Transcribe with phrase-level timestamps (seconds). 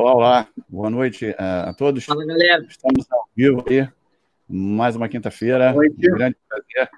[0.00, 0.48] Olá, olá.
[0.68, 2.04] Boa noite uh, a todos.
[2.04, 2.64] Fala, galera.
[2.68, 3.88] Estamos ao vivo aí.
[4.48, 5.74] Mais uma quinta-feira.
[5.74, 6.88] Um grande prazer.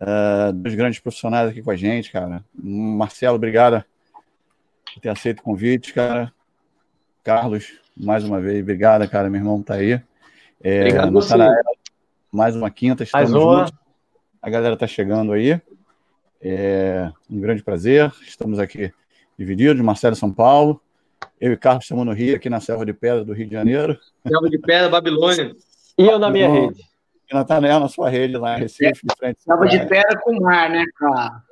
[0.00, 2.44] Uh, dois grandes profissionais aqui com a gente, cara.
[2.52, 3.84] Marcelo, obrigado
[4.92, 6.32] por ter aceito o convite, cara.
[7.22, 9.30] Carlos, mais uma vez, obrigado, cara.
[9.30, 10.02] Meu irmão tá aí.
[10.60, 11.12] É, obrigado
[12.32, 13.58] mais uma quinta, estamos mais uma.
[13.66, 13.78] juntos.
[14.42, 15.60] A galera tá chegando aí.
[16.42, 18.12] É um grande prazer.
[18.22, 18.92] Estamos aqui
[19.38, 20.82] divididos, Marcelo São Paulo.
[21.40, 23.98] Eu e Carlos estamos no Rio, aqui na Selva de Pedra do Rio de Janeiro.
[24.26, 25.54] Selva de Pedra, Babilônia.
[25.98, 26.82] E eu na minha rede.
[27.30, 29.42] E Natanel na sua rede lá em Recife, de frente.
[29.42, 31.42] Selva de Pedra com mar, né, cara?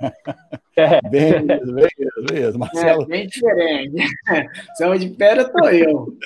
[0.76, 1.00] É.
[1.08, 1.88] Bem, bem,
[2.28, 3.04] bem, Marcelo.
[3.04, 4.04] É, bem diferente.
[4.74, 6.18] Selva de Pedra tô eu.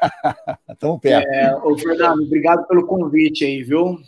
[0.70, 1.28] Estamos perto.
[1.28, 3.98] É, ô, Fernando, obrigado pelo convite aí, viu?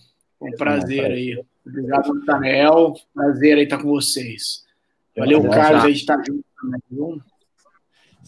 [0.41, 1.45] Um prazer aí.
[1.67, 2.95] Obrigado, Natanel.
[3.13, 4.65] Prazer aí estar com vocês.
[5.17, 7.21] Valeu, Carlos, aí de estar junto também, viu?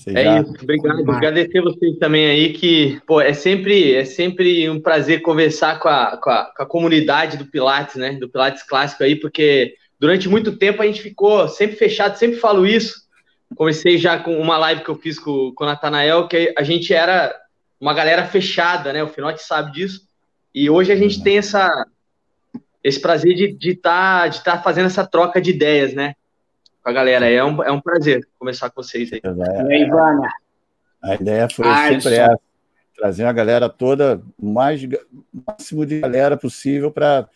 [0.09, 1.11] É isso, obrigado.
[1.11, 6.17] Agradecer vocês também aí, que pô, é sempre é sempre um prazer conversar com a,
[6.17, 8.13] com, a, com a comunidade do Pilates, né?
[8.13, 12.67] Do Pilates clássico aí, porque durante muito tempo a gente ficou sempre fechado, sempre falo
[12.67, 13.09] isso.
[13.55, 16.95] Comecei já com uma live que eu fiz com, com o Natanael, que a gente
[16.95, 17.35] era
[17.81, 19.03] uma galera fechada, né?
[19.03, 20.09] O Finote sabe disso.
[20.55, 21.87] E hoje a gente tem essa,
[22.83, 26.15] esse prazer de estar de tá, de tá fazendo essa troca de ideias, né?
[26.83, 27.29] Com a galera.
[27.29, 29.21] É um, é um prazer conversar com vocês aí.
[29.23, 30.29] E aí, Vânia?
[31.03, 32.39] A ideia foi Ai, sempre essa,
[32.97, 34.81] trazer a galera toda, o mais
[35.47, 37.27] máximo de galera possível para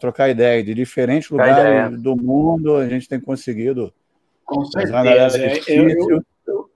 [0.00, 0.64] trocar ideia.
[0.64, 3.92] De diferentes lugares do mundo, a gente tem conseguido.
[4.44, 5.38] Com certeza.
[5.38, 6.70] É, eu, eu, eu,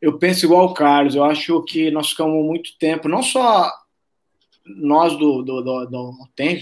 [0.00, 3.70] eu penso igual o Carlos, eu acho que nós ficamos muito tempo, não só
[4.64, 6.12] nós do, do, do, do,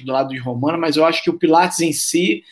[0.05, 2.43] do lado de Romana, mas eu acho que o Pilates em si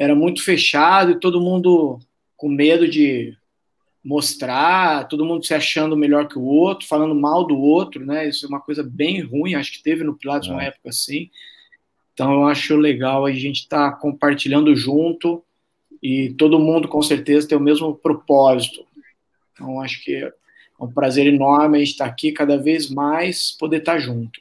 [0.00, 1.98] era muito fechado e todo mundo
[2.34, 3.36] com medo de
[4.02, 8.26] mostrar, todo mundo se achando melhor que o outro, falando mal do outro, né?
[8.26, 10.52] Isso é uma coisa bem ruim, acho que teve no Pilates é.
[10.52, 11.28] uma época assim.
[12.14, 15.44] Então eu acho legal a gente estar tá compartilhando junto
[16.02, 18.86] e todo mundo com certeza tem o mesmo propósito.
[19.52, 20.32] Então acho que é
[20.80, 24.40] um prazer enorme a gente estar tá aqui cada vez mais poder estar tá junto.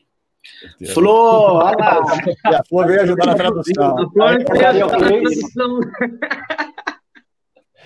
[0.94, 2.60] Flor, olha lá.
[2.60, 4.00] a Flor veio ajudar na tradução.
[4.00, 5.80] A Flor veio ajudar na tradução.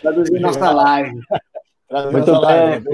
[0.02, 1.20] Traduzir nossa live.
[2.12, 2.42] Muito bem.
[2.42, 2.86] Live.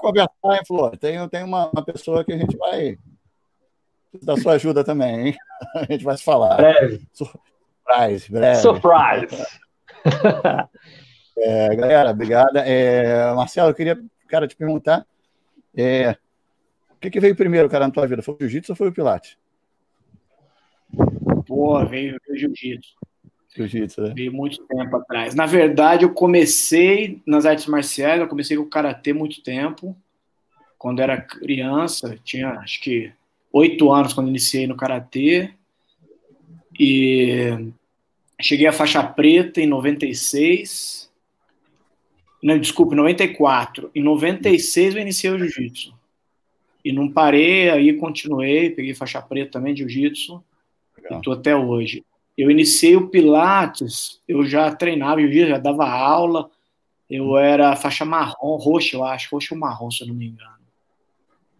[0.00, 0.96] Conversar, hein, Flor?
[0.96, 2.98] Tem, tem uma, uma pessoa que a gente vai
[4.22, 5.36] da sua ajuda também, hein?
[5.74, 6.56] A gente vai se falar.
[6.56, 7.06] Breve.
[7.12, 8.60] Surprise, breve.
[8.60, 9.46] Surprise.
[11.36, 12.60] É, galera, obrigada.
[12.60, 15.06] É, Marcelo, eu queria cara, te perguntar,
[15.76, 16.16] é,
[16.90, 18.22] o que, que veio primeiro, cara, na tua vida?
[18.22, 19.36] Foi o jiu-jitsu ou foi o pilates?
[21.46, 22.94] Pô, veio o jiu-jitsu.
[23.54, 24.12] Jiu-jitsu, né?
[24.14, 25.34] Veio muito tempo atrás.
[25.34, 29.96] Na verdade, eu comecei nas artes marciais, eu comecei com o karatê muito tempo.
[30.76, 33.12] Quando era criança, tinha acho que
[33.52, 35.52] oito anos quando iniciei no karatê.
[36.78, 37.72] E
[38.40, 41.07] cheguei à faixa preta em 96.
[42.42, 43.90] Não, desculpa, 94.
[43.94, 45.94] Em 96 eu iniciei o jiu-jitsu.
[46.84, 50.42] E não parei, aí continuei, peguei faixa preta também de jiu-jitsu.
[51.10, 52.04] E estou até hoje.
[52.36, 56.50] Eu iniciei o Pilates, eu já treinava jiu-jitsu, já dava aula.
[57.10, 60.58] Eu era faixa marrom, roxa, eu acho, roxo ou marrom, se eu não me engano.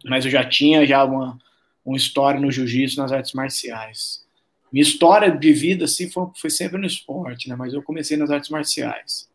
[0.05, 1.37] Mas eu já tinha já uma,
[1.83, 4.25] uma história no jiu-jitsu, nas artes marciais.
[4.71, 7.55] Minha história de vida, assim, foi, foi sempre no esporte, né?
[7.55, 9.28] Mas eu comecei nas artes marciais.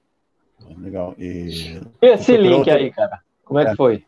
[0.79, 1.15] Legal.
[1.19, 2.75] E, esse link outro...
[2.75, 4.05] aí, cara, como é, é, que foi?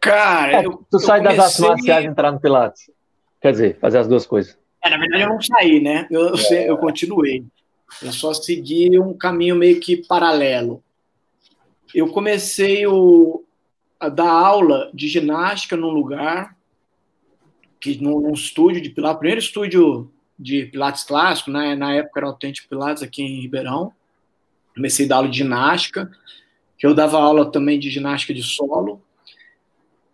[0.00, 1.36] Cara, é, eu, tu sai comecei...
[1.36, 2.90] das artes marciais e entrar no Pilates.
[3.40, 4.58] Quer dizer, fazer as duas coisas.
[4.82, 6.06] É, na verdade, eu não saí, né?
[6.10, 6.70] Eu, é.
[6.70, 7.44] eu continuei.
[8.02, 10.82] Eu só segui um caminho meio que paralelo.
[11.94, 13.44] Eu comecei o,
[13.98, 16.56] a dar aula de ginástica num lugar,
[17.80, 21.74] que num, num estúdio de Pilates, primeiro estúdio de Pilates clássico, né?
[21.74, 23.92] na época era Autêntico Pilates aqui em Ribeirão
[24.78, 26.10] comecei a dar aula de ginástica,
[26.78, 29.02] que eu dava aula também de ginástica de solo,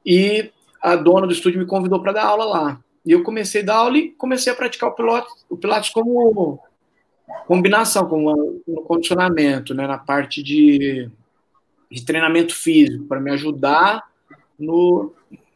[0.04, 0.50] e
[0.82, 2.80] a dona do estúdio me convidou para dar aula lá.
[3.06, 6.58] E eu comecei a dar aula e comecei a praticar o Pilates, o Pilates como
[7.46, 11.10] combinação, como um condicionamento, né, na parte de,
[11.90, 14.02] de treinamento físico, para me ajudar
[14.58, 15.12] no,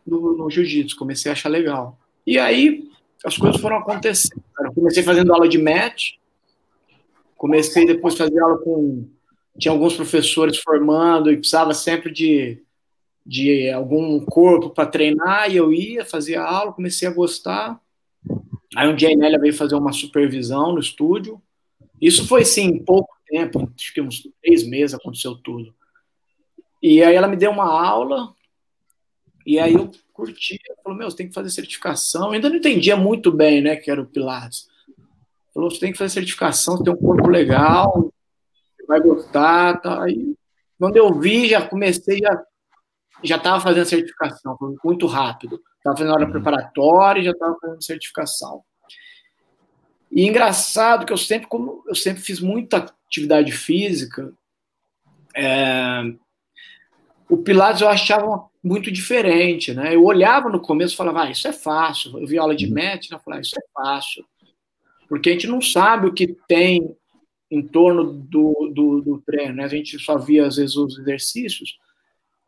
[0.06, 0.96] no, no jiu-jitsu.
[0.96, 1.99] Comecei a achar legal.
[2.26, 2.88] E aí
[3.25, 4.43] as coisas foram acontecendo.
[4.61, 6.17] Eu comecei fazendo aula de match,
[7.38, 9.08] Comecei depois a fazer aula com.
[9.58, 12.62] Tinha alguns professores formando e precisava sempre de,
[13.25, 17.81] de algum corpo para treinar, e eu ia, fazia aula, comecei a gostar.
[18.76, 21.40] Aí um dia a Inélia veio fazer uma supervisão no estúdio,
[22.00, 25.75] Isso foi, sim, pouco tempo, acho que uns três meses aconteceu tudo.
[26.81, 28.32] E aí ela me deu uma aula,
[29.44, 32.26] e aí eu curti, falou, meu, você tem que fazer certificação.
[32.26, 34.69] Eu ainda não entendia muito bem, né, que era o Pilates.
[35.58, 38.12] Falou, você tem que fazer certificação, você tem um corpo legal,
[38.76, 40.05] você vai gostar, tá?
[40.05, 40.37] Aí,
[40.78, 42.40] quando eu vi, já comecei, já
[43.25, 45.60] já estava fazendo certificação, foi muito rápido.
[45.78, 46.31] Estava fazendo hora uhum.
[46.31, 48.62] preparatória e já estava fazendo certificação.
[50.12, 54.32] E engraçado que eu sempre, como eu sempre fiz muita atividade física,
[55.34, 56.02] é,
[57.28, 59.93] o Pilates eu achava muito diferente, né?
[59.93, 62.16] Eu olhava no começo e falava, ah, isso é fácil.
[62.16, 62.75] Eu vi aula de uhum.
[62.75, 63.16] mat, né?
[63.16, 64.25] eu falava, ah, isso é fácil.
[65.08, 66.94] Porque a gente não sabe o que tem
[67.50, 69.64] em torno do, do, do treino, né?
[69.64, 71.78] A gente só via, às vezes, os exercícios.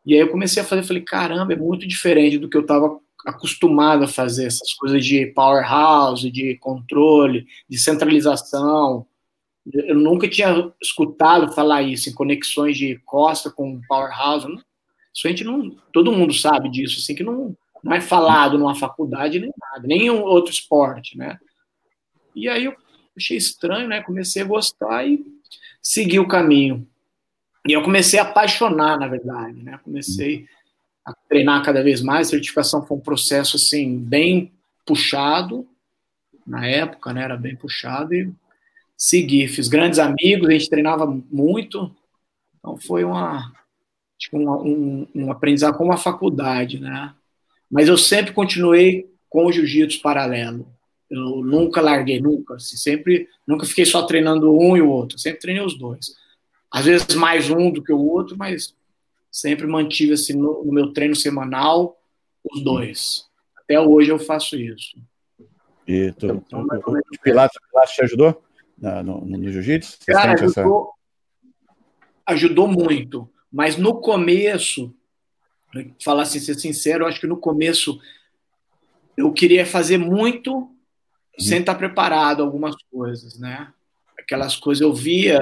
[0.05, 2.99] E aí eu comecei a fazer, falei, caramba, é muito diferente do que eu estava
[3.25, 9.05] acostumado a fazer, essas coisas de powerhouse, de controle, de centralização.
[9.71, 14.47] Eu nunca tinha escutado falar isso em conexões de costa com powerhouse.
[15.13, 15.69] Isso a gente não.
[15.93, 20.07] Todo mundo sabe disso, assim, que não, não é falado numa faculdade nem nada, nem
[20.07, 21.37] em outro esporte, né?
[22.35, 22.75] E aí eu
[23.15, 24.01] achei estranho, né?
[24.01, 25.25] Comecei a gostar e
[25.81, 26.87] segui o caminho.
[27.67, 29.79] E eu comecei a apaixonar, na verdade, né?
[29.83, 30.47] Comecei
[31.05, 32.27] a treinar cada vez mais.
[32.27, 34.51] A certificação foi um processo, assim, bem
[34.85, 35.67] puxado,
[36.45, 37.23] na época, né?
[37.23, 38.31] Era bem puxado e
[38.97, 39.47] segui.
[39.47, 41.95] Fiz grandes amigos, a gente treinava muito.
[42.59, 43.51] Então foi uma,
[44.17, 47.13] tipo, um, um aprendizado com uma faculdade, né?
[47.69, 50.67] Mas eu sempre continuei com o jiu-jitsu paralelo.
[51.11, 52.55] Eu nunca larguei, nunca.
[52.55, 55.19] Assim, sempre, nunca fiquei só treinando um e o outro.
[55.19, 56.15] Sempre treinei os dois
[56.71, 58.73] às vezes mais um do que o outro, mas
[59.29, 61.99] sempre mantive assim no, no meu treino semanal
[62.49, 63.27] os dois.
[63.57, 64.97] Até hoje eu faço isso.
[65.85, 68.41] E tu, então, o, o, Pilates, Pilates te ajudou
[68.77, 69.97] no, no, no jiu-jitsu?
[70.07, 72.33] Cara, ajudou, essa...
[72.33, 73.29] ajudou muito.
[73.51, 74.95] Mas no começo,
[76.01, 77.99] falar assim, ser sincero, eu acho que no começo
[79.17, 80.73] eu queria fazer muito.
[81.37, 83.71] Sem estar preparado algumas coisas, né?
[84.17, 85.41] Aquelas coisas eu via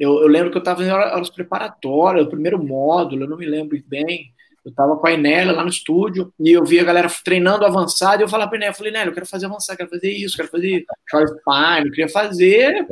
[0.00, 3.44] eu, eu lembro que eu estava fazendo aulas preparatórias, o primeiro módulo, eu não me
[3.44, 4.32] lembro bem.
[4.64, 8.22] Eu estava com a Inélia lá no estúdio e eu vi a galera treinando avançado
[8.22, 10.10] e eu falava para a Inélia, eu falei, Inélia, eu quero fazer avançado, quero fazer
[10.10, 12.86] isso, quero fazer Charles Pine, eu queria fazer.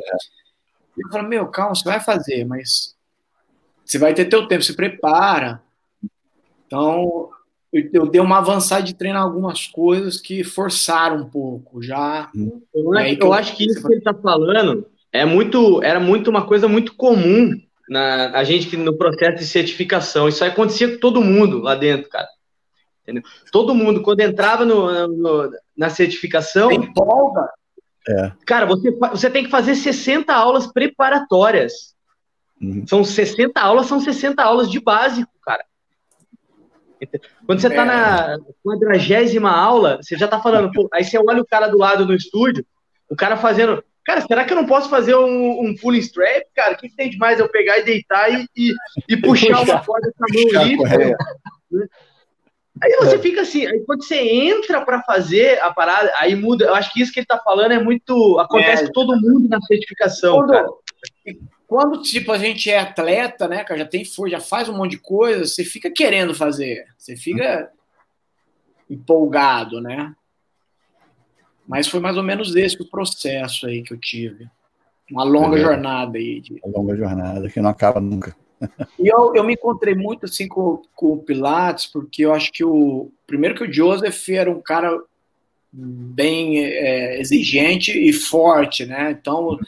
[0.97, 2.95] E eu falei, meu, calma, você vai fazer, mas
[3.83, 5.63] você vai ter teu tempo, se prepara.
[6.67, 7.31] Então,
[7.71, 12.29] eu, eu dei uma avançada de treinar algumas coisas que forçaram um pouco já.
[12.73, 16.29] Eu, acho, eu, eu acho que isso que ele está falando é muito, era muito
[16.29, 17.51] uma coisa muito comum
[17.89, 20.27] na a gente que no processo de certificação.
[20.27, 22.27] Isso aí acontecia com todo mundo lá dentro, cara.
[23.03, 23.23] Entendeu?
[23.51, 26.71] Todo mundo, quando entrava no, no na certificação.
[26.71, 27.49] Empolga.
[28.07, 28.31] É.
[28.45, 31.95] Cara, você, você tem que fazer 60 aulas preparatórias.
[32.61, 32.85] Uhum.
[32.85, 35.31] São 60 aulas, são 60 aulas de básico.
[37.45, 37.85] Quando você está é.
[37.85, 42.05] na quadragésima aula, você já está falando, pô, aí você olha o cara do lado
[42.05, 42.65] no estúdio,
[43.09, 46.73] o cara fazendo Cara, será que eu não posso fazer um, um pulling strap, cara?
[46.73, 48.73] O que, que tem de mais eu pegar e deitar e, e,
[49.07, 51.15] e puxar uma corda com a mão livre?
[52.81, 53.19] Aí você é.
[53.19, 56.65] fica assim, aí quando você entra para fazer a parada, aí muda.
[56.65, 58.39] Eu acho que isso que ele tá falando é muito.
[58.39, 58.87] Acontece é.
[58.87, 60.37] com todo mundo na certificação.
[60.37, 60.79] Quando,
[61.69, 64.91] quando, tipo, a gente é atleta, né, cara, já tem força, já faz um monte
[64.93, 66.83] de coisa, você fica querendo fazer.
[66.97, 67.71] Você fica
[68.89, 70.15] empolgado, né?
[71.67, 74.49] Mas foi mais ou menos esse o processo aí que eu tive.
[75.11, 75.61] Uma longa é.
[75.61, 76.41] jornada aí.
[76.41, 76.59] De...
[76.63, 78.35] Uma longa jornada que não acaba nunca.
[78.97, 82.65] e eu, eu me encontrei muito assim com, com o Pilates, porque eu acho que
[82.65, 83.11] o.
[83.27, 84.99] Primeiro que o Joseph era um cara
[85.71, 89.11] bem é, exigente e forte, né?
[89.11, 89.59] Então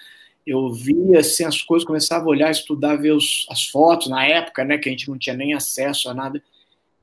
[0.46, 4.64] eu via assim, as coisas, começava a olhar, estudar, ver os, as fotos na época,
[4.64, 4.78] né?
[4.78, 6.42] Que a gente não tinha nem acesso a nada.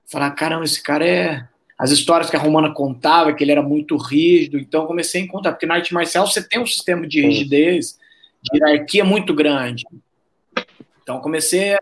[0.06, 3.96] Falar, caramba, esse cara é as histórias que a Romana contava, que ele era muito
[3.96, 7.96] rígido, então comecei a encontrar, porque na arte marcial você tem um sistema de rigidez,
[8.42, 9.86] de hierarquia muito grande.
[11.02, 11.78] Então comecei a.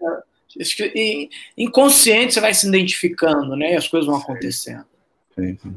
[0.94, 3.72] E, inconsciente você vai se identificando, né?
[3.72, 4.84] E as coisas vão acontecendo.
[5.34, 5.76] Sim, sim.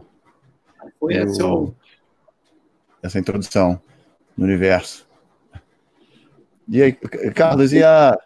[0.99, 1.43] Foi Eu, essa,
[3.03, 3.81] essa introdução
[4.37, 5.08] no universo.
[6.69, 6.93] E aí,
[7.33, 8.17] Carlos, e a.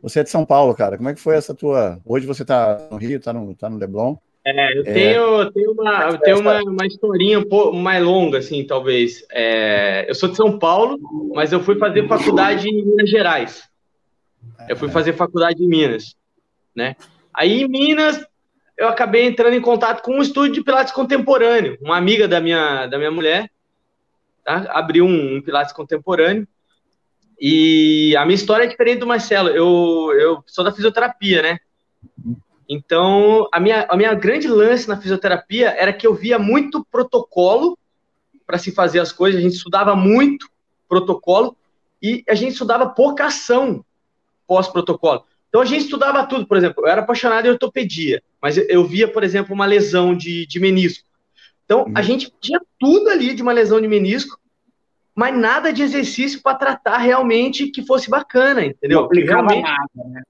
[0.00, 0.96] Você é de São Paulo, cara.
[0.96, 2.00] Como é que foi essa tua.
[2.04, 4.16] Hoje você está no Rio, está no, tá no Leblon.
[4.44, 4.92] É, eu é.
[4.92, 9.26] tenho, tenho, uma, eu tenho uma, uma historinha um pouco mais longa, assim, talvez.
[9.30, 10.98] É, eu sou de São Paulo,
[11.34, 13.68] mas eu fui fazer faculdade em Minas Gerais.
[14.68, 16.16] Eu fui fazer faculdade em Minas,
[16.74, 16.96] né?
[17.34, 18.24] Aí em Minas
[18.78, 21.76] eu acabei entrando em contato com um estúdio de Pilates contemporâneo.
[21.82, 23.50] Uma amiga da minha, da minha mulher
[24.44, 24.66] tá?
[24.70, 26.46] abriu um, um Pilates contemporâneo.
[27.40, 29.48] E a minha história é diferente do Marcelo.
[29.48, 31.58] Eu, eu sou da fisioterapia, né?
[32.68, 37.78] Então, a minha, a minha grande lance na fisioterapia era que eu via muito protocolo
[38.46, 40.48] para se fazer as coisas, a gente estudava muito
[40.88, 41.54] protocolo
[42.02, 43.84] e a gente estudava pouca ação
[44.46, 45.24] pós-protocolo.
[45.48, 49.06] Então, a gente estudava tudo, por exemplo, eu era apaixonado em ortopedia, mas eu via,
[49.06, 51.06] por exemplo, uma lesão de, de menisco.
[51.64, 52.02] Então, a uhum.
[52.02, 54.38] gente tinha tudo ali de uma lesão de menisco,
[55.18, 59.00] mas nada de exercício para tratar realmente que fosse bacana, entendeu?
[59.00, 59.62] Não aplicava realmente...
[59.62, 60.22] nada, né?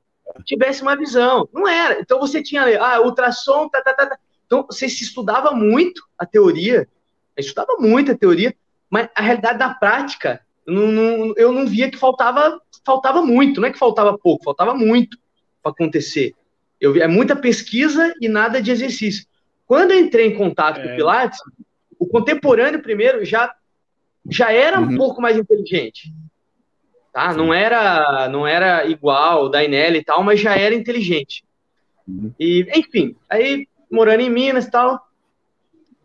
[0.47, 1.47] tivesse uma visão.
[1.53, 2.01] Não era.
[2.01, 4.19] Então você tinha, ah, ultrassom, tá, tá, tá, tá.
[4.47, 6.89] Então você se estudava muito a teoria,
[7.37, 8.57] estudava muito a teoria,
[8.89, 13.61] mas a realidade da prática, não, não, eu não via que faltava, faltava muito.
[13.61, 15.19] Não é que faltava pouco, faltava muito
[15.63, 16.35] para acontecer.
[16.81, 19.27] Eu vi é muita pesquisa e nada de exercício.
[19.67, 20.83] Quando eu entrei em contato é.
[20.83, 21.39] com o Pilates,
[21.99, 23.55] o contemporâneo primeiro já
[24.31, 24.87] já era uhum.
[24.87, 26.13] um pouco mais inteligente
[27.19, 27.35] tá?
[27.35, 31.45] Não era, não era igual da Inel e tal, mas já era inteligente.
[32.07, 32.33] Uhum.
[32.39, 35.05] E, enfim, aí morando em Minas e tal,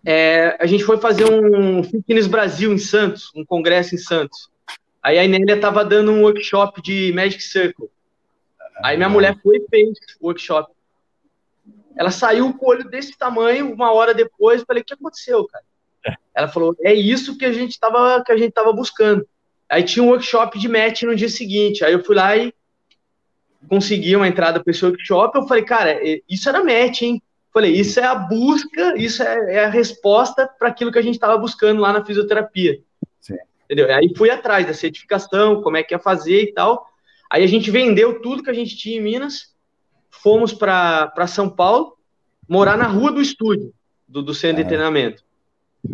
[0.03, 4.49] é, a gente foi fazer um Fitness Brasil em Santos, um congresso em Santos.
[5.03, 7.89] Aí a Inélia estava dando um workshop de Magic Circle.
[8.83, 10.73] Aí minha mulher foi e fez o workshop.
[11.95, 15.63] Ela saiu com o olho desse tamanho, uma hora depois, falei, o que aconteceu, cara?
[16.35, 16.39] É.
[16.41, 19.27] Ela falou, é isso que a gente estava que a gente tava buscando.
[19.69, 21.83] Aí tinha um workshop de match no dia seguinte.
[21.83, 22.53] Aí eu fui lá e
[23.67, 25.37] consegui uma entrada para esse workshop.
[25.37, 27.21] Eu falei, cara, é, isso era match, hein?
[27.53, 31.15] Falei, isso é a busca, isso é, é a resposta para aquilo que a gente
[31.15, 32.79] estava buscando lá na fisioterapia.
[33.21, 33.37] Sim.
[33.65, 33.93] Entendeu?
[33.93, 36.87] Aí fui atrás da certificação, como é que ia fazer e tal.
[37.31, 39.53] Aí a gente vendeu tudo que a gente tinha em Minas,
[40.09, 41.97] fomos para São Paulo,
[42.47, 43.73] morar na rua do estúdio,
[44.07, 45.23] do, do centro de treinamento,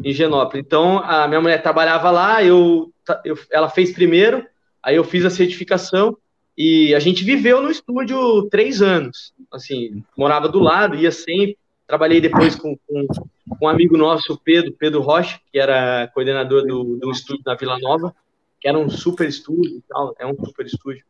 [0.03, 0.65] em Genópolis.
[0.65, 2.91] Então, a minha mulher trabalhava lá, eu
[3.23, 4.45] eu, ela fez primeiro,
[4.83, 6.17] aí eu fiz a certificação
[6.57, 9.33] e a gente viveu no estúdio três anos.
[9.51, 11.57] Assim, morava do lado, ia sempre.
[11.87, 16.97] Trabalhei depois com, com, com um amigo nosso, Pedro, Pedro Rocha, que era coordenador do,
[16.97, 18.13] do estúdio da Vila Nova,
[18.61, 21.03] que era um super estúdio e tal, é um super estúdio.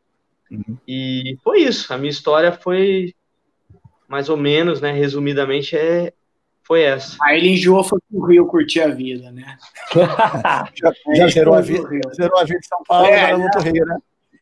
[0.50, 0.78] Uhum.
[0.88, 1.94] E foi isso.
[1.94, 3.14] A minha história foi
[4.08, 4.92] mais ou menos, né?
[4.92, 6.14] Resumidamente, é,
[6.70, 7.18] foi essa.
[7.24, 9.58] Aí ele enjoou, foi pro Rio curtir a vida, né?
[10.76, 13.86] já, já zerou, a vida, zerou a vida de São Paulo, é, agora pro Rio,
[13.88, 13.98] né?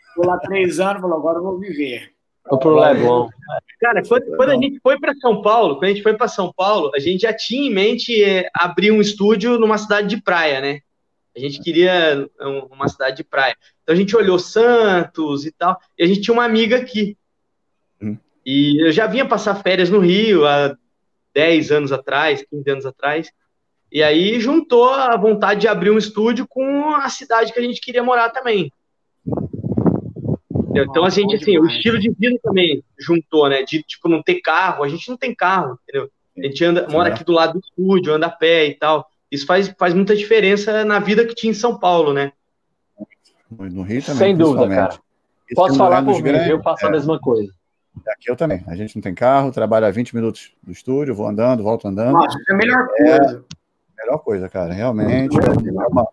[0.09, 2.11] Ficou lá três anos, falou, agora eu vou viver.
[2.49, 3.29] Vou pro Leblon.
[3.79, 6.51] Cara, quando, quando, a gente foi para São Paulo, quando a gente foi para São
[6.51, 10.59] Paulo, a gente já tinha em mente é, abrir um estúdio numa cidade de praia,
[10.59, 10.79] né?
[11.33, 12.27] A gente queria
[12.71, 13.55] uma cidade de praia.
[13.83, 17.15] Então a gente olhou Santos e tal, e a gente tinha uma amiga aqui.
[18.01, 18.17] Hum.
[18.45, 20.75] E eu já vinha passar férias no Rio há
[21.37, 23.31] 10 anos atrás, 15 anos atrás.
[23.91, 27.79] E aí juntou a vontade de abrir um estúdio com a cidade que a gente
[27.79, 28.73] queria morar também.
[30.75, 33.61] Então a gente, assim, o estilo de vida também juntou, né?
[33.61, 34.83] De, tipo, não ter carro.
[34.83, 36.09] A gente não tem carro, entendeu?
[36.35, 39.07] A gente anda, mora aqui do lado do estúdio, anda a pé e tal.
[39.31, 42.31] Isso faz, faz muita diferença na vida que tinha em São Paulo, né?
[43.51, 44.99] No Rio também, Sem dúvida, cara.
[45.53, 46.89] Posso falar por mim, eu faço é.
[46.89, 47.53] a mesma coisa.
[48.07, 48.63] Aqui eu também.
[48.67, 52.13] A gente não tem carro, trabalha 20 minutos do estúdio, vou andando, volto andando.
[52.13, 53.45] Nossa, é a melhor é coisa.
[53.97, 54.73] É, melhor coisa, cara.
[54.73, 55.35] Realmente.
[55.37, 56.07] É uma,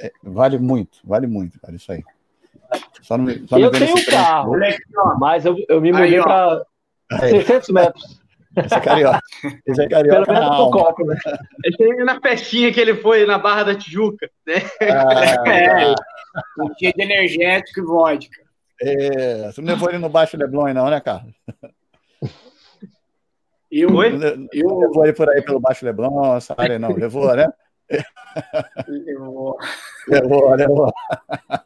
[0.00, 2.02] é, vale muito, vale muito, cara, isso aí.
[3.00, 4.52] Só não, só eu tenho um carro,
[5.18, 6.64] mas eu, eu me mudei para
[7.20, 8.20] 600 metros.
[8.56, 9.20] Esse é carioca.
[9.66, 10.24] Esse é carioca.
[10.24, 11.16] Pelo menos copo, né?
[11.64, 14.28] Esse é na festinha que ele foi na Barra da Tijuca.
[14.46, 14.54] Né?
[14.80, 15.94] Ah, é,
[16.58, 18.45] um dia de energético e vodka.
[18.80, 21.34] É, você não levou ele no Baixo Leblon, não, né, Carlos?
[23.70, 27.46] Eu, eu, eu levou ele por aí pelo Baixo Leblon, essa área não, levou, né?
[28.88, 29.56] Levou.
[30.08, 30.92] Levou, levou.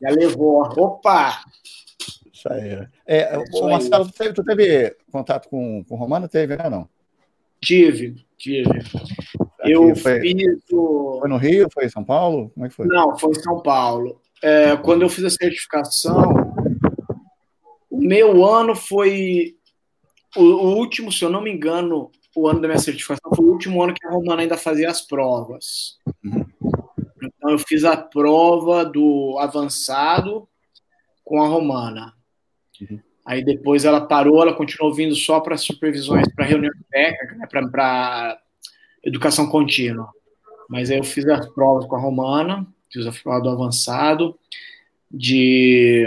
[0.01, 0.63] Já levou.
[0.77, 1.41] Opa!
[2.33, 2.87] Isso aí.
[3.07, 6.29] É, o Marcelo, tu teve, tu teve, contato com, com o Romano?
[6.29, 6.71] Teve, né?
[6.71, 6.89] Não?
[7.61, 8.71] Tive, tive.
[9.61, 11.19] Aqui eu foi, fiz o...
[11.21, 11.69] Foi no Rio?
[11.73, 12.51] Foi em São Paulo?
[12.55, 12.87] Como é que foi?
[12.87, 14.21] Não, foi em São Paulo.
[14.43, 16.55] É, quando eu fiz a certificação,
[17.99, 19.57] meu ano foi
[20.37, 23.51] o, o, último, se eu não me engano, o ano da minha certificação foi o
[23.51, 25.99] último ano que a Romana ainda fazia as provas.
[27.23, 30.49] Então eu fiz a prova do avançado
[31.25, 32.15] com a Romana.
[32.81, 33.01] Uhum.
[33.27, 38.41] Aí depois ela parou, ela continuou vindo só para supervisões, para reunião técnica, né, para
[39.05, 40.11] educação contínua.
[40.69, 44.39] Mas aí eu fiz as provas com a Romana, fiz a prova do avançado,
[45.11, 46.07] de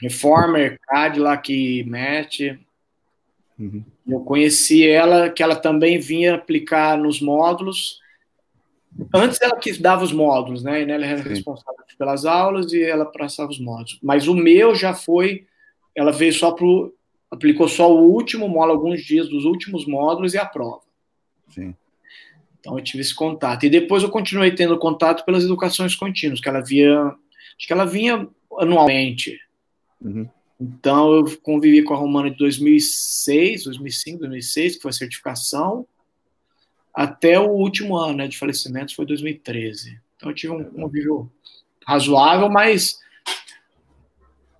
[0.00, 2.40] Reformer, Cadillac, Match.
[3.58, 3.84] Uhum.
[4.06, 8.00] Eu conheci ela, que ela também vinha aplicar nos módulos.
[9.14, 10.82] Antes ela que dava os módulos, né?
[10.82, 11.28] Ela era Sim.
[11.28, 13.98] responsável pelas aulas e ela passava os módulos.
[14.02, 15.46] Mas o meu já foi,
[15.94, 16.94] ela veio só pro,
[17.30, 20.80] aplicou só o último módulo, alguns dias dos últimos módulos e a prova.
[21.50, 21.74] Sim.
[22.58, 23.64] Então eu tive esse contato.
[23.64, 27.84] E depois eu continuei tendo contato pelas educações contínuas, que ela via, acho que ela
[27.84, 28.26] vinha
[28.58, 29.38] anualmente.
[30.02, 30.28] Uhum.
[30.60, 35.86] Então eu convivi com a Romana de 2006, 2005, 2006, que foi a certificação
[36.94, 39.98] até o último ano né, de falecimentos foi 2013.
[40.16, 41.30] Então eu tive um convívio
[41.86, 42.98] razoável, mas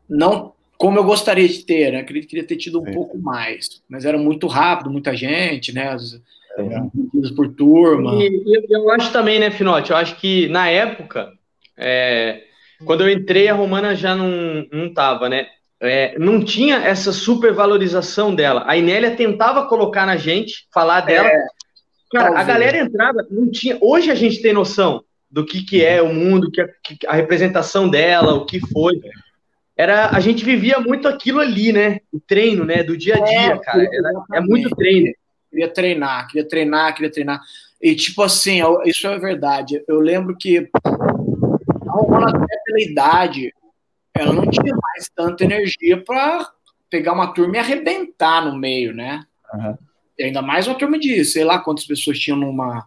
[0.08, 1.98] não como eu gostaria de ter, né?
[1.98, 2.92] Acredito que queria ter tido um Sim.
[2.92, 5.88] pouco mais, mas era muito rápido, muita gente, né?
[5.88, 6.14] As,
[6.56, 7.34] é.
[7.36, 8.14] por turma.
[8.14, 9.90] E, eu acho também, né, Finote?
[9.90, 11.34] Eu acho que na época,
[11.76, 12.44] é,
[12.84, 15.46] quando eu entrei, a Romana já não, não tava, né?
[15.82, 18.64] É, não tinha essa supervalorização dela.
[18.66, 21.46] A Inélia tentava colocar na gente, falar dela, é.
[22.10, 22.48] Cara, Talvez.
[22.48, 23.78] a galera entrava, não tinha.
[23.80, 27.12] Hoje a gente tem noção do que, que é o mundo, que a, que a
[27.12, 29.00] representação dela, o que foi.
[29.76, 32.00] Era, a gente vivia muito aquilo ali, né?
[32.12, 32.82] O treino, né?
[32.82, 33.82] Do dia a dia, é, cara.
[33.82, 35.12] Era, é muito treino.
[35.50, 37.40] Queria treinar, queria treinar, queria treinar.
[37.80, 39.82] E, tipo assim, isso é verdade.
[39.88, 40.68] Eu lembro que
[42.00, 43.52] a Romana, até pela idade,
[44.14, 46.50] ela não tinha mais tanta energia para
[46.88, 49.24] pegar uma turma e arrebentar no meio, né?
[49.54, 49.78] Uhum.
[50.18, 52.86] E ainda mais uma turma de, sei lá quantas pessoas tinham numa,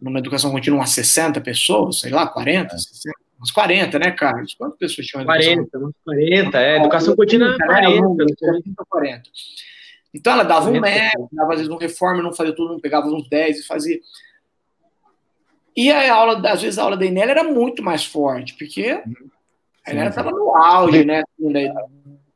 [0.00, 2.78] numa educação contínua, umas 60 pessoas, sei lá, 40, é.
[2.78, 4.54] 60, umas 40, né, Carlos?
[4.54, 5.24] Quantas pessoas tinham?
[5.24, 8.02] 40, umas 40, é, educação contínua 40.
[8.38, 9.22] 40, 40.
[10.14, 13.06] Então ela dava um método, dava às vezes um reforma, não fazia tudo, não pegava
[13.06, 13.98] uns 10 e fazia.
[15.76, 19.30] E a aula, às vezes a aula da Inélia era muito mais forte, porque uhum.
[19.86, 21.22] a Inélia estava no auge, né?
[21.22, 21.52] Assim,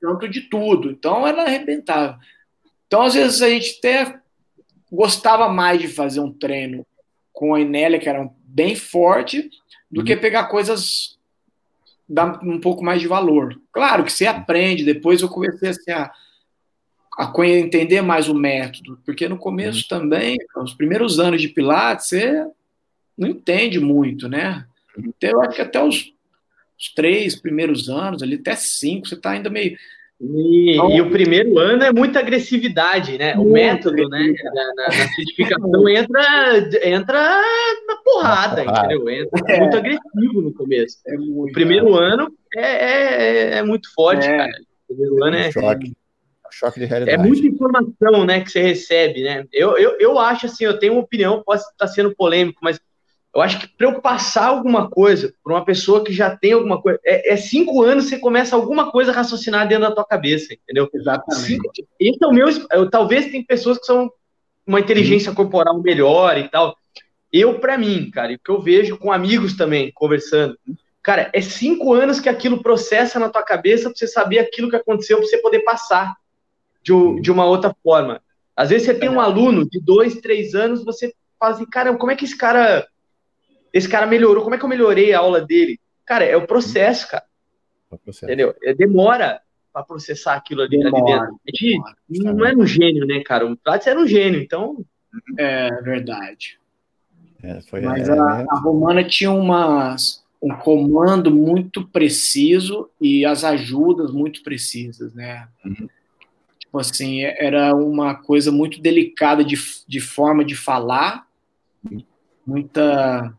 [0.01, 0.91] tanto de tudo.
[0.91, 2.19] Então ela arrebentava.
[2.87, 4.21] Então, às vezes, a gente até
[4.91, 6.87] gostava mais de fazer um treino
[7.33, 9.51] com a Inélia, que era bem forte,
[9.91, 10.07] do uhum.
[10.07, 11.17] que pegar coisas
[12.09, 13.61] dar um pouco mais de valor.
[13.73, 16.13] Claro que você aprende, depois eu comecei assim, a,
[17.19, 19.89] a entender mais o método, porque no começo uhum.
[19.89, 22.47] também, os primeiros anos de Pilates, você
[23.17, 24.65] não entende muito, né?
[24.99, 26.13] Então, eu acho que até os,
[26.79, 29.77] os três primeiros anos, ali até cinco, você está ainda meio
[30.19, 33.35] e, então, e, o primeiro ano é muita agressividade, né?
[33.37, 34.35] O método, né?
[34.45, 36.23] Na, na, na certificação entra,
[36.83, 37.41] entra
[37.87, 39.09] na porrada, entendeu?
[39.11, 39.61] Entra é.
[39.61, 40.99] muito agressivo no começo.
[41.07, 44.37] É muito, o primeiro ano é, é, é, muito forte, é.
[44.39, 44.53] cara.
[44.89, 45.53] O primeiro ano é.
[45.53, 45.93] Choque.
[46.51, 47.21] Choque de realidade.
[47.21, 49.45] É muita informação, né, que você recebe, né?
[49.53, 52.81] Eu, eu, eu acho assim, eu tenho uma opinião, pode estar sendo polêmico, mas
[53.37, 56.81] eu acho que para eu passar alguma coisa para uma pessoa que já tem alguma
[56.81, 60.55] coisa, é, é, cinco anos você começa alguma coisa a raciocinar dentro da tua cabeça,
[60.55, 60.89] entendeu?
[60.93, 61.47] Exatamente.
[61.47, 61.71] Cinco,
[62.01, 62.49] esse é o meu.
[62.73, 64.11] Eu, talvez tem pessoas que são
[64.67, 66.75] uma inteligência corporal melhor e tal.
[67.31, 70.59] Eu, para mim, cara, e o que eu vejo com amigos também, conversando,
[71.03, 74.77] cara, é cinco anos que aquilo processa na tua cabeça para você saber aquilo que
[74.77, 76.15] aconteceu, para você poder passar
[76.83, 78.23] de, de uma outra forma.
[78.57, 82.11] Às vezes você tem um aluno de dois, três anos, você fala assim, cara, como
[82.11, 82.89] é que esse cara
[83.77, 84.43] esse cara melhorou.
[84.43, 85.79] Como é que eu melhorei a aula dele?
[86.05, 87.25] Cara, é o processo, cara.
[87.91, 88.25] É o processo.
[88.25, 88.55] Entendeu?
[88.63, 89.41] É, demora
[89.73, 91.35] para processar aquilo ali, demora, ali dentro.
[91.47, 93.47] A gente demora, não era um gênio, né, cara?
[93.47, 94.85] O Prates era um gênio, então.
[95.37, 96.59] É verdade.
[97.43, 103.45] É, foi, Mas é, a, a, Romana tinha umas, um comando muito preciso e as
[103.45, 105.49] ajudas muito precisas, né?
[105.65, 105.89] Uhum.
[106.59, 111.27] Tipo assim, era uma coisa muito delicada de, de forma de falar,
[111.85, 112.03] uhum.
[112.47, 113.37] muita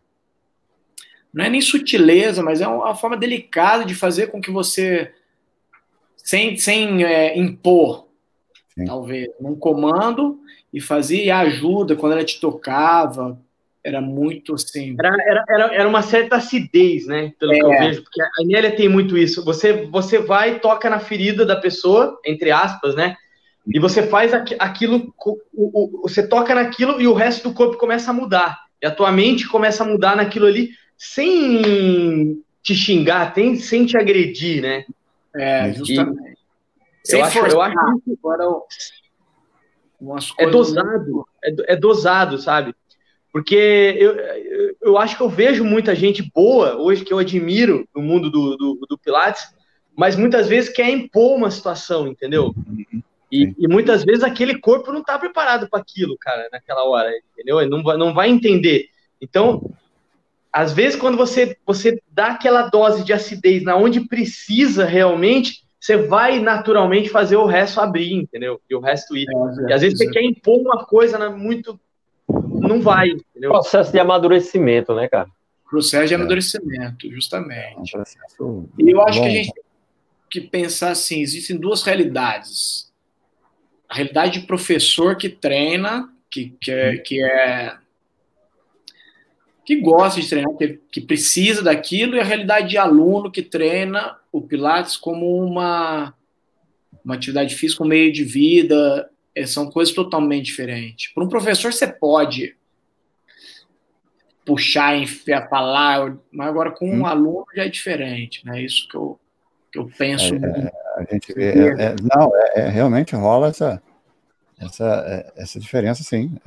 [1.38, 5.12] não é nem sutileza, mas é uma forma delicada de fazer com que você,
[6.16, 8.08] sem, sem é, impor,
[8.74, 8.86] Sim.
[8.86, 10.40] talvez, um comando
[10.74, 13.40] e fazia ajuda quando ela te tocava,
[13.84, 14.96] era muito assim.
[14.98, 17.32] Era, era, era, era uma certa acidez, né?
[17.40, 17.56] Pelo é.
[17.60, 17.80] que eu é.
[17.88, 19.46] vejo, porque a Anélia tem muito isso.
[19.46, 23.16] Você, você vai e toca na ferida da pessoa, entre aspas, né?
[23.72, 28.10] E você faz aquilo, o, o, você toca naquilo e o resto do corpo começa
[28.10, 28.58] a mudar.
[28.82, 33.98] E a tua mente começa a mudar naquilo ali sem te xingar, tem, sem te
[33.98, 34.86] agredir, né?
[35.36, 36.38] É, justamente.
[37.10, 37.76] eu acho, eu acho
[40.36, 42.74] que é dosado, é, é, dosado, sabe?
[43.32, 44.16] Porque eu,
[44.82, 48.58] eu acho que eu vejo muita gente boa hoje que eu admiro no mundo do,
[48.58, 49.56] do, do Pilates,
[49.96, 52.54] mas muitas vezes quer impor uma situação, entendeu?
[53.32, 57.60] E, e muitas vezes aquele corpo não está preparado para aquilo, cara, naquela hora, entendeu?
[57.60, 58.88] Ele não vai, não vai entender.
[59.22, 59.70] Então,
[60.58, 65.98] às vezes, quando você, você dá aquela dose de acidez na onde precisa realmente, você
[65.98, 68.60] vai naturalmente fazer o resto abrir, entendeu?
[68.68, 69.28] E o resto ir.
[69.30, 71.80] É, e às vezes você quer impor uma coisa na, muito
[72.28, 73.10] não vai.
[73.10, 73.52] Entendeu?
[73.52, 75.30] Processo de amadurecimento, né, cara?
[75.70, 76.18] Processo de é.
[76.18, 77.76] amadurecimento, justamente.
[77.76, 79.26] É um processo e eu acho bom.
[79.26, 79.64] que a gente tem
[80.28, 82.92] que pensar assim: existem duas realidades.
[83.88, 87.78] A realidade de professor que treina, que, que, é, que é
[89.68, 94.18] que gosta de treinar, que, que, precisa daquilo, e a realidade de aluno que treina
[94.32, 96.14] o Pilates como uma,
[97.04, 101.14] uma atividade física, um meio de vida, é, são coisas totalmente diferentes.
[101.14, 102.56] Para um professor, você pode
[104.46, 107.06] puxar, enfiar, falar, mas agora com um hum.
[107.06, 108.62] aluno já é diferente, né?
[108.62, 109.20] Isso que eu,
[109.70, 110.34] que eu penso.
[110.34, 113.84] É, é a gente vê, é, é, não, é, realmente rola essa,
[114.58, 116.38] essa, essa diferença, sim.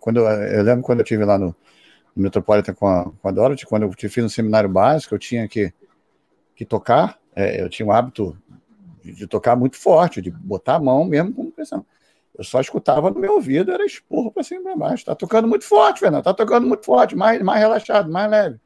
[0.00, 1.54] quando eu, lembro quando eu tive lá no
[2.16, 5.46] no Metropolitan com a, com a Dorothy, quando eu fiz um seminário básico, eu tinha
[5.46, 5.72] que,
[6.54, 8.36] que tocar, é, eu tinha o hábito
[9.04, 11.84] de, de, tocar muito forte, de botar a mão mesmo com pressão.
[12.36, 15.04] Eu só escutava no meu ouvido, era esporro para cima e para baixo.
[15.04, 18.58] Tá tocando muito forte, Fernando, tá tocando muito forte, mais, mais relaxado, mais leve.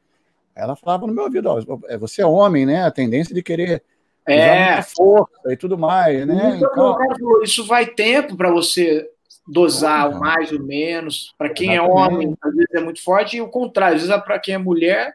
[0.55, 2.83] Ela falava no meu ouvido, ó, é, você é homem, né?
[2.83, 3.83] A tendência de querer
[4.25, 4.81] é.
[4.81, 6.57] força e tudo mais, né?
[6.57, 6.97] Então,
[7.43, 9.09] isso vai tempo para você
[9.51, 11.33] dosar o mais ou menos.
[11.37, 11.91] Para quem Exatamente.
[11.91, 14.57] é homem, às vezes é muito forte, e o contrário, às vezes para quem é
[14.57, 15.13] mulher,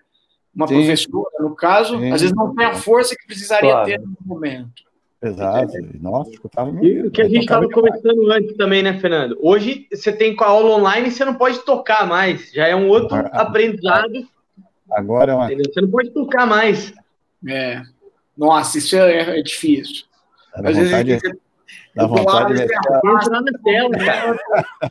[0.54, 0.74] uma Sim.
[0.74, 2.12] professora, no caso, Sim.
[2.12, 3.86] às vezes não tem a força que precisaria claro.
[3.86, 4.84] ter no momento.
[5.22, 5.72] Exato.
[6.00, 7.08] Nossa, escutava muito.
[7.08, 9.36] O que a gente estava conversando antes também, né, Fernando?
[9.40, 12.52] Hoje você tem com a aula online e você não pode tocar mais.
[12.52, 14.28] Já é um outro agora, aprendizado.
[14.90, 15.48] Agora é uma...
[15.48, 16.92] Você não pode tocar mais.
[17.48, 17.82] É.
[18.36, 20.04] Nossa, isso é, é difícil.
[20.52, 21.20] Às vezes,
[21.96, 24.38] Dá vontade de entrar na tela, cara.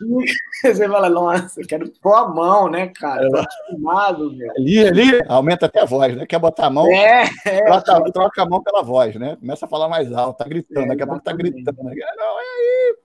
[0.63, 3.29] Você fala, nossa, eu quero pôr a mão, né, cara?
[3.29, 4.51] Tô acostumado, velho.
[4.57, 6.25] Ali, ali, aumenta até a voz, né?
[6.25, 9.35] Quer botar a mão, é, é, troca, troca, a mão pela voz, né?
[9.35, 11.77] Começa a falar mais alto, tá gritando, é, daqui a pouco tá gritando.
[11.83, 12.95] Não, é aí.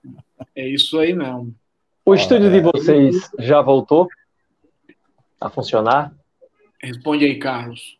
[0.55, 1.53] É isso aí mesmo.
[2.03, 4.07] O estúdio de vocês já voltou
[5.39, 6.11] a funcionar?
[6.81, 7.99] Responde aí, Carlos.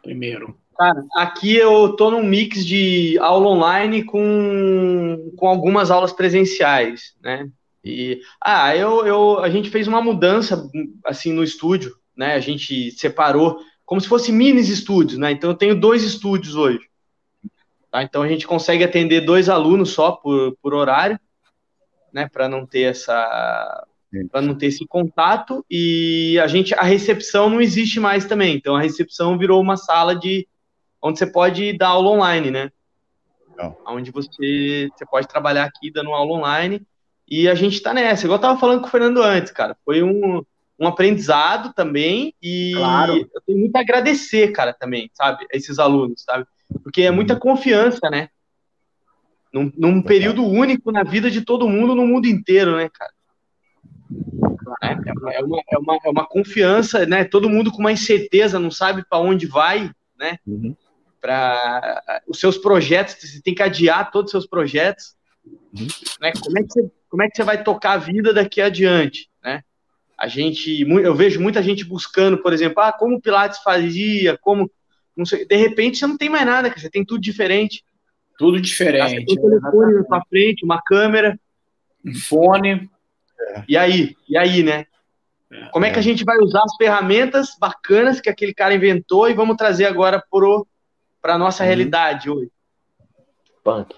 [0.00, 0.56] Primeiro.
[0.76, 7.48] Cara, aqui eu tô num mix de aula online com, com algumas aulas presenciais, né?
[7.84, 10.68] E, ah, eu, eu, a gente fez uma mudança,
[11.04, 12.34] assim, no estúdio, né?
[12.34, 15.30] A gente separou como se fosse mini estúdios, né?
[15.30, 16.80] Então eu tenho dois estúdios hoje.
[17.90, 18.02] Tá?
[18.02, 21.18] Então a gente consegue atender dois alunos só por, por horário,
[22.12, 22.28] né?
[22.32, 23.86] Para não ter essa
[24.30, 28.56] para não ter esse contato e a gente a recepção não existe mais também.
[28.56, 30.46] Então a recepção virou uma sala de
[31.04, 32.72] onde você pode dar aula online, né?
[33.56, 33.76] Não.
[33.86, 36.80] Onde você, você pode trabalhar aqui dando aula online.
[37.28, 38.24] E a gente está nessa.
[38.24, 39.76] Igual eu estava falando com o Fernando antes, cara.
[39.84, 40.42] Foi um,
[40.78, 42.34] um aprendizado também.
[42.42, 43.16] E claro.
[43.16, 45.44] eu tenho muito a agradecer, cara, também, sabe?
[45.52, 46.46] A esses alunos, sabe?
[46.82, 48.30] Porque é muita confiança, né?
[49.52, 53.12] Num, num período único na vida de todo mundo, no mundo inteiro, né, cara?
[54.82, 57.24] É, é uma, é, uma, é, uma, é uma confiança, né?
[57.24, 60.38] Todo mundo com uma incerteza, não sabe para onde vai, né?
[60.46, 60.74] Uhum
[61.24, 65.14] para os seus projetos, você tem que adiar todos os seus projetos.
[65.46, 65.86] Uhum.
[66.20, 66.32] Né?
[66.38, 69.30] Como, é que você, como é que você vai tocar a vida daqui adiante?
[69.42, 69.62] Né?
[70.18, 74.70] A gente, eu vejo muita gente buscando, por exemplo, ah, como o Pilates fazia, como.
[75.16, 77.82] Não sei, de repente você não tem mais nada, você tem tudo diferente.
[78.36, 79.24] Tudo diferente.
[79.24, 81.40] Você tem um telefone na sua frente, uma câmera.
[82.04, 82.90] Um fone.
[83.66, 84.14] E aí?
[84.28, 84.84] E aí, né?
[85.72, 89.34] Como é que a gente vai usar as ferramentas bacanas que aquele cara inventou e
[89.34, 90.66] vamos trazer agora pro
[91.24, 91.68] para nossa uhum.
[91.68, 92.50] realidade hoje.
[93.64, 93.96] Punk.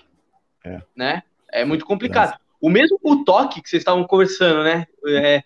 [0.64, 0.80] É.
[0.94, 1.24] Né?
[1.50, 2.38] É muito complicado.
[2.60, 4.86] O mesmo o toque que vocês estavam conversando, né?
[5.08, 5.42] É,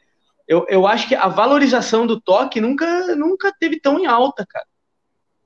[0.46, 4.66] eu, eu acho que a valorização do toque nunca, nunca teve tão em alta, cara.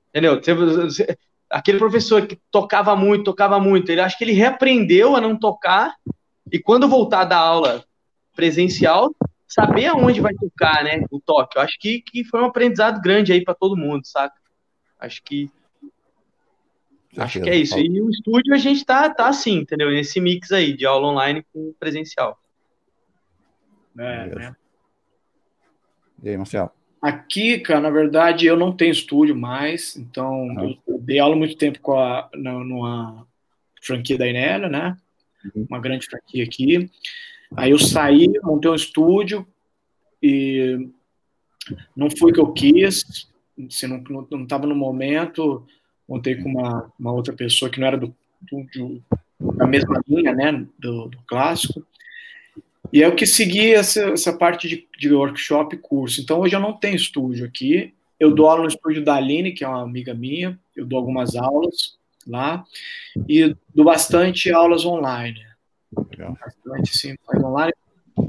[0.09, 0.41] Entendeu?
[1.49, 5.95] Aquele professor que tocava muito, tocava muito, ele acho que ele reaprendeu a não tocar
[6.51, 7.85] e quando voltar da aula
[8.35, 9.15] presencial,
[9.47, 11.05] saber aonde vai tocar, né?
[11.09, 11.57] O toque.
[11.57, 14.35] Eu acho que, que foi um aprendizado grande aí para todo mundo, saca?
[14.99, 15.49] Acho que
[17.17, 17.77] Acho que é isso.
[17.77, 19.89] E o estúdio a gente tá, tá assim, entendeu?
[19.89, 22.39] Nesse mix aí de aula online com presencial.
[23.97, 24.55] É, né?
[26.21, 26.71] E aí, Marcelo?
[27.01, 30.77] Aqui, cara, na verdade, eu não tenho estúdio mais, então uhum.
[30.87, 33.27] eu dei aula muito tempo com a, na, numa
[33.81, 34.97] franquia da Inélia, né?
[35.55, 35.67] Uhum.
[35.69, 36.89] Uma grande franquia aqui.
[37.55, 39.47] Aí eu saí, montei um estúdio
[40.21, 40.89] e
[41.95, 43.29] não foi o que eu quis,
[43.69, 43.97] se não
[44.41, 45.65] estava não, não no momento,
[46.07, 49.03] montei com uma, uma outra pessoa que não era do, do, do
[49.55, 51.85] da mesma linha, né, do, do, clássico.
[52.91, 56.21] E é o que segui essa, essa parte de, de workshop e curso.
[56.21, 57.93] Então hoje eu não tenho estúdio aqui.
[58.19, 60.57] Eu dou aula no estúdio da Aline, que é uma amiga minha.
[60.75, 62.63] Eu dou algumas aulas lá
[63.27, 65.41] e dou bastante aulas online.
[66.11, 66.37] Legal.
[66.39, 67.73] Bastante, sim, online.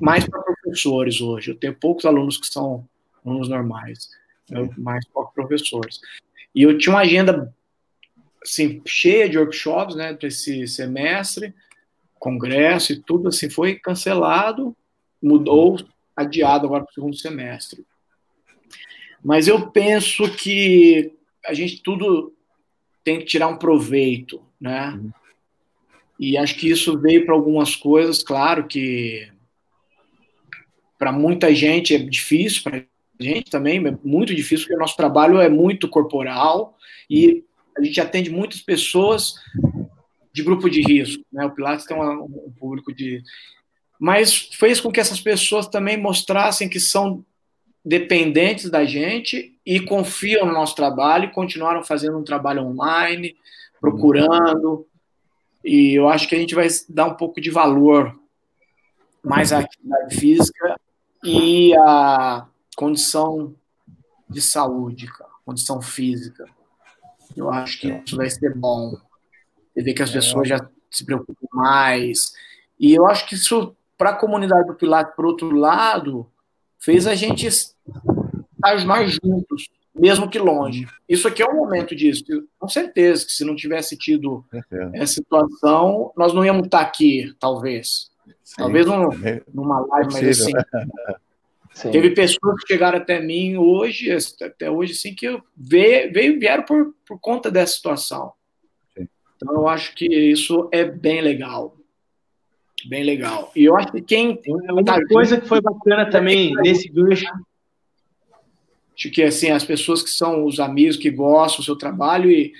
[0.01, 1.51] mais para professores hoje.
[1.51, 2.85] Eu tenho poucos alunos que são
[3.25, 4.09] alunos normais,
[4.51, 6.01] eu, mais para professores.
[6.55, 7.55] E eu tinha uma agenda
[8.49, 11.55] assim, cheia de workshops, né, para esse semestre,
[12.19, 14.77] congresso e tudo assim, foi cancelado,
[15.23, 15.79] mudou,
[16.15, 17.85] adiado agora para o segundo semestre.
[19.23, 21.13] Mas eu penso que
[21.45, 22.33] a gente tudo
[23.05, 24.91] tem que tirar um proveito, né?
[24.91, 25.11] Uhum.
[26.19, 29.31] E acho que isso veio para algumas coisas, claro que
[30.99, 32.85] para muita gente é difícil, para
[33.21, 36.77] gente também é muito difícil, porque o nosso trabalho é muito corporal
[37.09, 37.45] e
[37.77, 39.35] a gente atende muitas pessoas
[40.33, 41.25] de grupo de risco.
[41.33, 41.45] Né?
[41.45, 43.23] O Pilates tem um, um público de.
[43.99, 47.25] Mas fez com que essas pessoas também mostrassem que são
[47.85, 53.37] dependentes da gente e confiam no nosso trabalho e continuaram fazendo um trabalho online,
[53.81, 54.87] procurando.
[55.65, 58.19] E eu acho que a gente vai dar um pouco de valor
[59.25, 60.79] mais à atividade física
[61.25, 63.55] e à condição
[64.29, 65.09] de saúde,
[65.45, 66.45] condição física.
[67.37, 68.97] Eu acho que isso vai ser bom.
[69.73, 72.33] Você vê que as é, pessoas já se preocupam mais.
[72.79, 76.27] E eu acho que isso, para a comunidade do Pilates, por outro lado,
[76.79, 80.87] fez a gente estar mais juntos, mesmo que longe.
[81.09, 82.25] Isso aqui é um momento disso.
[82.59, 84.45] Com certeza que se não tivesse tido
[84.95, 88.11] essa situação, nós não íamos estar aqui, talvez.
[88.43, 90.53] Sim, talvez num, é numa live, mas assim.
[91.77, 91.91] Sim.
[91.91, 94.09] Teve pessoas que chegaram até mim hoje,
[94.41, 98.33] até hoje, assim, que veio, veio vieram por, por conta dessa situação.
[98.97, 99.07] Sim.
[99.37, 101.77] Então, eu acho que isso é bem legal.
[102.87, 103.53] Bem legal.
[103.55, 104.41] E eu acho que quem.
[104.47, 107.27] Uma tá coisa junto, que foi bacana também nesse gancho.
[108.95, 112.55] Acho que assim, as pessoas que são os amigos que gostam do seu trabalho e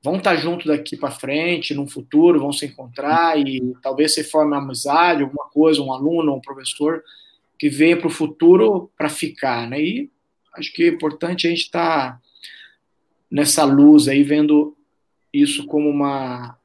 [0.00, 4.52] vão estar juntos daqui para frente, no futuro, vão se encontrar e talvez se forme
[4.52, 7.02] uma amizade, alguma coisa, um aluno, um professor
[7.60, 9.78] que venha para o futuro para ficar, né?
[9.78, 10.10] E
[10.54, 12.20] acho que é importante a gente estar tá
[13.30, 14.74] nessa luz aí, vendo
[15.30, 16.56] isso como uma,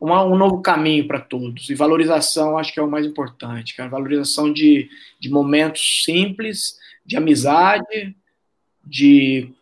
[0.00, 1.68] uma um novo caminho para todos.
[1.68, 3.90] E valorização acho que é o mais importante, cara.
[3.90, 4.88] Valorização de,
[5.20, 8.16] de momentos simples, de amizade,
[8.82, 9.52] de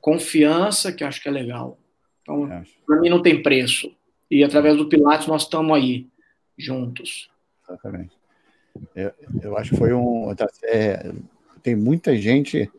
[0.00, 1.78] confiança, que acho que é legal.
[2.22, 2.48] Então,
[2.84, 3.94] para mim não tem preço.
[4.28, 6.08] E através do Pilates nós estamos aí,
[6.58, 7.30] juntos.
[7.62, 8.15] Exatamente.
[8.94, 9.12] Eu,
[9.42, 10.34] eu acho que foi um.
[10.34, 11.10] Tá, é,
[11.62, 12.70] tem muita gente,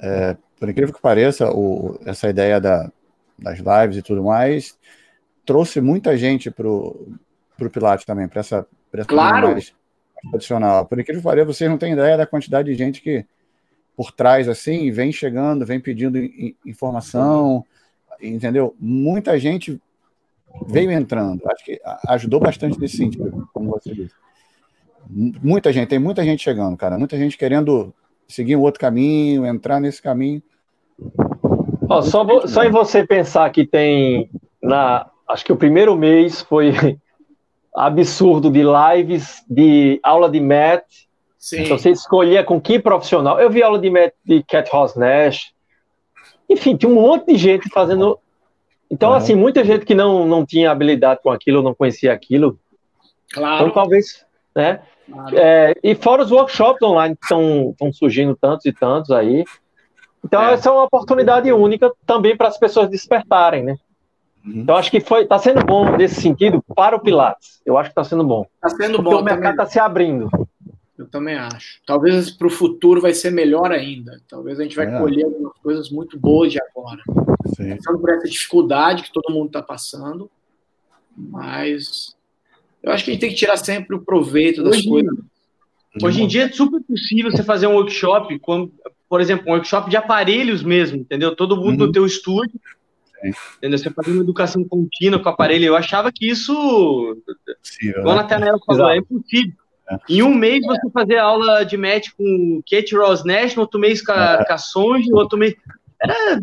[0.00, 2.90] é, por incrível que pareça, o, essa ideia da,
[3.38, 4.78] das lives e tudo mais
[5.44, 7.16] trouxe muita gente para o
[7.70, 9.52] Pilates também, para essa, pra essa claro.
[9.52, 9.74] mais
[10.30, 10.86] tradicional.
[10.86, 13.24] Por incrível que pareça, vocês não têm ideia da quantidade de gente que
[13.96, 16.18] por trás assim vem chegando, vem pedindo
[16.64, 17.64] informação,
[18.20, 18.74] entendeu?
[18.78, 19.80] Muita gente
[20.66, 21.42] veio entrando.
[21.50, 24.14] Acho que ajudou bastante nesse sentido, como você disse.
[25.08, 26.98] Muita gente, tem muita gente chegando, cara.
[26.98, 27.94] Muita gente querendo
[28.28, 30.42] seguir um outro caminho, entrar nesse caminho.
[31.88, 34.30] Ó, só, vo, só em você pensar que tem
[34.62, 35.06] na.
[35.28, 36.72] Acho que o primeiro mês foi
[37.74, 40.84] absurdo de lives, de aula de mat.
[41.38, 41.62] Sim.
[41.62, 43.40] Então, você escolhia com que profissional.
[43.40, 45.52] Eu vi aula de mat de Cat Ross Nash.
[46.48, 48.18] Enfim, tinha um monte de gente fazendo.
[48.90, 52.58] Então, assim, muita gente que não, não tinha habilidade com aquilo, não conhecia aquilo.
[53.32, 53.62] Claro.
[53.62, 54.82] Então, talvez, né?
[55.34, 59.44] É, e fora os workshops online que estão surgindo tantos e tantos aí.
[60.24, 60.54] Então, é.
[60.54, 63.76] essa é uma oportunidade única também para as pessoas despertarem, né?
[64.44, 64.52] Uhum.
[64.56, 67.60] Então, acho que foi, está sendo bom nesse sentido para o Pilates.
[67.64, 68.46] Eu acho que está sendo bom.
[68.54, 69.20] Está sendo Porque bom.
[69.20, 70.28] o mercado está se abrindo.
[70.96, 71.80] Eu também acho.
[71.86, 74.20] Talvez para o futuro vai ser melhor ainda.
[74.28, 74.98] Talvez a gente vai é.
[74.98, 77.02] colher algumas coisas muito boas de agora.
[77.56, 77.76] Sim.
[77.76, 80.30] Passando por essa dificuldade que todo mundo está passando.
[81.16, 82.16] Mas
[82.82, 85.18] eu acho que a gente tem que tirar sempre o proveito das hoje, coisas.
[86.02, 88.70] Hoje em dia é super possível você fazer um workshop, com,
[89.08, 91.36] por exemplo, um workshop de aparelhos mesmo, entendeu?
[91.36, 91.86] Todo mundo uhum.
[91.86, 92.58] no teu estúdio,
[93.58, 93.78] entendeu?
[93.78, 95.66] Você fazer uma educação contínua com aparelho.
[95.66, 98.12] Eu achava que isso, como né?
[98.12, 99.52] a Nathanael falou, é impossível.
[99.90, 99.96] É.
[100.08, 104.02] Em um mês você fazer aula de match com Kate Ross Nash, no outro mês
[104.02, 104.44] com a, é.
[104.44, 105.54] com a outro mês...
[106.00, 106.40] Era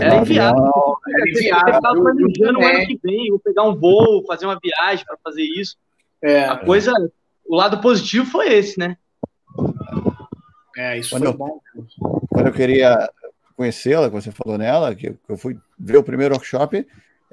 [0.00, 0.16] era.
[0.16, 5.16] Eu tava planejando o ano que vem, vou pegar um voo, fazer uma viagem para
[5.22, 5.76] fazer isso.
[6.22, 6.92] É, a coisa,
[7.46, 8.96] o lado positivo foi esse, né?
[10.76, 11.60] É, isso quando foi eu, bom.
[12.28, 13.10] Quando eu queria
[13.56, 16.86] conhecê-la, que você falou nela, que eu fui ver o primeiro workshop,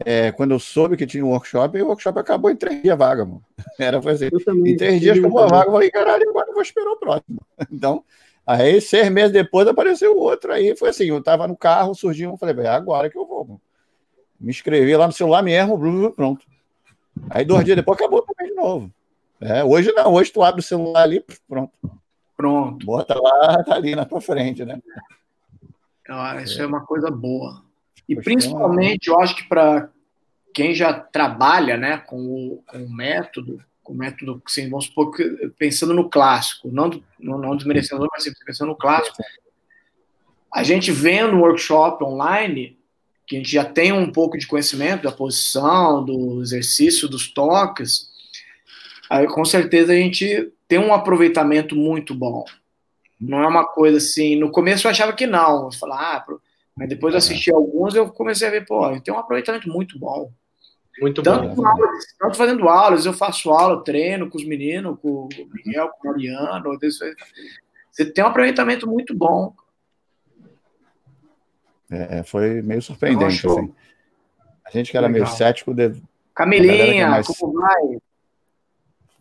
[0.06, 3.26] é, quando eu soube que tinha um workshop, o workshop acabou em três dias vaga,
[3.26, 3.44] mano.
[3.80, 4.32] Era fazer.
[4.34, 6.98] Assim, em três dias acabou a vaga, eu falei, caralho, agora eu vou esperar o
[6.98, 7.42] próximo.
[7.72, 8.04] Então,
[8.48, 10.54] Aí, seis meses depois, apareceu outro.
[10.54, 13.60] Aí foi assim: eu estava no carro, surgiu, eu falei, é agora que eu vou.
[14.40, 16.46] Me inscrevi lá no celular mesmo, pronto.
[17.30, 18.90] Aí, dois dias depois, acabou também de novo.
[19.42, 21.74] É, hoje não, hoje tu abre o celular ali, pronto.
[22.38, 22.86] Pronto.
[22.86, 24.80] Bota lá, tá ali na tua frente, né?
[26.08, 26.64] Ah, isso é.
[26.64, 27.64] é uma coisa boa.
[28.08, 29.90] E principalmente, eu acho que para
[30.54, 35.16] quem já trabalha né, com, o, com o método, com o método, assim, vamos supor,
[35.58, 39.16] pensando no clássico, não, não, não desmerecendo, mas pensando no clássico,
[40.54, 42.78] a gente vendo um workshop online,
[43.26, 48.10] que a gente já tem um pouco de conhecimento da posição, do exercício, dos toques,
[49.10, 52.44] aí com certeza a gente tem um aproveitamento muito bom.
[53.20, 54.36] Não é uma coisa assim.
[54.36, 55.66] No começo eu achava que não.
[55.66, 56.38] Eu falava, ah,
[56.76, 60.30] mas depois eu assisti alguns eu comecei a ver, pô, tem um aproveitamento muito bom.
[61.00, 61.68] Muito tanto bom.
[61.68, 66.08] Aulas, tanto fazendo aulas, eu faço aula, treino com os meninos, com o Miguel, com
[66.08, 66.78] o Mariano.
[67.92, 69.54] Você tem um aproveitamento muito bom.
[71.90, 73.74] É, é foi meio surpreendente, assim.
[74.66, 75.26] A gente que era Legal.
[75.26, 75.74] meio cético.
[75.74, 76.02] De...
[76.36, 77.28] Camilinha, mais...
[77.28, 77.98] como vai?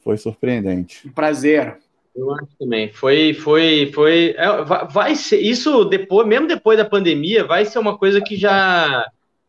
[0.03, 1.07] Foi surpreendente.
[1.07, 1.79] Um prazer.
[2.15, 2.91] Eu acho também.
[2.93, 4.35] Foi, foi, foi.
[4.39, 9.07] É, vai ser isso depois, mesmo depois da pandemia, vai ser uma coisa que já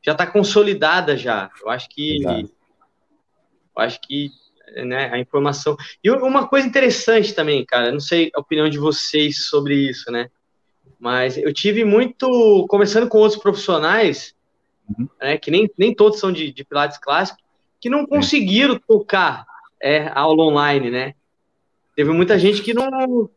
[0.08, 1.52] já está consolidada já.
[1.62, 2.40] Eu acho que, Exato.
[2.40, 4.32] eu acho que,
[4.86, 5.76] né, a informação.
[6.02, 7.92] E uma coisa interessante também, cara.
[7.92, 10.30] Não sei a opinião de vocês sobre isso, né?
[10.98, 14.34] Mas eu tive muito conversando com outros profissionais,
[14.90, 15.10] uhum.
[15.22, 17.40] né, que nem, nem todos são de, de Pilates clássico,
[17.78, 19.46] que não conseguiram tocar
[19.82, 21.16] é, aula online, né?
[21.98, 23.30] Teve muita gente que não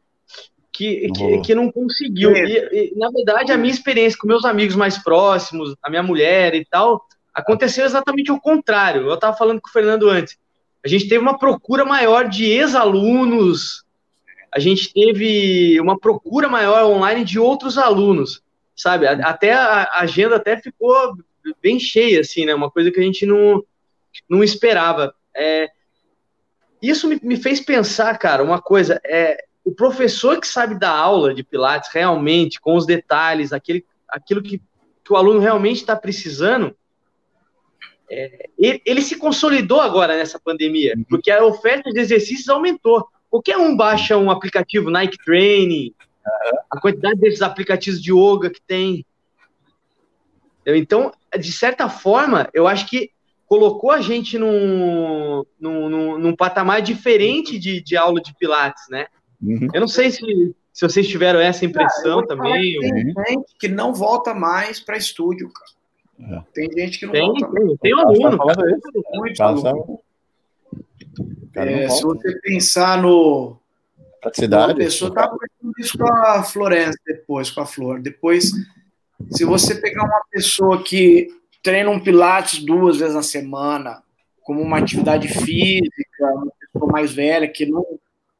[0.81, 2.35] que, que, que, não conseguiu.
[2.35, 6.55] E, e, na verdade, a minha experiência com meus amigos mais próximos, a minha mulher
[6.55, 9.03] e tal, aconteceu exatamente o contrário.
[9.03, 10.39] Eu estava falando com o Fernando antes.
[10.83, 13.85] A gente teve uma procura maior de ex-alunos,
[14.51, 18.43] a gente teve uma procura maior online de outros alunos,
[18.75, 19.07] sabe?
[19.07, 21.15] Até a agenda até ficou
[21.63, 22.55] bem cheia, assim, né?
[22.55, 23.63] Uma coisa que a gente não,
[24.29, 25.15] não esperava.
[25.37, 25.69] É,
[26.81, 28.99] isso me, me fez pensar, cara, uma coisa.
[29.05, 34.43] É, o professor que sabe dar aula de Pilates realmente, com os detalhes, aquele, aquilo
[34.43, 36.77] que, que o aluno realmente está precisando,
[38.11, 41.05] é, ele, ele, se consolidou agora nessa pandemia, uhum.
[41.09, 43.07] porque a oferta de exercícios aumentou.
[43.31, 45.95] Qualquer um baixa um aplicativo Nike Training,
[46.69, 49.07] a quantidade desses aplicativos de yoga que tem.
[50.67, 53.13] Então, de certa forma, eu acho que
[53.47, 59.07] colocou a gente num, num, num, num patamar diferente de, de aula de Pilates, né?
[59.43, 59.69] Uhum.
[59.73, 62.79] Eu não sei se, se vocês tiveram essa impressão também.
[62.81, 65.81] Tem gente que não volta mais para estúdio, cara.
[66.21, 66.43] É.
[66.53, 67.51] Tem gente que não tem, volta.
[67.53, 68.39] Tem, tem um aluno.
[69.15, 70.01] Muito aluno.
[71.55, 73.57] É, se você pensar no.
[74.21, 74.73] Praticidade.
[74.73, 78.03] A pessoa estava pensando isso com a Florença depois, com a Flor.
[78.03, 78.53] Depois,
[79.31, 81.29] se você pegar uma pessoa que
[81.63, 84.03] treina um Pilates duas vezes na semana,
[84.43, 87.87] como uma atividade física, uma pessoa mais velha, que não,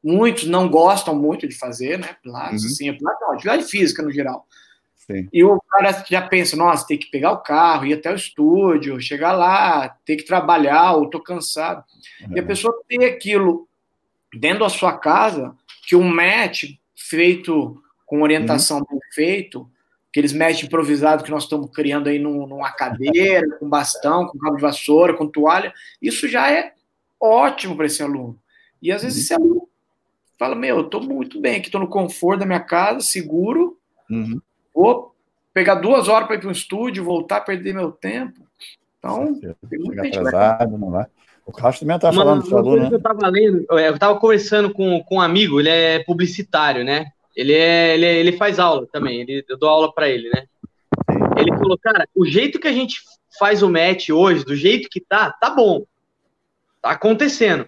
[0.03, 2.15] muitos não gostam muito de fazer, né?
[2.21, 2.69] Pilates, uhum.
[2.69, 4.47] assim, Pilates não, atividade física no geral.
[4.95, 5.27] Sim.
[5.31, 9.01] E o cara já pensa, nossa, tem que pegar o carro, ir até o estúdio,
[9.01, 11.83] chegar lá, ter que trabalhar, ou tô cansado.
[12.21, 12.37] Uhum.
[12.37, 13.67] E a pessoa tem aquilo
[14.33, 15.55] dentro da sua casa,
[15.87, 18.85] que um match feito com orientação uhum.
[18.89, 19.69] bem feito,
[20.09, 24.57] aqueles match improvisados que nós estamos criando aí num, numa cadeira, com bastão, com cabo
[24.57, 26.73] de vassoura, com toalha, isso já é
[27.19, 28.39] ótimo para esse aluno.
[28.81, 29.23] E às vezes uhum.
[29.23, 29.70] esse aluno
[30.41, 33.77] fala, meu, eu estou muito bem aqui, estou no conforto da minha casa, seguro,
[34.09, 34.41] uhum.
[34.73, 35.13] vou
[35.53, 38.41] pegar duas horas para ir para um estúdio, voltar, perder meu tempo.
[38.97, 41.05] Então, tem muita gente atrasado, não vai.
[41.45, 42.89] O Carlos também estava falando do aluno, né?
[42.91, 47.11] Eu estava lendo, eu estava conversando com, com um amigo, ele é publicitário, né?
[47.35, 50.45] Ele, é, ele, é, ele faz aula também, ele, eu dou aula para ele, né?
[51.37, 52.99] Ele falou, cara, o jeito que a gente
[53.37, 55.83] faz o match hoje, do jeito que tá, tá bom.
[56.81, 57.67] Tá acontecendo.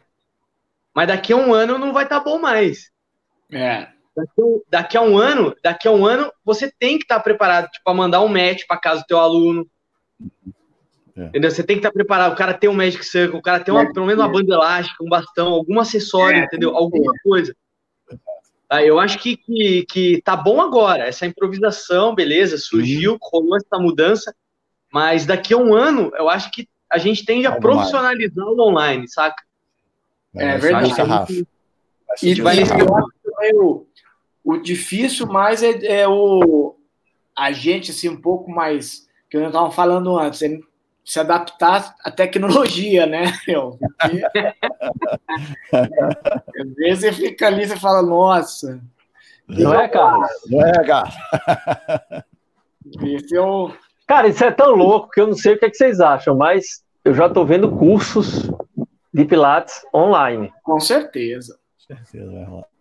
[0.95, 2.91] Mas daqui a um ano não vai estar tá bom mais.
[3.51, 3.87] É.
[4.69, 7.83] Daqui, a um ano, daqui a um ano, você tem que estar tá preparado tipo,
[7.83, 9.67] para mandar um match para casa do teu aluno.
[11.15, 11.25] É.
[11.25, 11.49] Entendeu?
[11.49, 12.33] Você tem que estar tá preparado.
[12.33, 15.03] O cara tem um Magic Circle, o cara tem uma, pelo menos uma banda elástica,
[15.03, 16.43] um bastão, algum acessório, é.
[16.43, 16.75] entendeu?
[16.75, 17.55] Alguma coisa.
[18.69, 21.07] Ah, eu acho que, que, que tá bom agora.
[21.07, 23.17] Essa improvisação, beleza, surgiu, uhum.
[23.21, 24.33] rolou essa mudança,
[24.91, 29.07] mas daqui a um ano, eu acho que a gente tende a profissionalizar o online,
[29.07, 29.43] saca?
[30.35, 31.47] É, é verdade.
[32.21, 32.73] E vai nesse
[33.55, 33.85] o,
[34.43, 36.75] o difícil mais é, é, o
[37.37, 40.59] a gente assim um pouco mais que eu estava falando antes, é
[41.03, 43.33] se adaptar à tecnologia, né?
[43.47, 44.21] Eu, porque,
[46.61, 48.79] às vezes você fica ali e fala, nossa.
[49.47, 50.29] Não é, cara?
[50.47, 51.09] Não é, cara?
[53.03, 53.73] Esse eu...
[54.07, 56.35] Cara, isso é tão louco que eu não sei o que, é que vocês acham,
[56.35, 58.49] mas eu já estou vendo cursos
[59.13, 60.51] de Pilates online.
[60.63, 61.57] Com certeza.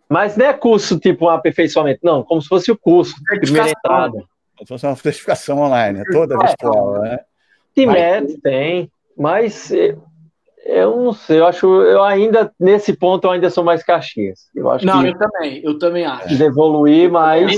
[0.09, 4.11] Mas não é curso tipo um aperfeiçoamento, não, como se fosse o curso, primeira entrada.
[4.11, 4.27] Como
[4.61, 7.19] se fosse uma certificação online, é toda é, virtual, né?
[7.75, 8.35] Tem mas...
[8.41, 9.71] tem, mas
[10.65, 14.49] eu não sei, eu acho, eu ainda, nesse ponto, eu ainda sou mais Caxias.
[14.55, 16.35] Eu acho não, que eu também, eu também acho.
[16.35, 17.57] De evoluir, mas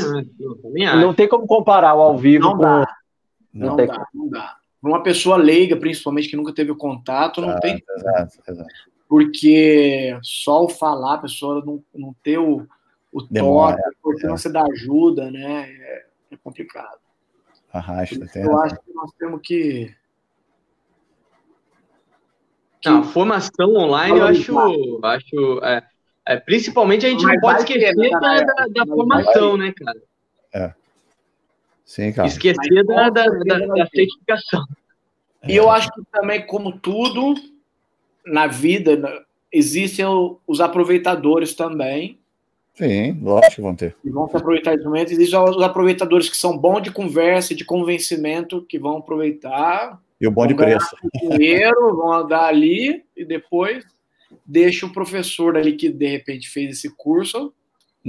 [1.00, 2.62] não tem como comparar o ao vivo não com...
[2.64, 2.88] Dá.
[3.54, 4.56] Não, não dá, não dá.
[4.90, 7.84] Uma pessoa leiga, principalmente, que nunca teve o contato, não tem...
[7.98, 8.70] Exato, exato.
[9.08, 12.66] Porque só o falar, a pessoa não, não ter o,
[13.12, 14.52] o toque, a importância é.
[14.52, 17.00] da ajuda, né, é, é complicado.
[17.72, 19.94] Arrasta, tem Eu acho que nós temos que
[22.86, 25.84] não, formação online eu acho, acho é,
[26.28, 30.00] é, principalmente a gente não pode esquecer né, da, da, da formação, né, cara?
[31.86, 31.90] É.
[31.90, 32.28] Sim, cara.
[32.28, 34.66] Esquecer da, da, da, da certificação.
[35.48, 37.36] E eu acho que também, como tudo
[38.26, 40.06] na vida, existem
[40.48, 42.20] os aproveitadores também.
[42.74, 43.96] Sim, lógico que vão ter.
[44.04, 45.12] E vão se aproveitar desse momento.
[45.12, 50.32] Existem os aproveitadores que são bons de conversa, de convencimento, que vão aproveitar e o
[50.32, 50.96] bom de preço.
[51.30, 53.84] Dinheiro, vão andar ali e depois
[54.46, 57.54] deixa o professor ali que de repente fez esse curso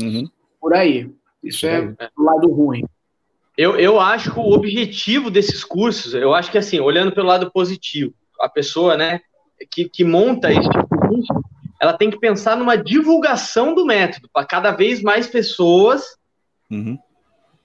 [0.01, 0.29] uhum.
[0.61, 1.11] por aí.
[1.43, 2.85] Isso é o lado ruim.
[3.57, 7.51] Eu, eu acho que o objetivo desses cursos, eu acho que assim, olhando pelo lado
[7.51, 9.21] positivo, a pessoa, né,
[9.71, 11.33] que, que monta esse tipo de curso,
[11.81, 16.17] ela tem que pensar numa divulgação do método para cada vez mais pessoas
[16.71, 16.99] uhum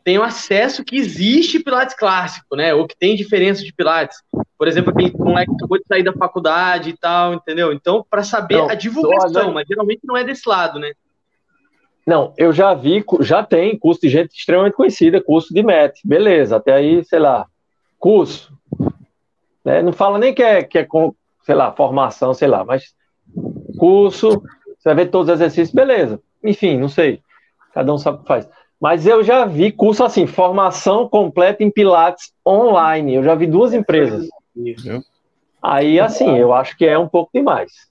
[0.03, 2.73] tenham acesso que existe Pilates clássico, né?
[2.73, 4.17] Ou que tem diferença de Pilates.
[4.57, 7.71] Por exemplo, aquele moleque que acabou de sair da faculdade e tal, entendeu?
[7.71, 10.91] Então, para saber não, a divulgação, mas geralmente não é desse lado, né?
[12.05, 16.57] Não, eu já vi, já tem curso de gente extremamente conhecida, curso de MET, beleza,
[16.57, 17.45] até aí, sei lá,
[17.99, 18.51] curso.
[19.63, 19.81] Né?
[19.81, 22.95] Não fala nem que é, que é com, sei lá, formação, sei lá, mas
[23.77, 24.41] curso,
[24.77, 26.19] você vai ver todos os exercícios, beleza.
[26.43, 27.21] Enfim, não sei,
[27.73, 28.49] cada um sabe o que faz.
[28.79, 33.13] Mas eu já vi curso assim, formação completa em Pilates online.
[33.13, 34.27] Eu já vi duas empresas.
[35.61, 37.90] Aí, assim, eu acho que é um pouco demais.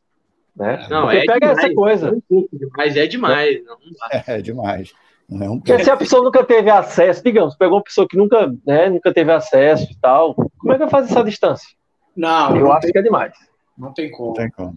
[0.61, 0.87] Né?
[0.91, 2.09] Não, Porque é pega demais, essa coisa.
[2.31, 3.65] É demais, é demais.
[3.65, 3.77] Não,
[4.13, 4.93] é, é demais.
[5.27, 8.15] Não é um Porque se a pessoa nunca teve acesso, digamos, pegou uma pessoa que
[8.15, 11.67] nunca, né, nunca teve acesso e tal, como é que vai fazer essa distância?
[12.15, 13.33] Não, eu não acho tem, que é demais.
[13.79, 14.27] Não tem como.
[14.29, 14.77] Não tem como.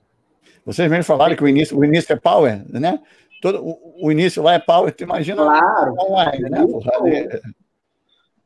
[0.66, 3.02] Vocês mesmo falaram que o início, o início é power, né?
[3.42, 5.96] todo, o, o, início lá é power, tu imagina claro.
[6.00, 6.64] online, né?
[6.64, 6.82] O,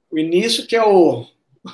[0.10, 1.24] o início que é o,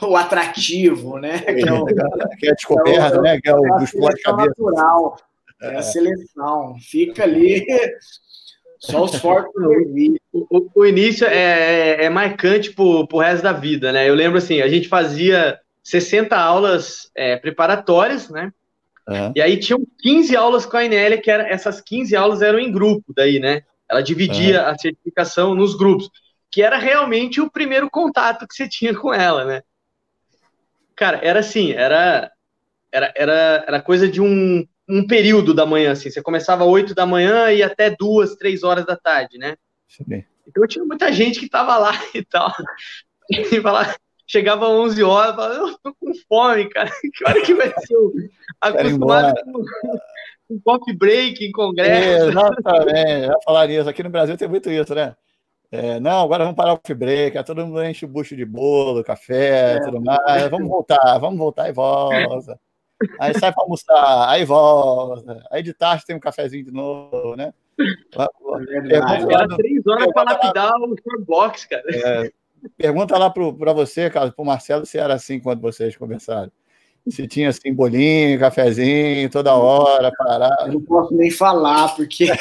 [0.01, 1.39] o atrativo, né?
[1.39, 3.39] Que é, o, que é a descoberta, é né?
[3.41, 4.49] Que é o é dos de cabeça.
[4.49, 5.16] Natural,
[5.64, 6.76] é a seleção.
[6.80, 7.66] Fica ali
[8.80, 9.53] só os fortes
[10.32, 14.09] o, o início é, é, é marcante pro, pro resto da vida, né?
[14.09, 18.51] Eu lembro assim, a gente fazia 60 aulas é, preparatórias, né?
[19.07, 19.34] Uhum.
[19.36, 22.72] E aí tinham 15 aulas com a Inélia, que era, essas 15 aulas eram em
[22.72, 23.61] grupo daí, né?
[23.89, 24.70] Ela dividia uhum.
[24.70, 26.09] a certificação nos grupos,
[26.49, 29.61] que era realmente o primeiro contato que você tinha com ela, né?
[30.95, 32.32] Cara, era assim, era
[32.91, 36.10] era, era, era coisa de um, um período da manhã, assim.
[36.10, 39.56] Você começava às 8 da manhã e até duas, três horas da tarde, né?
[39.88, 40.24] Sim.
[40.48, 42.52] Então tinha muita gente que tava lá e tal.
[43.30, 43.96] E falava,
[44.28, 46.90] chegava às 11 horas, falava, eu tô com fome, cara.
[47.14, 49.64] Que hora que vai ser acostumado com,
[50.48, 52.30] com coffee break em congresso?
[52.30, 53.90] Exatamente, já falaria isso.
[53.90, 55.16] Aqui no Brasil tem muito isso, né?
[55.72, 58.46] É, não, agora vamos parar o coffee break, aí todo mundo enche o bucho de
[58.46, 59.80] bolo, café, é.
[59.80, 60.48] tudo mais.
[60.50, 62.60] Vamos voltar, vamos voltar e volta.
[63.20, 65.43] Aí sai para almoçar, aí volta.
[65.51, 67.54] Aí de tarde tem um cafezinho de novo, né?
[67.80, 71.84] É, Era três horas para lapidar o box, cara.
[71.88, 72.32] É,
[72.78, 76.51] Pergunta lá para você, cara, para o Marcelo, se era assim quando vocês conversaram.
[77.10, 80.68] Se tinha assim, bolinho, cafezinho, toda hora, parar.
[80.68, 82.24] Eu não posso nem falar, porque.
[82.32, 82.38] é,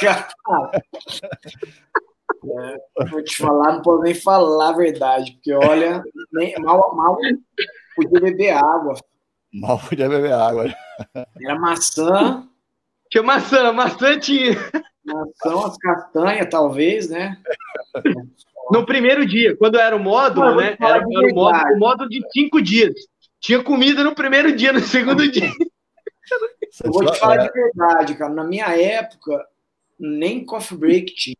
[3.10, 7.18] vou te falar, não posso nem falar a verdade, porque olha, nem, mal, mal
[7.96, 8.94] podia beber água.
[9.52, 10.74] Mal podia beber água.
[11.40, 12.48] Era maçã.
[13.10, 14.56] Tinha maçã, maçã tinha.
[15.04, 17.36] Maçã, as castanhas, talvez, né?
[18.70, 20.76] No primeiro dia, quando era o módulo, né?
[20.80, 22.94] Era, era o, módulo, o módulo de cinco dias.
[23.38, 25.50] Tinha comida no primeiro dia, no segundo dia.
[26.82, 28.32] Eu vou te falar de verdade, cara.
[28.32, 29.44] Na minha época,
[29.98, 31.36] nem coffee break tinha.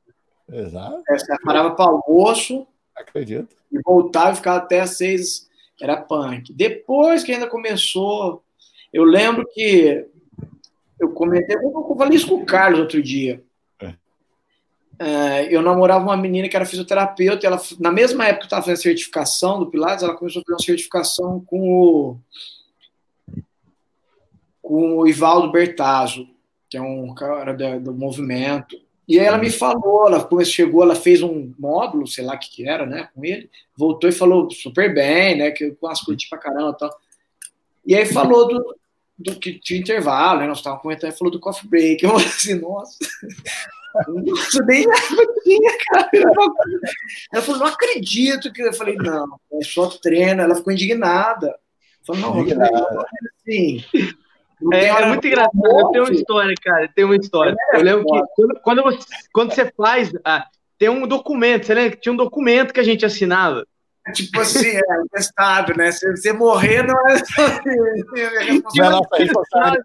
[0.51, 1.03] Exato.
[1.09, 2.67] É, você parava para almoço.
[2.95, 3.57] Acredito.
[3.71, 5.49] E voltava e ficava até às seis.
[5.83, 6.53] Era punk.
[6.53, 8.45] Depois que ainda começou,
[8.93, 10.07] eu lembro que
[11.01, 13.43] eu comentei, eu falei isso com o Carlos outro dia.
[14.97, 18.47] É, eu namorava uma menina que era fisioterapeuta, e ela, na mesma época que eu
[18.47, 22.17] estava fazendo certificação do Pilates, ela começou a fazer uma certificação com o.
[24.63, 26.29] com o Ivaldo Bertazzo,
[26.71, 28.77] que é um cara do movimento.
[29.13, 32.49] E aí ela me falou, ela chegou, ela fez um módulo, sei lá o que,
[32.49, 36.31] que era, né, com ele, voltou e falou super bem, né, que com as curti
[36.31, 37.01] pra caramba e tal.
[37.89, 38.75] E aí falou do,
[39.19, 42.03] do que tinha intervalo, né, nós estávamos comentando, falou do coffee break.
[42.03, 42.97] Eu falei assim, nossa,
[44.25, 44.87] isso nem
[45.45, 46.11] tinha, cara.
[47.35, 50.41] Ela falou, não acredito que eu falei, não, é só treino.
[50.41, 51.49] Ela ficou indignada.
[51.49, 53.07] Eu falei, não, indignada.
[53.47, 53.85] assim.
[54.73, 55.53] É, é, muito engraçado.
[55.65, 56.89] Eu tenho uma história, cara.
[56.95, 57.57] Tem uma história.
[57.73, 60.13] É, eu lembro que quando, quando, você, quando você faz.
[60.25, 60.47] Ah,
[60.79, 63.65] tem um documento, você lembra que tinha um documento que a gente assinava?
[64.13, 64.83] Tipo assim, é
[65.13, 65.93] testado, né?
[65.93, 67.15] Se você morrer, não é.
[68.79, 69.83] É nossa responsabilidade.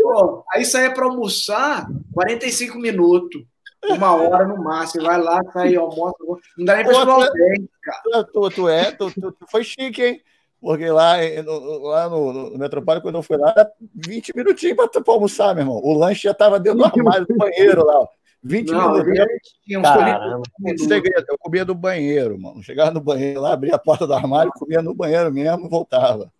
[0.00, 3.42] Pô, aí saia para almoçar 45 minutos.
[3.88, 5.04] Uma hora no máximo.
[5.04, 6.16] Vai lá, sai, almoça.
[6.56, 6.84] Não dá nem
[7.82, 8.24] cara.
[8.24, 10.22] Tu, tu, é, tu, tu, tu, foi chique, hein?
[10.60, 15.02] Porque lá, no, lá no, no Metropólio, quando eu fui lá, era 20 minutinhos para
[15.06, 15.80] almoçar, meu irmão.
[15.82, 18.06] O lanche já estava dentro do armário do banheiro lá.
[18.42, 22.62] 20 não, um segredo, eu comia no banheiro, mano.
[22.62, 26.32] Chegava no banheiro lá, abria a porta do armário, comia no banheiro mesmo e voltava.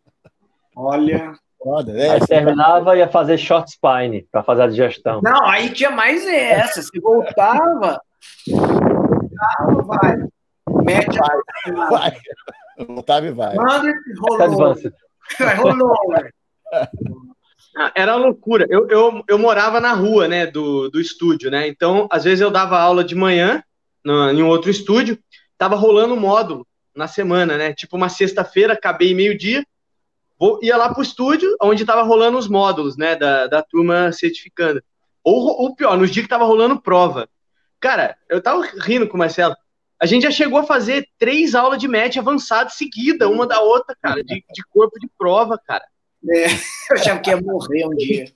[0.74, 5.20] Olha, Foda, é, aí terminava e ia fazer short spine para fazer a digestão.
[5.22, 6.80] Não, aí tinha mais essa.
[6.80, 8.00] Se voltava,
[8.48, 10.16] voltava, vai.
[10.94, 12.20] Mete vai, vai.
[12.86, 13.54] Voltava e vai.
[13.54, 14.76] Manda rolou.
[15.56, 15.94] rolou,
[17.76, 18.66] ah, era loucura.
[18.68, 21.68] Eu, eu, eu morava na rua, né, do, do estúdio, né?
[21.68, 23.62] Então, às vezes eu dava aula de manhã
[24.04, 25.18] no, em um outro estúdio,
[25.56, 27.72] tava rolando módulo na semana, né?
[27.72, 29.64] Tipo uma sexta-feira, acabei meio-dia,
[30.38, 34.82] vou, ia lá pro estúdio, onde tava rolando os módulos, né, da, da turma certificando.
[35.22, 37.28] Ou, ou pior, nos dias que tava rolando prova.
[37.78, 39.54] Cara, eu tava rindo com o Marcelo.
[40.00, 43.96] A gente já chegou a fazer três aulas de match avançado seguida, uma da outra,
[44.00, 45.84] cara, de, de corpo de prova, cara.
[46.28, 48.32] É, eu achava que ia morrer um dia.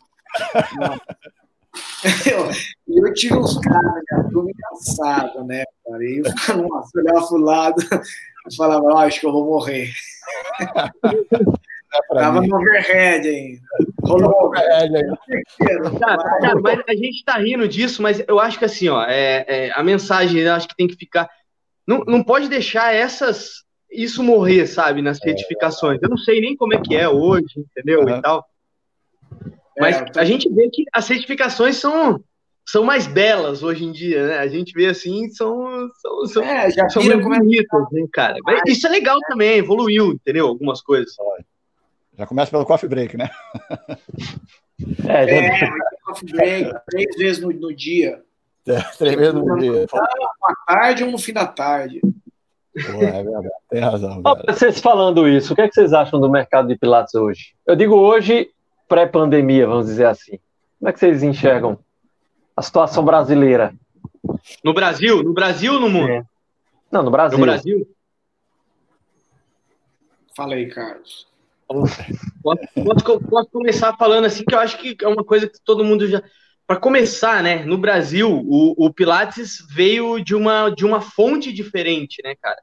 [2.31, 2.51] Eu,
[3.07, 6.05] eu tive uns caras, cara, tudo engraçado, né, cara?
[6.05, 7.83] E eu, nossa, olhava pro lado
[8.47, 9.91] e falava, oh, acho que eu vou morrer.
[12.13, 13.61] Tava no overhead ainda.
[14.03, 15.19] Rolou overhead ainda.
[15.99, 19.73] Cara, mas a gente tá rindo disso, mas eu acho que assim, ó, é, é,
[19.75, 21.29] a mensagem eu acho que tem que ficar.
[21.87, 25.25] Não, não pode deixar essas isso morrer, sabe, nas é.
[25.25, 26.01] certificações.
[26.03, 28.01] Eu não sei nem como é que é hoje, entendeu?
[28.01, 28.19] Uhum.
[28.19, 28.45] E tal.
[29.79, 30.21] Mas é, tô...
[30.21, 32.23] a gente vê que as certificações são
[32.67, 34.39] são mais belas hoje em dia, né?
[34.39, 38.37] A gente vê assim, são, são, são, é, já são mais bonitas, né, cara?
[38.43, 40.47] Mas isso é legal também, evoluiu, entendeu?
[40.47, 41.15] Algumas coisas.
[42.17, 43.29] Já começa pelo coffee break, né?
[45.07, 45.67] É, já...
[45.67, 45.71] é
[46.05, 48.23] coffee break, três vezes no, no dia.
[48.67, 49.87] É, três vezes no dia.
[49.93, 52.01] Uma tarde um no fim da tarde.
[52.01, 54.23] Pô, é verdade, tem razão.
[54.47, 57.55] vocês falando isso, o que, é que vocês acham do mercado de Pilates hoje?
[57.67, 58.51] Eu digo hoje,
[58.89, 60.39] pré-pandemia, vamos dizer assim.
[60.79, 61.79] Como é que vocês enxergam
[62.57, 63.73] a situação brasileira?
[64.65, 65.23] No Brasil?
[65.23, 66.11] No Brasil ou no mundo?
[66.11, 66.25] É.
[66.91, 67.39] Não, no Brasil.
[67.39, 67.89] No Brasil?
[70.37, 71.27] Fala aí, Carlos.
[72.43, 76.07] Posso, posso, começar falando assim, que eu acho que é uma coisa que todo mundo
[76.07, 76.23] já.
[76.67, 77.65] Para começar, né?
[77.65, 82.61] No Brasil, o, o, Pilates veio de uma, de uma fonte diferente, né, cara?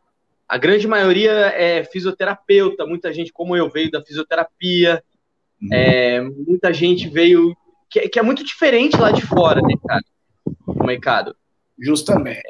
[0.48, 5.04] A grande maioria é fisioterapeuta, muita gente, como eu, veio da fisioterapia,
[5.62, 5.70] uhum.
[5.72, 7.56] é, muita gente veio.
[7.90, 10.04] Que, que, é muito diferente lá de fora, né, cara?
[10.66, 11.36] O mercado.
[11.78, 12.42] Justamente.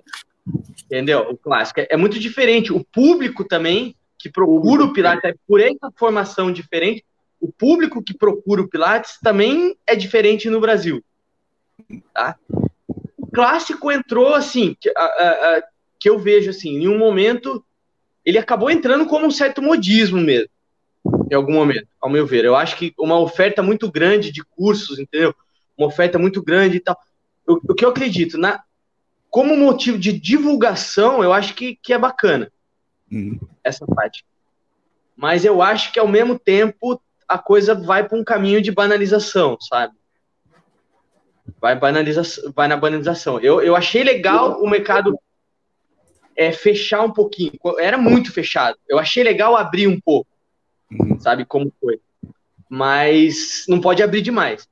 [0.85, 1.29] Entendeu?
[1.29, 1.81] O clássico.
[1.81, 2.71] É, é muito diferente.
[2.71, 7.03] O público também que procura o Pilates, é por essa formação diferente,
[7.39, 11.03] o público que procura o Pilates também é diferente no Brasil.
[12.13, 12.35] Tá?
[13.17, 15.63] O clássico entrou assim, que, a, a,
[15.99, 17.63] que eu vejo assim, em um momento,
[18.25, 20.49] ele acabou entrando como um certo modismo mesmo,
[21.29, 22.45] em algum momento, ao meu ver.
[22.45, 25.33] Eu acho que uma oferta muito grande de cursos, entendeu?
[25.77, 26.97] Uma oferta muito grande e tal.
[27.47, 28.63] O, que eu acredito, na,
[29.29, 32.51] como motivo de divulgação, eu acho que, que é bacana
[33.11, 33.39] uhum.
[33.63, 34.25] essa parte.
[35.15, 39.57] Mas eu acho que ao mesmo tempo a coisa vai para um caminho de banalização,
[39.61, 39.93] sabe?
[41.59, 42.21] Vai, banaliza
[42.55, 43.39] vai na banalização.
[43.39, 45.17] Eu, eu achei legal o mercado
[46.35, 47.53] é, fechar um pouquinho.
[47.79, 48.77] Era muito fechado.
[48.87, 50.29] Eu achei legal abrir um pouco,
[50.91, 51.19] uhum.
[51.19, 51.99] sabe como foi.
[52.69, 54.67] Mas não pode abrir demais.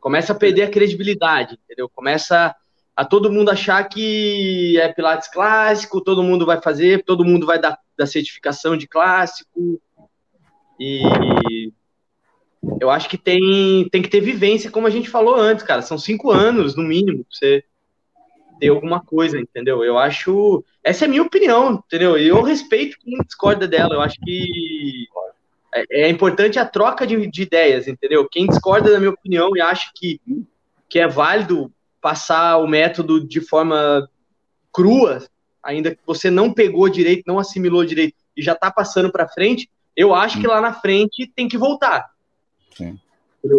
[0.00, 1.88] Começa a perder a credibilidade, entendeu?
[1.88, 2.54] Começa
[2.94, 7.58] a todo mundo achar que é Pilates clássico, todo mundo vai fazer, todo mundo vai
[7.60, 9.80] dar da certificação de clássico.
[10.78, 11.72] E
[12.80, 15.82] eu acho que tem, tem que ter vivência, como a gente falou antes, cara.
[15.82, 17.64] São cinco anos, no mínimo, pra você
[18.58, 19.84] ter alguma coisa, entendeu?
[19.84, 20.64] Eu acho.
[20.82, 22.18] Essa é a minha opinião, entendeu?
[22.18, 23.94] E eu respeito quem discorda dela.
[23.94, 25.06] Eu acho que
[25.74, 28.28] é, é importante a troca de, de, ideias, entendeu?
[28.28, 30.20] Quem discorda da minha opinião e acha que,
[30.88, 34.08] que é válido passar o método de forma
[34.72, 35.22] crua,
[35.62, 39.68] ainda que você não pegou direito, não assimilou direito e já está passando para frente,
[39.96, 42.08] eu acho que lá na frente tem que voltar.
[42.78, 42.98] Sim.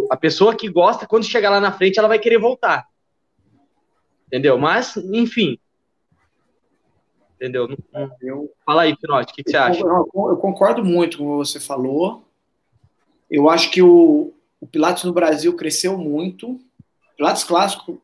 [0.10, 2.88] A pessoa que gosta, quando chegar lá na frente, ela vai querer voltar.
[4.28, 4.58] Entendeu?
[4.58, 5.58] Mas, enfim.
[7.36, 7.70] Entendeu?
[8.22, 9.82] Eu, Fala aí, Finote, o que, que, você acha?
[9.82, 12.26] Eu concordo muito com o que você falou.
[13.30, 16.60] Eu acho que o, o Pilates no Brasil cresceu muito.
[17.16, 18.02] Pilates clássico,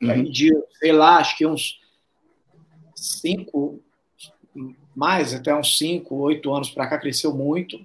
[0.00, 0.24] uhum.
[0.24, 1.80] de, sei lá, acho que uns
[2.94, 3.80] cinco,
[4.94, 7.78] mais, até uns cinco, oito anos para cá, cresceu muito.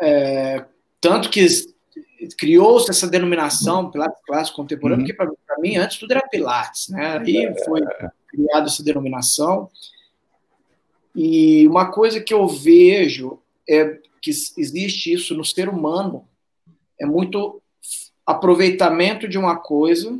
[0.00, 0.64] É,
[1.00, 1.46] tanto que
[2.36, 5.14] criou-se essa denominação Pilates clássico contemporâneo, uhum.
[5.14, 7.18] porque para mim antes tudo era Pilates, né?
[7.18, 7.64] Aí é.
[7.64, 7.80] foi
[8.28, 9.70] criada essa denominação.
[11.14, 16.26] E uma coisa que eu vejo é que existe isso no ser humano,
[16.98, 17.62] é muito
[18.26, 20.10] aproveitamento de uma coisa,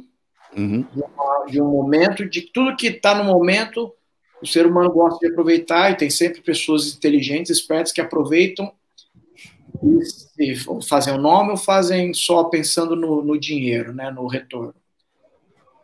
[0.57, 0.87] uhum.
[0.93, 3.93] de, uma, de, um momento, de tudo que está no momento,
[4.41, 8.73] o ser humano gosta de aproveitar, e tem sempre pessoas inteligentes, espertas, que aproveitam
[10.39, 10.55] e
[10.89, 14.75] fazem o nome ou fazem só pensando no, no dinheiro, né, no retorno.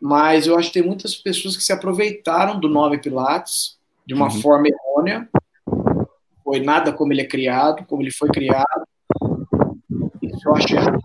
[0.00, 4.26] Mas eu acho que tem muitas pessoas que se aproveitaram do nome Pilates de uma
[4.26, 4.42] uhum.
[4.42, 5.28] forma errônea.
[6.42, 8.86] Foi nada como ele é criado, como ele foi criado.
[10.20, 10.98] Isso eu acho errado.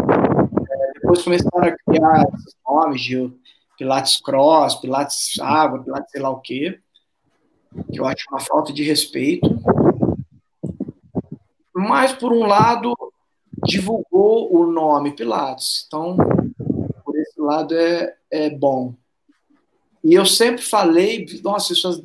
[0.00, 3.32] É, depois começaram a criar esses nomes de
[3.78, 6.80] Pilates Cross, Pilates Água, Pilates sei lá o quê,
[7.92, 9.48] que eu acho uma falta de respeito
[11.80, 12.94] mas, por um lado,
[13.64, 15.84] divulgou o nome Pilates.
[15.86, 16.16] Então,
[17.04, 18.94] por esse lado é, é bom.
[20.02, 22.02] E eu sempre falei, nossa, isso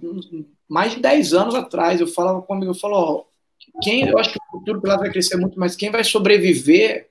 [0.68, 3.24] mais de 10 anos atrás, eu falava comigo, eu falo, ó,
[3.82, 7.10] quem, eu acho que o futuro Pilates vai crescer muito, mas quem vai sobreviver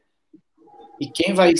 [1.01, 1.53] e quem vai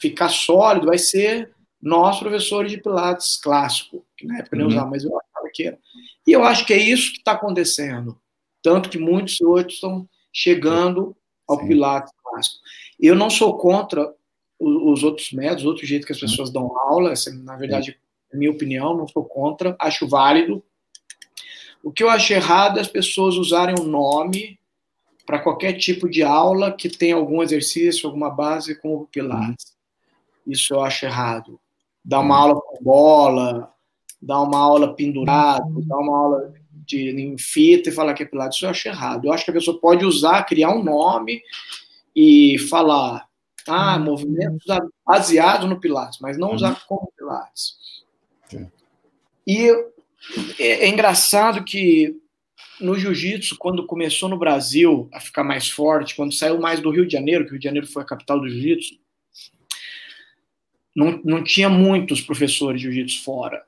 [0.00, 4.62] ficar sólido vai ser nós, professores de Pilates clássico, que na época uhum.
[4.62, 5.78] nem usava, mas eu achava que era.
[6.26, 8.18] E eu acho que é isso que está acontecendo.
[8.66, 11.68] Tanto que muitos hoje estão chegando ao Sim.
[11.68, 12.56] Pilates clássico.
[12.98, 14.12] Eu não sou contra
[14.58, 17.96] os outros métodos, outro jeito que as pessoas dão aula, essa, na verdade,
[18.32, 20.64] é minha opinião, não sou contra, acho válido.
[21.80, 24.58] O que eu acho errado é as pessoas usarem um nome
[25.24, 29.76] para qualquer tipo de aula que tenha algum exercício, alguma base como o Pilates.
[30.44, 31.60] Isso eu acho errado.
[32.04, 33.72] Dar uma aula com bola,
[34.20, 38.62] dar uma aula pendurado, dar uma aula de, em fita e falar que é Pilates,
[38.62, 39.26] eu acho errado.
[39.26, 41.42] Eu acho que a pessoa pode usar, criar um nome
[42.14, 43.26] e falar,
[43.68, 44.04] ah, hum.
[44.04, 44.64] movimentos
[45.04, 46.76] baseados no Pilates, mas não usar uhum.
[46.86, 47.76] como Pilates.
[48.48, 48.70] Sim.
[49.46, 49.68] E
[50.58, 52.16] é, é engraçado que
[52.80, 57.06] no jiu-jitsu, quando começou no Brasil a ficar mais forte, quando saiu mais do Rio
[57.06, 58.98] de Janeiro, que o Rio de Janeiro foi a capital do jiu-jitsu,
[60.94, 63.62] não, não tinha muitos professores de jiu-jitsu fora.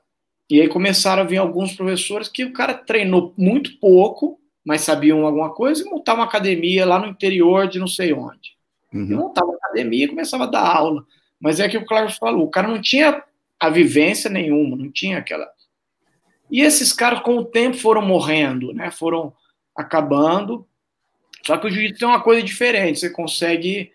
[0.49, 5.25] E aí começaram a vir alguns professores que o cara treinou muito pouco, mas sabiam
[5.25, 8.57] alguma coisa, e montava uma academia lá no interior de não sei onde.
[8.91, 9.03] Uhum.
[9.05, 11.05] E montava uma academia e começava a dar aula.
[11.39, 13.23] Mas é que o Carlos falou, o cara não tinha
[13.59, 15.47] a vivência nenhuma, não tinha aquela.
[16.49, 18.89] E esses caras, com o tempo, foram morrendo, né?
[18.89, 19.31] Foram
[19.75, 20.65] acabando.
[21.45, 23.91] Só que o jiu-jitsu tem uma coisa diferente, você consegue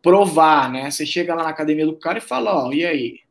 [0.00, 0.90] provar, né?
[0.90, 3.23] Você chega lá na academia do cara e fala, ó, oh, e aí?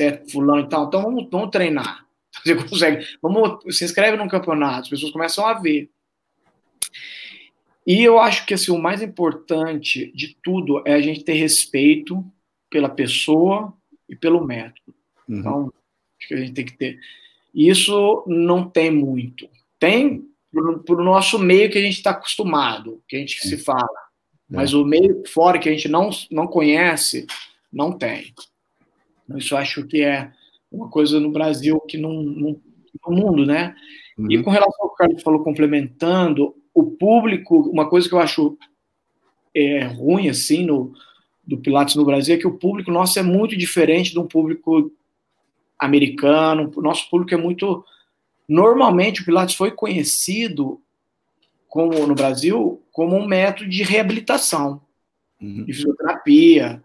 [0.00, 2.06] É fulano e tal, então vamos, vamos treinar.
[2.44, 5.90] Você consegue, vamos, se inscreve num campeonato, as pessoas começam a ver.
[7.86, 12.24] E eu acho que assim, o mais importante de tudo é a gente ter respeito
[12.70, 13.74] pela pessoa
[14.08, 14.94] e pelo método.
[15.28, 15.38] Uhum.
[15.38, 15.72] Então,
[16.18, 16.98] acho que a gente tem que ter.
[17.54, 19.48] Isso não tem muito.
[19.78, 23.82] Tem para o nosso meio que a gente está acostumado, que a gente se fala.
[23.82, 24.56] É.
[24.56, 27.26] Mas o meio fora que a gente não, não conhece,
[27.72, 28.34] não tem.
[29.38, 30.32] Isso acho que é
[30.70, 32.60] uma coisa no Brasil que não, não
[33.06, 33.74] no mundo, né?
[34.16, 34.30] Uhum.
[34.30, 38.18] E com relação ao que o Carlos falou, complementando, o público, uma coisa que eu
[38.18, 38.56] acho
[39.54, 40.92] é, ruim, assim, no,
[41.46, 44.92] do Pilates no Brasil, é que o público nosso é muito diferente de um público
[45.78, 46.70] americano.
[46.74, 47.84] O nosso público é muito.
[48.48, 50.80] Normalmente, o Pilates foi conhecido
[51.68, 54.82] como no Brasil como um método de reabilitação,
[55.40, 55.64] uhum.
[55.64, 56.82] de fisioterapia.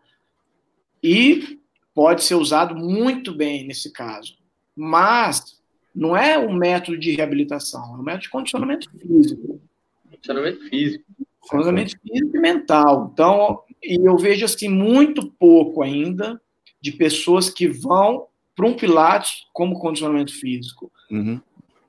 [1.04, 1.57] E
[1.98, 4.36] pode ser usado muito bem nesse caso.
[4.76, 5.60] Mas
[5.96, 9.60] não é um método de reabilitação, é um método de condicionamento físico.
[10.08, 11.06] Condicionamento físico.
[11.40, 13.10] Condicionamento físico e mental.
[13.12, 16.40] Então, e eu vejo assim muito pouco ainda
[16.80, 20.92] de pessoas que vão para um Pilates como condicionamento físico.
[21.10, 21.42] Uhum.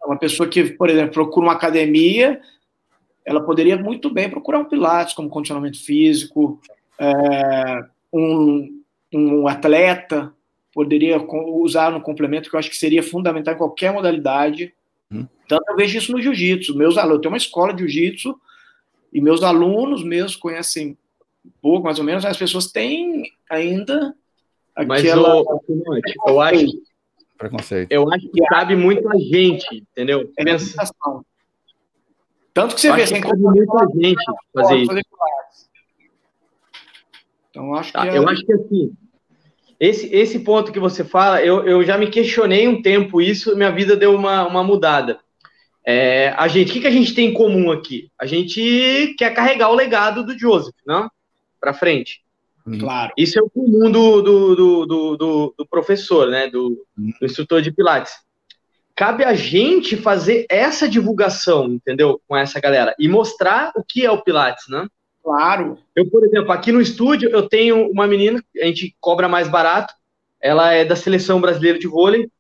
[0.02, 2.40] Uma pessoa que, por exemplo, procura uma academia,
[3.26, 6.58] ela poderia muito bem procurar um Pilates como condicionamento físico,
[6.98, 8.77] é, um,
[9.12, 10.32] um atleta
[10.72, 14.72] poderia usar no complemento, que eu acho que seria fundamental em qualquer modalidade.
[15.10, 15.26] Hum.
[15.48, 16.76] Tanto eu vejo isso no jiu-jitsu.
[16.76, 18.38] Meus alunos, eu tenho uma escola de jiu-jitsu
[19.12, 20.96] e meus alunos mesmo conhecem
[21.44, 24.14] um pouco, mais ou menos, as pessoas têm ainda
[24.74, 25.42] aquela...
[25.42, 26.88] Mas, eu acho
[27.38, 27.90] preconceito.
[27.90, 30.30] Eu acho que cabe muito a gente, entendeu?
[30.36, 30.90] É Pensa...
[32.52, 34.92] Tanto que você vê, que cabe muito a gente fazer isso.
[37.58, 38.16] Então, acho que tá, é...
[38.16, 38.92] Eu acho que assim,
[39.80, 43.72] esse, esse ponto que você fala, eu, eu já me questionei um tempo isso, minha
[43.72, 45.18] vida deu uma, uma mudada.
[45.84, 48.10] É, a gente, o que, que a gente tem em comum aqui?
[48.20, 51.10] A gente quer carregar o legado do Joseph, não?
[51.60, 52.20] Para frente.
[52.64, 52.78] Uhum.
[52.78, 53.12] Claro.
[53.16, 56.48] Isso é o comum do, do, do, do, do professor, né?
[56.48, 58.12] Do, do, instrutor de Pilates.
[58.94, 62.20] Cabe a gente fazer essa divulgação, entendeu?
[62.28, 62.94] Com essa galera.
[62.98, 64.86] E mostrar o que é o Pilates, né?
[65.28, 65.78] Claro.
[65.94, 69.94] Eu, por exemplo, aqui no estúdio, eu tenho uma menina, a gente cobra mais barato.
[70.40, 72.30] Ela é da seleção brasileira de vôlei.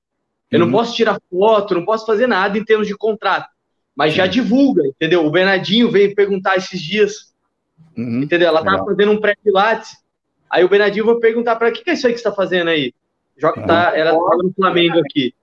[0.50, 0.66] Eu uhum.
[0.66, 3.48] não posso tirar foto, não posso fazer nada em termos de contrato.
[3.94, 5.26] Mas já divulga, entendeu?
[5.26, 7.34] O Bernardinho veio perguntar esses dias.
[7.96, 8.22] Uhum.
[8.22, 8.48] Entendeu?
[8.48, 9.96] Ela estava fazendo um pré-pilates
[10.50, 12.34] Aí o Bernardinho vai perguntar para o que, que é isso aí que você está
[12.34, 12.94] fazendo aí?
[13.36, 15.34] Joga, tá, ela tá no Flamengo aqui.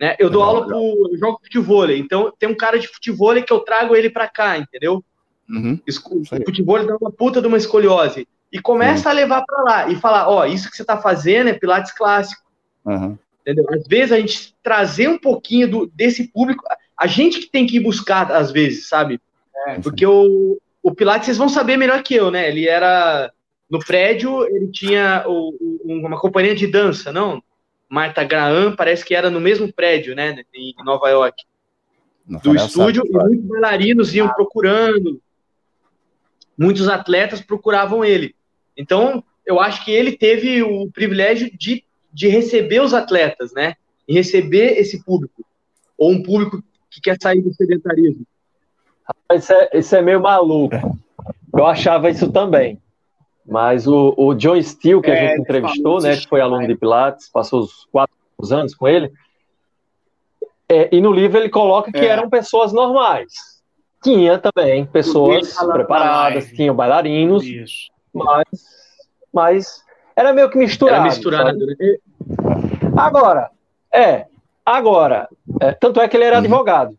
[0.00, 0.16] Né?
[0.18, 1.10] Eu dou aula pro.
[1.10, 4.58] Eu jogo futebol, então tem um cara de futebol que eu trago ele para cá,
[4.58, 5.04] entendeu?
[5.48, 5.78] Uhum.
[5.86, 8.26] O futebol dá uma puta de uma escoliose.
[8.52, 9.14] E começa uhum.
[9.14, 12.42] a levar para lá e falar: ó, isso que você está fazendo é Pilates clássico.
[12.84, 13.18] Uhum.
[13.40, 13.64] Entendeu?
[13.70, 16.64] Às vezes a gente trazer um pouquinho do, desse público,
[16.98, 19.20] a gente que tem que ir buscar, às vezes, sabe?
[19.68, 22.48] É, Porque o, o Pilates vocês vão saber melhor que eu, né?
[22.48, 23.32] Ele era
[23.70, 27.42] no prédio, ele tinha o, o, uma companhia de dança, não?
[27.88, 30.42] Marta Graham parece que era no mesmo prédio, né?
[30.54, 31.44] Em Nova York.
[32.26, 35.20] Não do estúdio, e muitos bailarinos iam procurando,
[36.56, 38.34] muitos atletas procuravam ele.
[38.76, 43.74] Então, eu acho que ele teve o privilégio de, de receber os atletas, né?
[44.08, 45.44] E receber esse público,
[45.96, 48.24] ou um público que quer sair do sedentarismo.
[49.32, 50.76] Isso é, isso é meio maluco.
[51.54, 52.80] Eu achava isso também.
[53.44, 56.74] Mas o, o John Steele, que a é, gente entrevistou, né, que foi aluno de
[56.74, 58.14] Pilates, passou os quatro
[58.50, 59.12] anos com ele,
[60.68, 62.06] é, e no livro ele coloca que é.
[62.06, 63.32] eram pessoas normais.
[64.06, 67.44] Tinha também pessoas preparadas, tinham bailarinos,
[68.14, 68.46] mas,
[69.32, 69.84] mas
[70.14, 71.00] era meio que misturado.
[71.00, 71.74] Era misturado, né?
[72.96, 73.50] Agora,
[73.92, 74.26] é,
[74.64, 75.28] agora,
[75.60, 76.42] é, tanto é que ele era uhum.
[76.42, 76.96] advogado.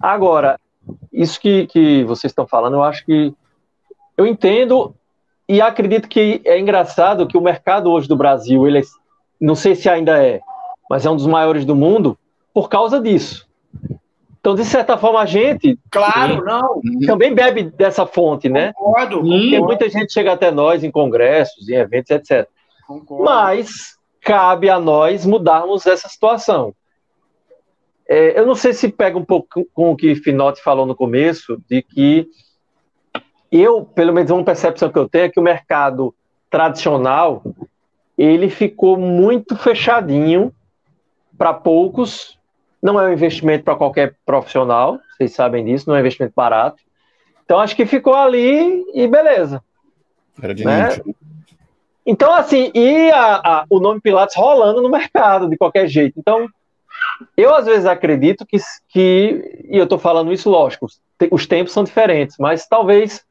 [0.00, 0.58] Agora,
[1.12, 3.34] isso que, que vocês estão falando, eu acho que
[4.16, 4.94] eu entendo
[5.48, 8.82] e acredito que é engraçado que o mercado hoje do Brasil, ele é,
[9.40, 10.40] não sei se ainda é,
[10.88, 12.18] mas é um dos maiores do mundo
[12.54, 13.47] por causa disso.
[14.48, 16.80] Então, de certa forma, a gente claro, não.
[17.04, 18.72] também bebe dessa fonte, né?
[18.72, 22.48] Concordo, Porque muita gente chega até nós em congressos, em eventos, etc.
[22.86, 23.24] Concordo.
[23.24, 26.74] Mas cabe a nós mudarmos essa situação.
[28.08, 31.62] É, eu não sei se pega um pouco com o que Finotti falou no começo,
[31.68, 32.26] de que
[33.52, 36.14] eu, pelo menos uma percepção que eu tenho é que o mercado
[36.48, 37.42] tradicional
[38.16, 40.50] ele ficou muito fechadinho
[41.36, 42.37] para poucos.
[42.82, 46.82] Não é um investimento para qualquer profissional, vocês sabem disso, não é um investimento barato.
[47.44, 49.62] Então acho que ficou ali e beleza.
[50.40, 50.88] Era de né?
[52.06, 56.18] Então, assim, e a, a, o nome Pilates rolando no mercado de qualquer jeito.
[56.18, 56.48] Então,
[57.36, 58.56] eu, às vezes, acredito que,
[58.88, 60.86] que e eu estou falando isso, lógico,
[61.30, 63.26] os tempos são diferentes, mas talvez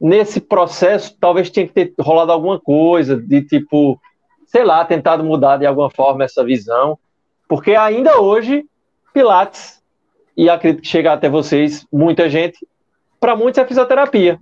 [0.00, 4.00] nesse processo, talvez tinha que ter rolado alguma coisa de tipo,
[4.46, 6.98] sei lá, tentado mudar de alguma forma essa visão,
[7.48, 8.64] porque ainda hoje,
[9.14, 9.80] Pilates,
[10.36, 12.58] e acredito que chega até vocês, muita gente,
[13.20, 14.38] para muitos é fisioterapia.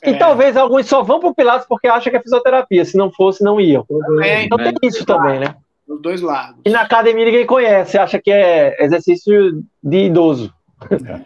[0.00, 0.10] É.
[0.10, 3.10] E talvez alguns só vão para o Pilates porque acham que é fisioterapia, se não
[3.10, 3.84] fosse, não iam.
[4.22, 5.56] É, então tem isso também, né?
[5.86, 6.60] Dos dois lados.
[6.64, 10.52] E na academia ninguém conhece, acha que é exercício de idoso.
[10.90, 11.20] É.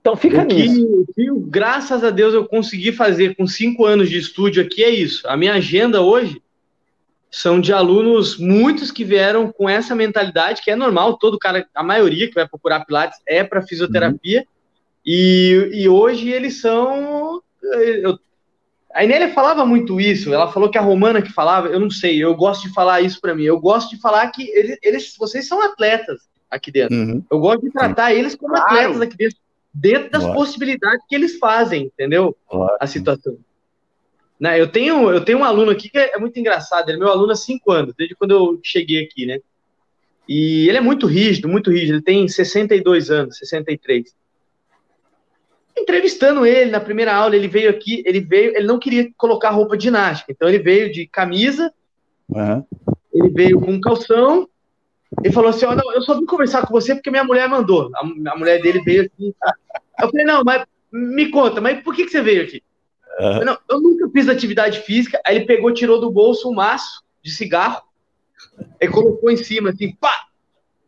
[0.00, 0.84] Então fica o que, nisso.
[0.84, 4.90] O que, graças a Deus, eu consegui fazer com cinco anos de estúdio aqui é
[4.90, 5.26] isso.
[5.26, 6.42] A minha agenda hoje
[7.34, 11.82] são de alunos, muitos que vieram com essa mentalidade, que é normal, todo cara, a
[11.82, 14.38] maioria que vai procurar Pilates é para fisioterapia.
[14.38, 14.46] Uhum.
[15.04, 17.42] E, e hoje eles são.
[17.60, 18.16] Eu,
[18.94, 22.22] a Inélia falava muito isso, ela falou que a Romana que falava, eu não sei,
[22.22, 25.48] eu gosto de falar isso para mim, eu gosto de falar que eles, eles vocês
[25.48, 26.96] são atletas aqui dentro.
[26.96, 27.24] Uhum.
[27.28, 28.18] Eu gosto de tratar Sim.
[28.18, 28.70] eles como claro.
[28.70, 29.38] atletas aqui dentro,
[29.74, 30.34] dentro das Boa.
[30.34, 32.36] possibilidades que eles fazem, entendeu?
[32.48, 32.76] Boa.
[32.80, 33.36] A situação.
[34.44, 37.00] Né, eu, tenho, eu tenho um aluno aqui que é, é muito engraçado, ele é
[37.00, 39.38] meu aluno há cinco anos, desde quando eu cheguei aqui, né?
[40.28, 44.14] E ele é muito rígido, muito rígido, ele tem 62 anos, 63.
[45.74, 49.78] entrevistando ele na primeira aula, ele veio aqui, ele veio, ele não queria colocar roupa
[49.78, 51.72] de ginástica, então ele veio de camisa,
[52.28, 52.62] uhum.
[53.14, 54.46] ele veio com um calção,
[55.24, 57.90] e falou assim, oh, não, eu só vim conversar com você porque minha mulher mandou,
[57.94, 59.54] a, a mulher dele veio aqui, tá?
[60.02, 62.62] eu falei, não, mas me conta, mas por que, que você veio aqui?
[63.18, 63.38] Uhum.
[63.38, 67.02] Eu, não, eu nunca fiz atividade física, aí ele pegou, tirou do bolso um maço
[67.22, 67.82] de cigarro,
[68.80, 70.26] e colocou em cima, assim, pá,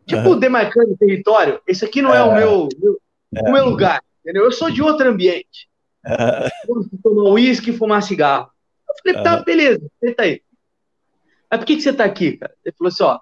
[0.07, 0.39] tipo uhum.
[0.39, 3.01] demarcando o território, esse aqui não é, o meu, meu,
[3.35, 3.49] é.
[3.49, 4.45] o meu lugar, entendeu?
[4.45, 5.69] Eu sou de outro ambiente.
[6.07, 6.89] Uhum.
[7.03, 8.51] Tomar uísque e fumar cigarro.
[8.89, 10.43] Eu falei, tá, beleza, senta aí.
[11.51, 12.55] Mas por que, que você tá aqui, cara?
[12.65, 13.21] Ele falou assim, ó,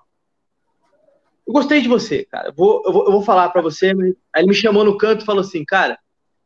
[1.47, 2.49] eu gostei de você, cara.
[2.49, 3.93] Eu vou, eu vou, eu vou falar para você.
[3.93, 4.15] Mas...
[4.35, 5.99] Aí ele me chamou no canto e falou assim, cara,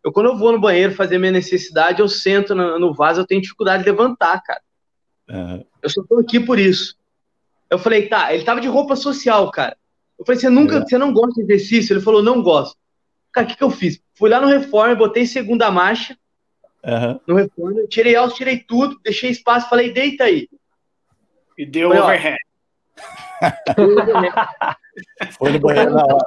[0.05, 3.27] eu quando eu vou no banheiro fazer minha necessidade, eu sento no, no vaso, eu
[3.27, 4.61] tenho dificuldade de levantar, cara.
[5.29, 5.65] Uhum.
[5.83, 6.97] Eu só tô aqui por isso.
[7.69, 9.77] Eu falei, tá, ele tava de roupa social, cara.
[10.19, 10.81] Eu falei, você nunca, é.
[10.81, 11.93] você não gosta de exercício?
[11.93, 12.77] Ele falou, não gosto.
[13.33, 14.01] Cara, o que, que eu fiz?
[14.15, 16.17] Fui lá no Reforma, botei segunda marcha.
[16.85, 17.21] Uhum.
[17.27, 20.49] No Reforma, tirei alto, tirei tudo, deixei espaço, falei, deita aí.
[21.57, 22.39] E deu falei, overhead.
[25.39, 26.27] Foi no banheiro na hora.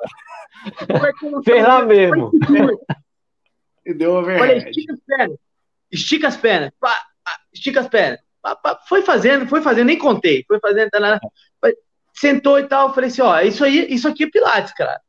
[1.43, 2.31] Fez lá mesmo.
[3.85, 4.39] E deu overhead.
[4.39, 5.37] Falei, estica as pernas.
[5.91, 6.71] Estica as pernas.
[6.79, 6.93] Pá,
[7.53, 8.19] estica as pernas.
[8.41, 8.79] Pá, pá.
[8.87, 10.43] Foi fazendo, foi fazendo, nem contei.
[10.47, 11.19] Foi fazendo, tá lá.
[12.13, 12.93] Sentou e tal.
[12.93, 15.01] Falei assim: ó, isso aí, isso aqui é Pilates, cara.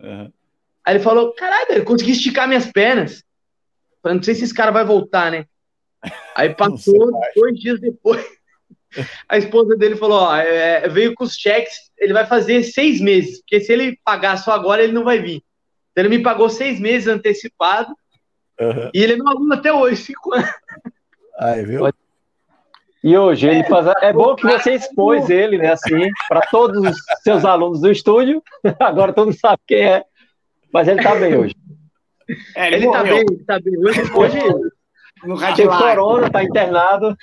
[0.00, 0.32] Uhum.
[0.84, 3.22] Aí ele falou: caralho, eu consegui esticar minhas pernas.
[4.02, 5.46] Falei, não sei se esse cara vai voltar, né?
[6.34, 8.24] Aí passou dois dias depois.
[9.28, 13.40] A esposa dele falou: ó, é, veio com os cheques, ele vai fazer seis meses,
[13.40, 15.42] porque se ele pagar só agora, ele não vai vir.
[15.98, 17.92] Então ele me pagou seis meses antecipado
[18.60, 18.88] uhum.
[18.94, 20.48] e ele é meu aluno até hoje, cinco anos.
[21.36, 21.88] Aí, viu?
[23.02, 23.88] E hoje ele faz.
[24.00, 25.72] É bom que você expôs ele, né?
[25.72, 28.40] Assim, para todos os seus alunos do estúdio.
[28.78, 30.04] Agora todo mundo sabe quem é.
[30.72, 31.56] Mas ele tá bem hoje.
[32.54, 33.76] É, ele, ele tá bem, ele tá bem.
[33.78, 34.40] Hoje, hoje
[35.24, 37.16] no Tem corona, tá internado.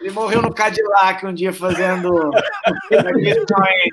[0.00, 2.30] Ele morreu no Cadillac um dia fazendo.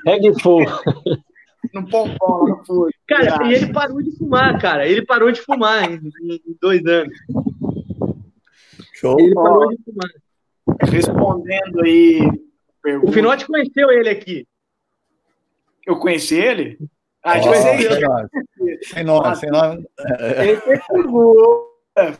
[0.06, 0.64] Reggae full.
[1.74, 2.88] No pompom, no full.
[3.06, 4.86] Cara, e ele parou de fumar, cara.
[4.86, 7.12] Ele parou de fumar em, em dois anos.
[8.92, 9.18] Show.
[9.18, 10.08] Ele parou de fumar.
[10.88, 12.20] Respondendo aí.
[12.80, 13.10] Pergunta.
[13.10, 14.46] O Finote conheceu ele aqui.
[15.84, 16.78] Eu conheci ele?
[17.24, 18.78] Ah, oh, conheci ele.
[18.84, 19.84] Sem nome, sem nome.
[20.46, 22.18] Esse é figura.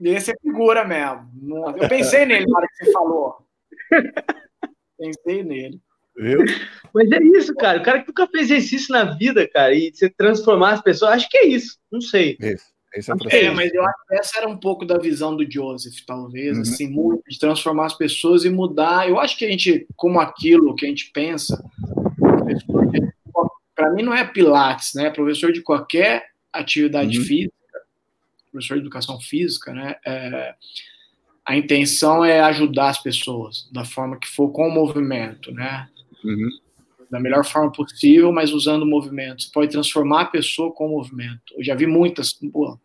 [0.00, 1.28] Esse é figura mesmo.
[1.76, 3.46] Eu pensei nele na hora que você falou.
[4.98, 5.80] Pensei nele.
[6.18, 6.40] Viu?
[6.92, 7.78] Mas é isso, cara.
[7.78, 11.28] O cara que nunca fez exercício na vida, cara, e você transformar as pessoas, acho
[11.28, 11.78] que é isso.
[11.90, 12.36] Não sei.
[12.40, 12.64] Isso.
[12.94, 15.48] Esse é, o é, mas eu acho que essa era um pouco da visão do
[15.48, 16.62] Joseph, talvez, uhum.
[16.62, 19.08] assim, muito, de transformar as pessoas e mudar.
[19.08, 21.62] Eu acho que a gente, como aquilo que a gente pensa,
[23.74, 25.10] para mim não é Pilates, né?
[25.10, 27.24] Professor de qualquer atividade uhum.
[27.24, 27.54] física,
[28.50, 29.96] professor de educação física, né?
[30.04, 30.54] É,
[31.44, 35.88] a intenção é ajudar as pessoas da forma que for com o movimento, né?
[36.24, 36.50] Uhum.
[37.10, 39.42] Da melhor forma possível, mas usando o movimento.
[39.42, 41.54] Você pode transformar a pessoa com o movimento.
[41.56, 42.78] Eu já vi muitas, pô,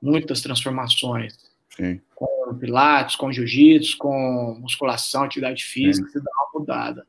[0.00, 1.34] muitas transformações.
[1.70, 2.00] Sim.
[2.14, 6.12] Com pilates, com jiu-jitsu, com musculação, atividade física, Sim.
[6.12, 7.06] você dá uma mudada.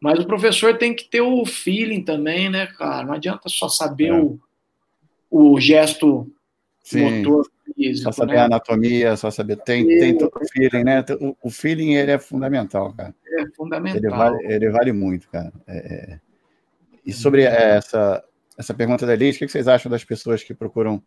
[0.00, 3.06] Mas o professor tem que ter o feeling também, né, cara?
[3.06, 4.14] Não adianta só saber é.
[4.14, 4.38] o,
[5.30, 6.30] o gesto
[6.82, 7.22] Sim.
[7.22, 8.04] motor físico.
[8.04, 8.40] Só saber né?
[8.40, 9.56] a anatomia, só saber.
[9.58, 11.04] Tem, tem todo o feeling, né?
[11.20, 13.14] O, o, feeling ele é fundamental, cara.
[13.38, 13.98] É fundamental.
[13.98, 15.52] Ele vale, ele vale muito, cara.
[15.66, 15.76] É...
[15.76, 16.20] é.
[17.04, 18.24] E sobre essa,
[18.58, 21.00] essa pergunta da Elite, o que vocês acham das pessoas que procuram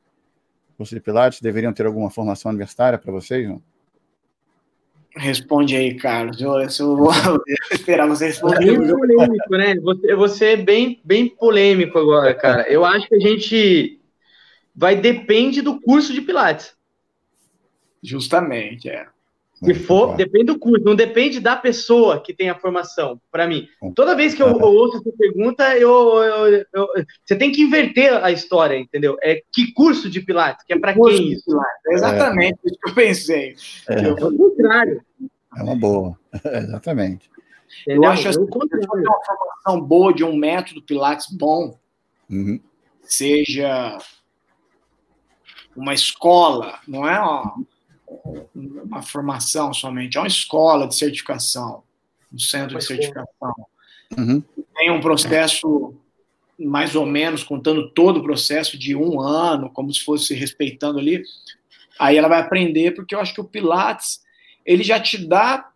[0.77, 1.41] curso de Pilates?
[1.41, 3.45] Deveriam ter alguma formação universitária para vocês?
[3.45, 3.61] Não?
[5.17, 6.39] Responde aí, Carlos.
[6.39, 7.11] Eu, eu vou
[7.71, 8.77] esperar você responder.
[8.77, 9.75] Bem polêmico, né?
[10.03, 12.61] Eu vou ser bem, bem polêmico agora, cara.
[12.71, 13.98] Eu acho que a gente
[14.75, 16.75] vai depende do curso de Pilates.
[18.01, 19.07] Justamente, é.
[19.63, 23.67] Se for, depende do curso, não depende da pessoa que tem a formação, para mim.
[23.93, 26.87] Toda vez que eu, eu ouço essa pergunta, eu, eu, eu,
[27.25, 29.17] você tem que inverter a história, entendeu?
[29.21, 31.59] É que curso de Pilates, que é para quem isso?
[31.87, 32.67] É exatamente é.
[32.67, 33.55] isso que eu pensei.
[33.89, 35.03] É, é o contrário.
[35.57, 37.29] É uma boa, exatamente.
[37.81, 38.03] Entendeu?
[38.03, 41.77] Eu acho assim, se uma formação boa de um método Pilates bom,
[42.29, 42.61] uhum.
[43.03, 43.97] seja
[45.75, 47.63] uma escola, não é uma,
[48.55, 51.83] uma formação somente, é uma escola de certificação,
[52.33, 53.53] um centro de certificação.
[54.17, 54.43] Uhum.
[54.75, 55.93] Tem um processo
[56.59, 61.23] mais ou menos, contando todo o processo de um ano, como se fosse respeitando ali,
[61.97, 64.21] aí ela vai aprender, porque eu acho que o Pilates,
[64.65, 65.71] ele já te dá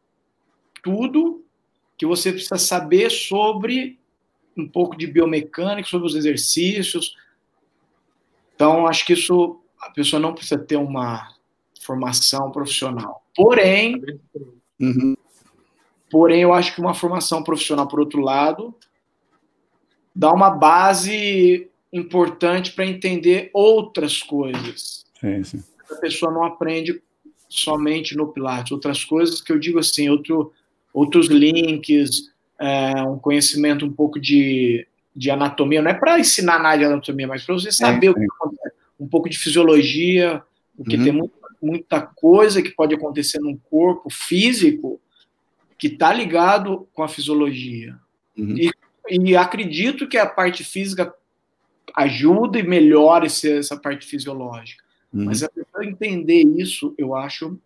[0.83, 1.45] tudo
[1.97, 3.97] que você precisa saber sobre
[4.57, 7.15] um pouco de biomecânica, sobre os exercícios,
[8.55, 11.34] Então, acho que isso a pessoa não precisa ter uma
[11.81, 13.23] formação profissional.
[13.36, 14.01] Porém,
[14.79, 15.15] uhum.
[16.09, 18.73] porém, eu acho que uma formação profissional, por outro lado,
[20.15, 25.05] dá uma base importante para entender outras coisas.
[25.19, 25.63] Sim, sim.
[25.91, 27.01] A pessoa não aprende
[27.47, 30.51] somente no Pilates, outras coisas que eu digo assim, outro,
[30.91, 36.77] outros links, é, um conhecimento um pouco de, de anatomia, não é para ensinar nada
[36.79, 38.62] de anatomia, mas para você saber é, o que acontece,
[39.04, 40.41] um pouco de fisiologia,
[40.78, 41.04] porque uhum.
[41.04, 44.99] tem muita, muita coisa que pode acontecer no corpo físico
[45.78, 47.97] que está ligado com a fisiologia.
[48.38, 48.56] Uhum.
[48.58, 48.72] E,
[49.10, 51.14] e acredito que a parte física
[51.93, 54.82] ajuda e melhora essa parte fisiológica.
[55.14, 55.26] Uhum.
[55.26, 57.60] Mas a pessoa entender isso, eu acho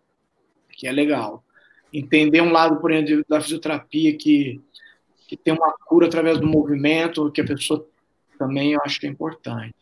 [0.70, 1.44] que é legal.
[1.92, 4.60] Entender um lado, por exemplo, da fisioterapia que,
[5.28, 7.86] que tem uma cura através do movimento, que a pessoa
[8.36, 9.74] também eu acho que é importante.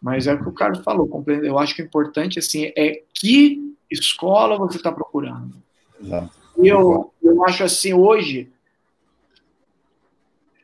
[0.00, 3.74] Mas é o que o Carlos falou, eu acho que o importante assim, é que
[3.90, 5.62] escola você está procurando.
[6.02, 6.30] Exato.
[6.56, 8.50] Eu, eu acho assim, hoje,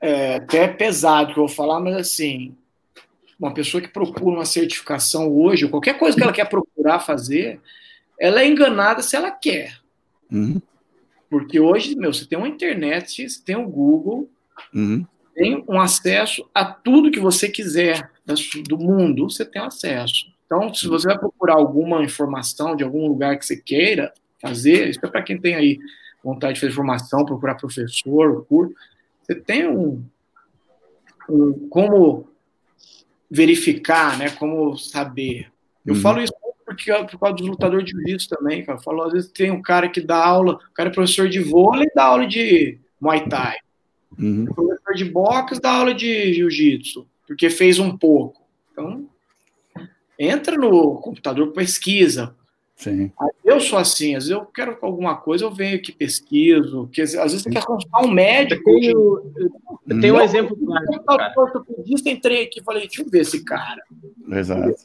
[0.01, 2.57] é, até é pesado que eu vou falar, mas assim,
[3.39, 7.61] uma pessoa que procura uma certificação hoje, qualquer coisa que ela quer procurar fazer,
[8.19, 9.79] ela é enganada se ela quer.
[10.31, 10.61] Uhum.
[11.29, 14.29] Porque hoje, meu, você tem uma internet, você tem o Google,
[14.75, 15.05] uhum.
[15.37, 18.11] Tem um acesso a tudo que você quiser
[18.67, 20.27] do mundo, você tem acesso.
[20.47, 25.01] Então, se você vai procurar alguma informação de algum lugar que você queira fazer, isso
[25.05, 25.79] é para quem tem aí
[26.25, 28.75] vontade de fazer formação, procurar professor, curso,
[29.23, 30.03] você tem um,
[31.29, 32.31] um como
[33.31, 34.31] verificar, né?
[34.31, 35.53] Como saber.
[35.85, 36.01] Eu uhum.
[36.01, 36.33] falo isso
[36.65, 38.79] porque por causa dos lutadores de jiu-jitsu também, cara.
[38.79, 41.41] Eu falo, às vezes tem um cara que dá aula, o cara é professor de
[41.41, 43.57] vôlei dá aula de Muay Thai.
[44.19, 44.45] Uhum.
[44.45, 48.43] O professor de boxe dá aula de jiu-jitsu, porque fez um pouco.
[48.73, 49.09] Então,
[50.19, 52.35] entra no computador, pesquisa,
[52.77, 53.11] Sim.
[53.43, 57.13] Eu sou assim, às vezes eu quero alguma coisa, eu venho aqui pesquiso, que às
[57.15, 58.69] vezes você quer consultar um médico.
[58.69, 59.33] Eu tenho,
[59.89, 60.55] eu tenho um exemplo
[61.07, 61.33] claro.
[61.39, 63.83] ortopedista, entrei aqui e falei, deixa eu ver esse cara.
[64.31, 64.77] Exato.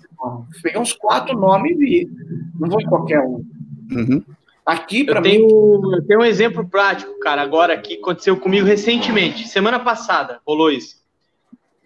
[0.63, 2.11] Peguei uns quatro nomes e vi.
[2.57, 3.45] Não vou em qualquer um.
[3.91, 4.23] Uhum.
[4.65, 5.39] Aqui, para mim.
[5.39, 9.47] Eu tenho um exemplo prático, cara, agora que aconteceu comigo recentemente.
[9.47, 11.01] Semana passada rolou isso.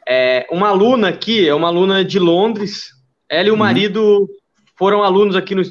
[0.07, 2.91] É, uma aluna aqui, é uma aluna de Londres,
[3.27, 3.59] ela e o uhum.
[3.59, 4.29] marido
[4.75, 5.63] foram alunos aqui no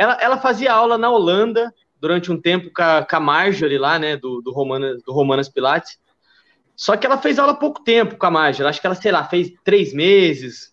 [0.00, 3.98] ela, ela fazia aula na Holanda durante um tempo com a, com a Marjorie lá,
[3.98, 5.98] né, do, do, Romanas, do Romanas Pilates.
[6.74, 8.70] Só que ela fez aula há pouco tempo com a Marjorie.
[8.70, 10.72] Acho que ela, sei lá, fez três meses.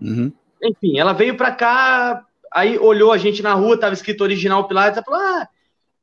[0.00, 0.32] Uhum.
[0.62, 5.02] Enfim, ela veio para cá, aí olhou a gente na rua, tava escrito original Pilates,
[5.04, 5.48] falou, ah,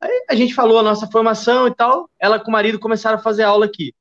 [0.00, 2.10] aí a gente falou a nossa formação e tal.
[2.18, 3.94] Ela com o marido começaram a fazer aula aqui.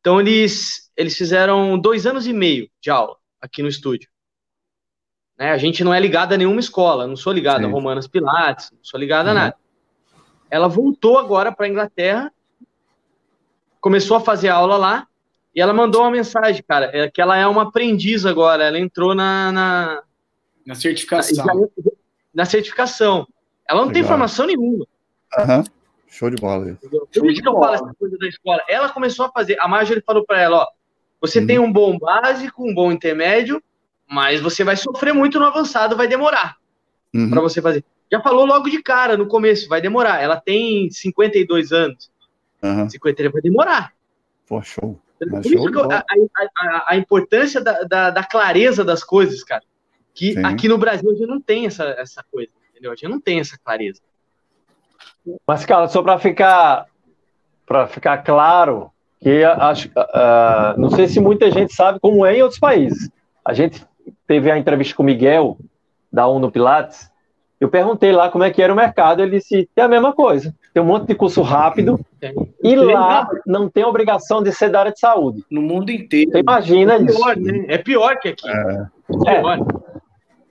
[0.00, 4.08] Então eles, eles fizeram dois anos e meio de aula aqui no estúdio.
[5.38, 5.50] Né?
[5.50, 7.66] A gente não é ligado a nenhuma escola, não sou ligado Sim.
[7.66, 9.32] a Romanas Pilates, não sou ligado uhum.
[9.32, 9.56] a nada.
[10.50, 12.32] Ela voltou agora para a Inglaterra,
[13.80, 15.08] começou a fazer aula lá,
[15.54, 19.14] e ela mandou uma mensagem, cara, é que ela é uma aprendiz agora, ela entrou
[19.14, 19.52] na.
[19.52, 20.02] Na,
[20.66, 21.44] na certificação.
[21.44, 21.66] Na,
[22.34, 23.26] na certificação.
[23.68, 24.02] Ela não Legal.
[24.02, 24.86] tem formação nenhuma.
[25.38, 25.64] Uhum.
[26.08, 26.78] Show de bola.
[27.12, 28.62] Por isso que eu falo essa coisa da escola.
[28.68, 29.58] Ela começou a fazer.
[29.60, 30.66] A Marjorie falou para ela: ó,
[31.20, 31.46] você uhum.
[31.46, 33.62] tem um bom básico, um bom intermédio,
[34.08, 36.56] mas você vai sofrer muito no avançado, vai demorar
[37.14, 37.30] uhum.
[37.30, 37.84] para você fazer.
[38.10, 40.22] Já falou logo de cara no começo, vai demorar.
[40.22, 42.10] Ela tem 52 anos.
[42.62, 42.88] Uhum.
[42.88, 43.92] 53 vai demorar.
[44.46, 45.00] Pô, show.
[45.18, 46.04] Por show isso a,
[46.58, 49.62] a, a, importância da, da, da, clareza das coisas, cara.
[50.14, 50.44] Que Sim.
[50.44, 52.92] aqui no Brasil a gente não tem essa, essa coisa, entendeu?
[52.92, 54.00] A gente não tem essa clareza.
[55.46, 56.86] Mas, cara, só para ficar
[57.66, 58.90] para ficar claro,
[59.20, 63.10] que acho, uh, não sei se muita gente sabe como é em outros países.
[63.42, 63.84] A gente
[64.26, 65.56] teve a entrevista com o Miguel,
[66.12, 67.10] da UNO Pilates,
[67.60, 70.54] eu perguntei lá como é que era o mercado, ele disse, é a mesma coisa,
[70.72, 71.98] tem um monte de curso rápido,
[72.62, 75.42] e lá não tem obrigação de ser da área de saúde.
[75.50, 76.30] No mundo inteiro.
[76.30, 77.40] Você imagina é pior, isso.
[77.40, 77.64] Né?
[77.68, 78.48] É pior que aqui.
[78.48, 78.86] É.
[79.26, 79.58] É pior.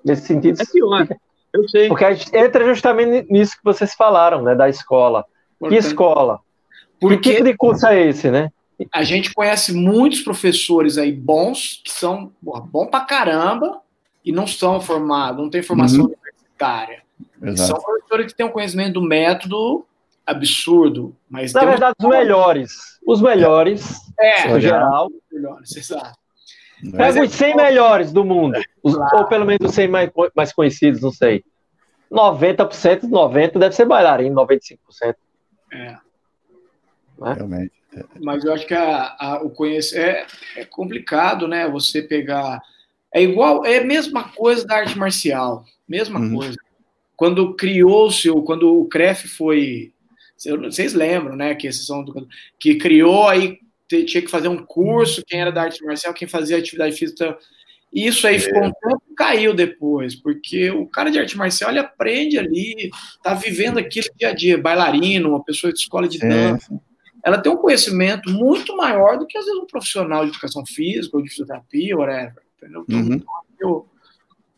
[0.04, 0.62] Nesse sentido.
[0.62, 1.08] É pior,
[1.54, 1.88] eu sei.
[1.88, 5.26] Porque a gente entra justamente nisso que vocês falaram, né, da escola.
[5.60, 6.39] Portanto, que escola?
[6.99, 7.18] Porque...
[7.18, 8.49] Que tipo de curso é esse, né?
[8.91, 13.82] a gente conhece muitos professores aí bons, que são porra, bom pra caramba,
[14.26, 16.06] e não são formados, não têm formação uhum.
[16.06, 17.04] universitária.
[17.58, 19.86] São professores que têm um conhecimento do método
[20.26, 21.16] absurdo.
[21.30, 22.99] Mas Na verdade, os melhores.
[23.06, 25.08] Os melhores, é, no geral.
[25.08, 26.18] Os melhores, exato.
[26.91, 29.17] Pega é os 100 melhores do mundo, os, claro.
[29.17, 31.43] ou pelo menos os 100 mais, mais conhecidos, não sei.
[32.11, 34.77] 90%, 90% deve ser bailarino, 95%.
[35.71, 35.97] É.
[37.17, 37.34] Né?
[37.36, 37.71] Realmente.
[38.21, 40.27] Mas eu acho que a, a, o conhecer é,
[40.57, 41.67] é, complicado, né?
[41.69, 42.61] Você pegar
[43.13, 46.36] É igual, é a mesma coisa da arte marcial, mesma uhum.
[46.38, 46.57] coisa.
[47.15, 49.93] Quando criou-se, quando o CREF foi,
[50.36, 52.03] vocês lembram, né, que são
[52.59, 53.59] que criou aí
[54.03, 57.37] tinha que fazer um curso, quem era da arte marcial, quem fazia atividade física.
[57.91, 58.39] Isso aí é.
[58.39, 62.89] ficou um tempo caiu depois, porque o cara de arte marcial ele aprende ali,
[63.21, 66.67] tá vivendo aquilo dia a dia, bailarino, uma pessoa de escola de dança.
[67.23, 71.15] Ela tem um conhecimento muito maior do que às vezes um profissional de educação física
[71.15, 72.43] ou de fisioterapia, whatever.
[72.57, 72.85] Entendeu?
[72.89, 73.85] Então, uhum.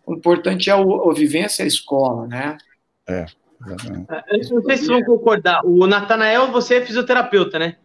[0.06, 2.58] o, o, importante é o, a vivência e a escola, né?
[3.08, 3.26] É.
[3.68, 5.62] é não sei se vão concordar.
[5.64, 7.78] O Natanael, você é fisioterapeuta, né?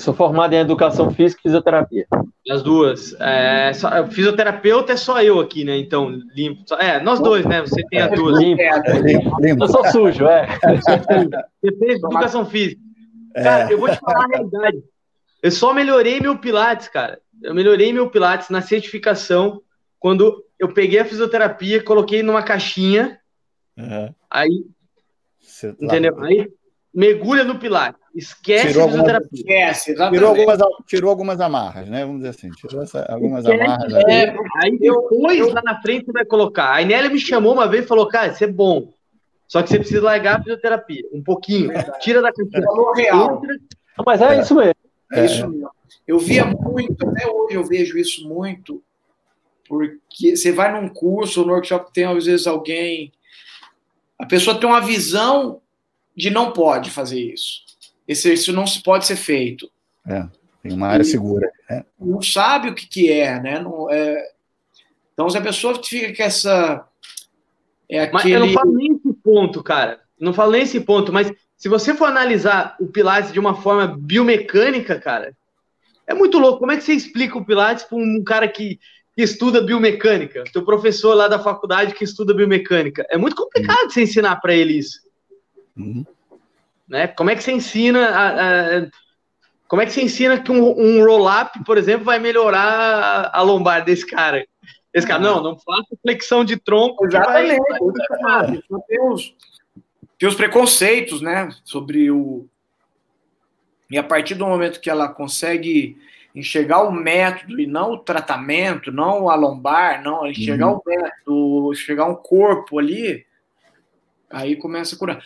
[0.00, 2.06] Eu sou formado em educação física e fisioterapia.
[2.50, 3.14] As duas.
[3.20, 5.76] É, só, fisioterapeuta é só eu aqui, né?
[5.76, 6.64] Então, limpo.
[6.76, 7.60] É, nós dois, né?
[7.60, 8.38] Você tem as duas.
[8.38, 8.62] Limpo.
[9.60, 10.48] Eu sou sujo, é.
[11.62, 12.80] Você fez educação física.
[13.34, 14.82] Cara, eu vou te falar a realidade.
[15.42, 17.20] Eu só melhorei meu Pilates, cara.
[17.42, 19.60] Eu melhorei meu Pilates na certificação
[19.98, 23.20] quando eu peguei a fisioterapia, coloquei numa caixinha.
[23.76, 24.14] Uhum.
[24.30, 24.64] Aí.
[25.38, 26.16] Você entendeu?
[26.16, 26.24] Tá...
[26.24, 26.48] Aí
[26.92, 28.00] mergulha no Pilates.
[28.14, 29.28] Esquece tirou fisioterapia.
[29.28, 32.04] Algumas, Esquece, tirou algumas, tirou algumas amarras, né?
[32.04, 33.94] Vamos dizer assim, tirou essa, algumas Esquece, amarras.
[34.08, 36.72] É, aí depois, eu, lá na frente, você vai colocar.
[36.72, 38.92] A Inélia me chamou uma vez e falou, cara, isso é bom.
[39.46, 41.70] Só que você precisa largar a fisioterapia, um pouquinho.
[42.00, 42.30] Tira da.
[42.64, 43.42] Valor real.
[43.96, 44.74] Não, mas é, é, isso mesmo.
[45.12, 45.70] É isso mesmo.
[46.06, 48.82] Eu via muito, até hoje eu vejo isso muito,
[49.68, 53.12] porque você vai num curso no workshop tem às vezes alguém.
[54.18, 55.59] A pessoa tem uma visão
[56.20, 57.62] de não pode fazer isso.
[58.06, 59.70] Esse, isso não pode ser feito.
[60.06, 60.26] É,
[60.62, 61.50] tem uma área e segura.
[61.68, 61.84] Né?
[61.98, 63.58] Não sabe o que, que é, né?
[63.60, 64.30] Não, é...
[65.12, 66.86] Então, se a pessoa fica com essa.
[67.88, 68.12] É aquele...
[68.12, 70.00] Mas eu não falo nem esse ponto, cara.
[70.18, 73.86] Não falo nem esse ponto, mas se você for analisar o Pilates de uma forma
[73.98, 75.34] biomecânica, cara,
[76.06, 76.58] é muito louco.
[76.58, 78.78] Como é que você explica o Pilates para um cara que,
[79.14, 80.44] que estuda biomecânica?
[80.52, 83.06] Teu professor lá da faculdade que estuda biomecânica.
[83.10, 83.90] É muito complicado uhum.
[83.90, 85.00] você ensinar para ele isso.
[85.80, 86.06] Uhum.
[86.88, 87.06] Né?
[87.08, 88.86] Como é que você ensina a, a,
[89.68, 93.42] como é que você ensina que um, um roll-up, por exemplo, vai melhorar a, a
[93.42, 94.44] lombar desse cara?
[94.92, 97.06] Esse cara, não, não faça flexão de tronco.
[97.06, 97.62] Exatamente.
[98.20, 98.60] Vai...
[98.88, 99.34] Tem, os,
[100.18, 101.48] tem os preconceitos, né?
[101.62, 102.46] Sobre o.
[103.88, 105.96] E a partir do momento que ela consegue
[106.34, 110.78] enxergar o método e não o tratamento, não a lombar, não enxergar uhum.
[110.78, 113.24] o método, enxergar um corpo ali,
[114.28, 115.22] aí começa a curar.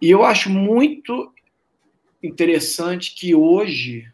[0.00, 1.32] E eu acho muito
[2.22, 4.06] interessante que hoje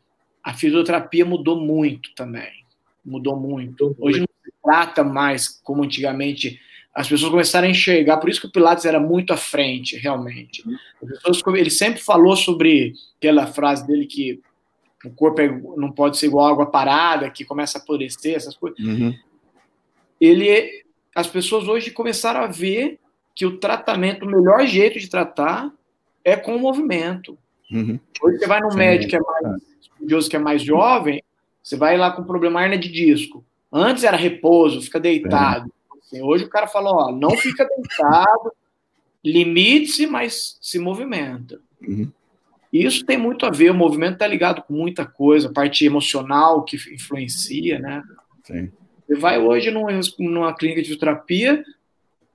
[0.42, 2.64] a fisioterapia mudou muito também.
[3.04, 3.94] Mudou muito.
[3.98, 6.60] Hoje não se trata mais como antigamente.
[6.94, 10.62] As pessoas começaram a enxergar, por isso que o Pilates era muito à frente, realmente.
[11.00, 14.40] Pessoas, ele sempre falou sobre aquela frase dele que
[15.04, 18.78] o corpo é, não pode ser igual água parada, que começa a apodrecer, essas coisas.
[18.78, 19.14] Uhum.
[20.20, 22.98] Ele, as pessoas hoje começaram a ver
[23.34, 25.72] que o tratamento, o melhor jeito de tratar
[26.24, 27.36] é com o movimento.
[27.70, 27.98] Uhum.
[28.22, 28.78] Hoje você vai no Sim.
[28.78, 31.22] médico que é mais estudioso, que é mais jovem,
[31.62, 33.44] você vai lá com problema hernia de disco.
[33.72, 35.72] Antes era repouso, fica deitado.
[36.00, 38.52] Assim, hoje o cara fala, ó, não fica deitado,
[39.24, 41.60] limite-se, mas se movimenta.
[41.80, 42.10] Uhum.
[42.72, 46.64] Isso tem muito a ver, o movimento está ligado com muita coisa, a parte emocional
[46.64, 48.02] que influencia, né?
[48.42, 48.70] Sim.
[49.06, 51.64] Você vai hoje numa, numa clínica de fisioterapia,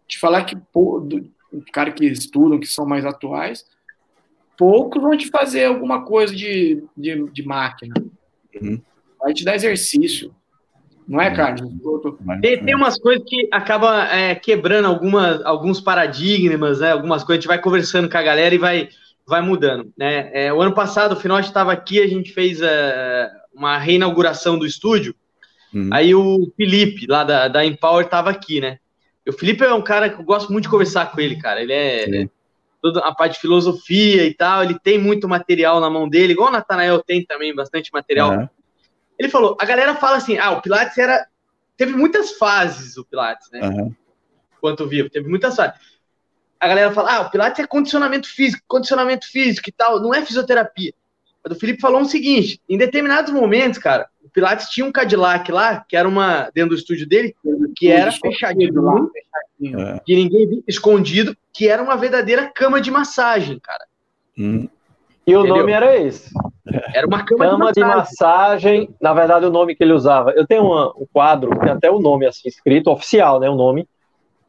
[0.10, 1.32] te falar que pô, do,
[1.72, 3.64] cara que estudam, que são mais atuais,
[4.58, 7.94] poucos vão te fazer alguma coisa de, de, de máquina.
[8.60, 8.82] Uhum.
[9.22, 10.36] Vai te dar exercício.
[11.08, 11.72] Não é, Carlos?
[12.42, 16.92] Tem, tem umas coisas que acabam é, quebrando algumas, alguns paradigmas, né?
[16.92, 18.90] Algumas coisas, a gente vai conversando com a galera e vai,
[19.26, 19.92] vai mudando.
[19.98, 20.30] Né?
[20.34, 24.68] É, o ano passado, o final estava aqui, a gente fez é, uma reinauguração do
[24.68, 25.16] estúdio.
[25.74, 25.90] Uhum.
[25.92, 28.78] Aí o Felipe, lá da, da Empower, estava aqui, né?
[29.30, 31.62] O Felipe é um cara que eu gosto muito de conversar com ele, cara.
[31.62, 32.28] Ele é
[32.82, 34.64] toda a parte de filosofia e tal.
[34.64, 38.32] Ele tem muito material na mão dele, igual o Natanael tem também bastante material.
[38.32, 38.50] Uhum.
[39.18, 41.28] Ele falou: a galera fala assim, ah, o Pilates era.
[41.76, 43.62] Teve muitas fases o Pilates, né?
[43.62, 43.96] Uhum.
[44.58, 45.80] Enquanto vivo, teve muitas fases.
[46.60, 50.26] A galera fala: ah, o Pilates é condicionamento físico, condicionamento físico e tal, não é
[50.26, 50.94] fisioterapia.
[51.44, 55.84] Mas o Felipe falou o seguinte: em determinados momentos, cara, Pilates tinha um Cadillac lá,
[55.86, 57.36] que era uma dentro do estúdio dele,
[57.76, 60.00] que era fechadinho, lá, fechadinho é.
[60.06, 63.86] que ninguém via, escondido, que era uma verdadeira cama de massagem, cara.
[64.38, 64.70] Hum.
[65.28, 65.58] E o Entendeu?
[65.58, 66.34] nome era esse.
[66.94, 67.84] Era uma cama, cama de, massagem.
[67.84, 68.96] de, massagem.
[69.02, 70.32] Na verdade, o nome que ele usava.
[70.32, 73.50] Eu tenho uma, um quadro, tem até o nome assim escrito, oficial, né?
[73.50, 73.86] O nome.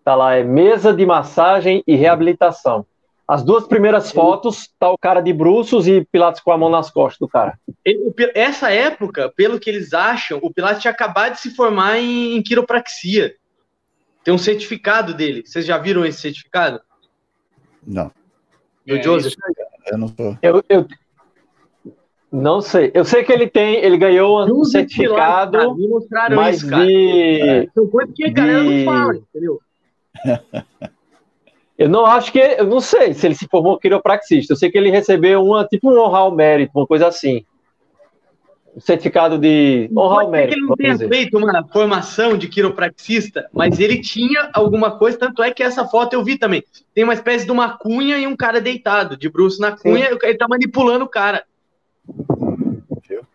[0.04, 2.86] Tá lá, é Mesa de Massagem e Reabilitação.
[3.30, 6.90] As duas primeiras fotos, tá o cara de bruços e Pilatos com a mão nas
[6.90, 7.56] costas do cara.
[7.84, 12.36] Ele, essa época, pelo que eles acham, o Pilatos tinha acabado de se formar em,
[12.36, 13.36] em quiropraxia.
[14.24, 15.44] Tem um certificado dele.
[15.46, 16.80] Vocês já viram esse certificado?
[17.86, 18.10] Não.
[18.84, 19.34] Do é, Joseph?
[19.86, 20.36] Eu não tô.
[20.42, 20.88] Eu, eu,
[22.32, 22.90] não sei.
[22.92, 26.84] Eu sei que ele tem, ele ganhou um certificado, me mostraram mas isso, cara.
[26.84, 27.40] de...
[27.42, 28.84] É, são coisas que a galera de...
[28.84, 29.60] não fala, entendeu?
[31.80, 32.38] Eu não acho que.
[32.38, 34.52] Eu não sei se ele se formou quiropraxista.
[34.52, 37.42] Eu sei que ele recebeu uma, tipo um honrar mérito, uma coisa assim.
[38.76, 40.58] Um certificado de honrar mérito.
[40.58, 41.08] ele não tenha dizer.
[41.08, 46.12] feito uma formação de quiropraxista, mas ele tinha alguma coisa, tanto é que essa foto
[46.12, 46.62] eu vi também.
[46.94, 50.18] Tem uma espécie de uma cunha e um cara deitado, de bruxo na cunha, Sim.
[50.22, 51.44] ele tá manipulando o cara.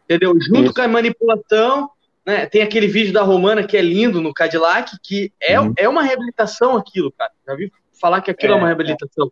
[0.03, 0.35] Entendeu?
[0.39, 0.73] Junto Isso.
[0.75, 1.89] com a manipulação,
[2.23, 5.73] né, tem aquele vídeo da Romana que é lindo no Cadillac, que é, uhum.
[5.75, 7.31] é uma reabilitação aquilo, cara.
[7.47, 7.71] Já vi
[8.05, 9.31] falar que aquilo é, é uma reabilitação.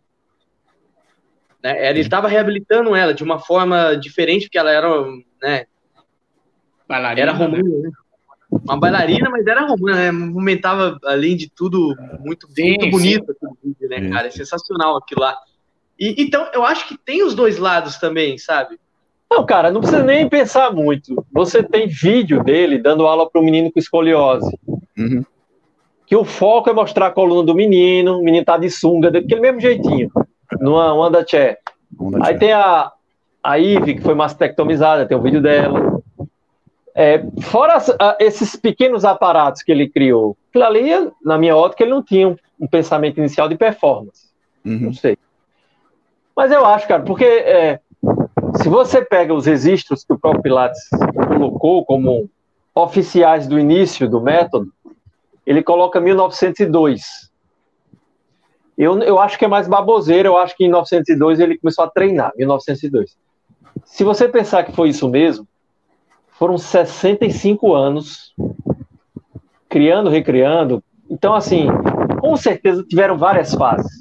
[1.62, 1.74] É.
[1.74, 1.90] Né?
[1.92, 4.90] Ele estava reabilitando ela de uma forma diferente, porque ela era,
[5.42, 5.66] né?
[6.88, 7.92] Bailarina, era romana, né?
[8.50, 10.12] Uma bailarina, mas era romana, né?
[10.12, 14.28] Movimentava, além de tudo, muito, sim, muito bonito vídeo, né, cara?
[14.28, 15.38] É sensacional aquilo lá.
[16.00, 18.80] E, então, eu acho que tem os dois lados também, sabe?
[19.30, 21.24] Não, cara, não precisa nem pensar muito.
[21.32, 24.52] Você tem vídeo dele dando aula para um menino com escoliose.
[24.98, 25.24] Uhum
[26.14, 29.42] que o foco é mostrar a coluna do menino, o menino tá de sunga, daquele
[29.42, 30.12] mesmo jeitinho,
[30.60, 31.58] numa onda tché.
[32.22, 32.92] Aí tem a,
[33.44, 36.00] a Ive, que foi mastectomizada, tem o vídeo dela.
[36.94, 41.94] É, fora a, esses pequenos aparatos que ele criou, aquilo ali, na minha ótica, ele
[41.94, 44.28] não tinha um, um pensamento inicial de performance.
[44.64, 44.82] Uhum.
[44.82, 45.18] Não sei.
[46.38, 47.80] Mas eu acho, cara, porque é,
[48.62, 50.80] se você pega os registros que o próprio Pilates
[51.28, 52.30] colocou como
[52.76, 54.72] oficiais do início do método,
[55.46, 57.32] ele coloca 1902.
[58.78, 61.90] Eu, eu acho que é mais baboseiro, eu acho que em 1902 ele começou a
[61.90, 63.16] treinar, 1902.
[63.86, 65.48] Se você pensar que foi isso mesmo,
[66.32, 68.34] foram 65 anos
[69.70, 70.84] criando, recriando.
[71.10, 71.68] Então, assim,
[72.20, 73.92] com certeza tiveram várias fases.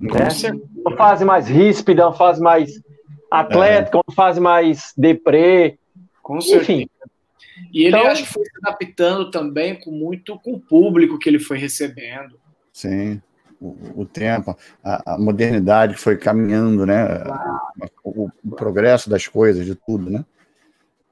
[0.00, 0.28] Né?
[0.84, 2.72] Uma fase mais ríspida, uma fase mais
[3.30, 4.00] atlética, é.
[4.06, 5.78] uma fase mais deprê.
[6.22, 6.86] Com certeza.
[7.70, 11.28] E ele então, acho que foi se adaptando também com muito com o público que
[11.28, 12.38] ele foi recebendo.
[12.72, 13.20] Sim,
[13.60, 17.06] o, o tempo, a, a, modernidade que foi caminhando, né?
[18.02, 20.24] O, o, progresso das coisas, de tudo, né?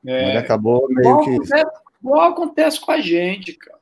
[0.07, 1.31] É, ele acabou meio igual que.
[1.31, 1.67] Acontece,
[2.03, 3.79] igual acontece com a gente, cara.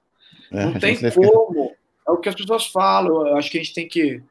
[0.52, 1.72] É, Não tem como.
[2.06, 3.26] É o que as pessoas falam.
[3.26, 4.22] Eu acho que a gente tem que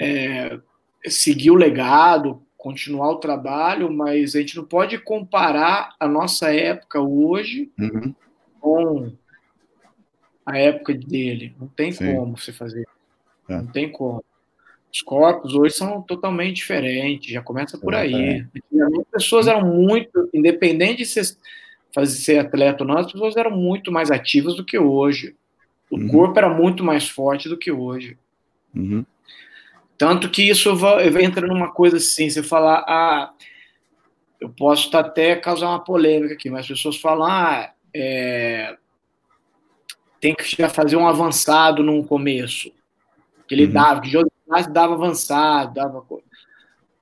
[0.00, 0.58] é,
[1.06, 7.00] seguir o legado, continuar o trabalho, mas a gente não pode comparar a nossa época
[7.00, 8.12] hoje uhum.
[8.58, 9.12] com
[10.44, 11.54] a época dele.
[11.60, 12.12] Não tem Sim.
[12.12, 12.84] como você fazer.
[13.48, 13.54] É.
[13.54, 14.24] Não tem como.
[14.92, 18.44] Os corpos hoje são totalmente diferentes, já começa por é, aí.
[18.56, 21.36] Antigamente as pessoas eram muito, independente de ser,
[21.94, 25.36] fazer, ser atleta ou não, as pessoas eram muito mais ativas do que hoje.
[25.88, 26.08] O uhum.
[26.08, 28.18] corpo era muito mais forte do que hoje.
[28.74, 29.06] Uhum.
[29.98, 30.70] Tanto que isso
[31.20, 33.32] entrando numa coisa assim, você falar, ah,
[34.40, 38.76] eu posso até causar uma polêmica aqui, mas as pessoas falam, ah, é,
[40.20, 42.70] tem que já fazer um avançado no começo.
[43.48, 43.72] Que ele uhum.
[43.72, 44.28] dava, que José
[44.70, 46.24] dava avançado, dava coisa.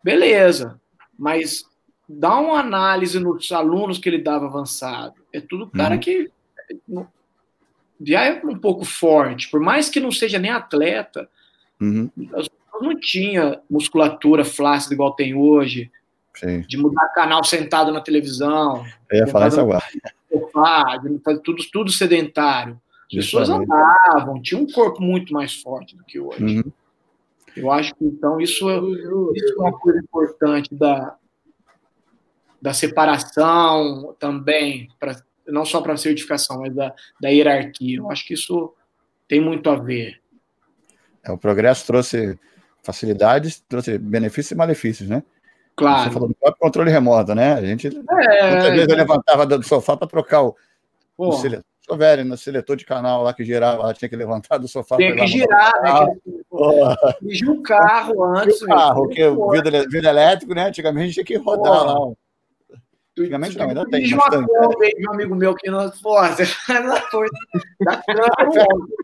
[0.02, 0.80] Beleza,
[1.18, 1.64] mas
[2.08, 5.14] dá uma análise nos alunos que ele dava avançado.
[5.32, 6.00] É tudo cara uhum.
[6.00, 6.30] que
[8.06, 11.28] já é um pouco forte, por mais que não seja nem atleta,
[11.80, 12.10] uhum.
[12.34, 12.48] as
[12.80, 15.90] não tinha musculatura flácida igual tem hoje,
[16.34, 16.60] Sim.
[16.62, 18.84] de mudar canal sentado na televisão.
[19.10, 19.84] Eu ia falar isso agora.
[20.30, 22.80] Sofá, de fazer tudo, tudo sedentário.
[23.06, 26.42] As pessoas andavam, tinham um corpo muito mais forte do que hoje.
[26.42, 26.72] Uhum.
[27.56, 28.68] Eu acho que, então, isso,
[29.34, 31.16] isso é uma coisa importante da,
[32.60, 35.14] da separação também, pra,
[35.46, 37.98] não só para a certificação, mas da, da hierarquia.
[37.98, 38.74] Eu acho que isso
[39.28, 40.20] tem muito a ver.
[41.22, 42.38] É, o progresso trouxe
[42.84, 45.22] facilidades, trouxe benefícios e malefícios, né?
[45.74, 46.04] Claro.
[46.04, 47.54] Você falou do próprio controle remoto, né?
[47.54, 50.54] A gente é, muitas vezes eu levantava do sofá para trocar o,
[51.16, 51.64] o seletor.
[51.86, 54.96] Sou velho, no seletor de canal lá que girava, lá, tinha que levantar do sofá.
[54.96, 56.16] Tinha que girar, né?
[57.20, 58.62] Dirigir um carro antes.
[58.62, 60.68] O carro, que o vidro, elétrico, né?
[60.68, 62.12] Antigamente tinha que rodar lá.
[63.18, 64.14] Antigamente não, ainda tem.
[64.14, 65.90] Uma de um amigo meu que não.
[66.02, 66.44] Pô, você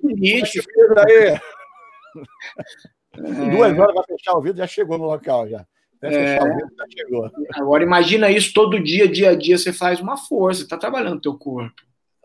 [0.02, 0.62] limite.
[3.16, 3.51] É...
[3.51, 5.66] Duas horas vai fechar o vidro, já chegou no local já.
[6.03, 6.39] É...
[6.39, 7.31] Vidro, já chegou.
[7.55, 11.20] Agora imagina isso todo dia, dia a dia, você faz uma força, está trabalhando o
[11.20, 11.74] teu corpo.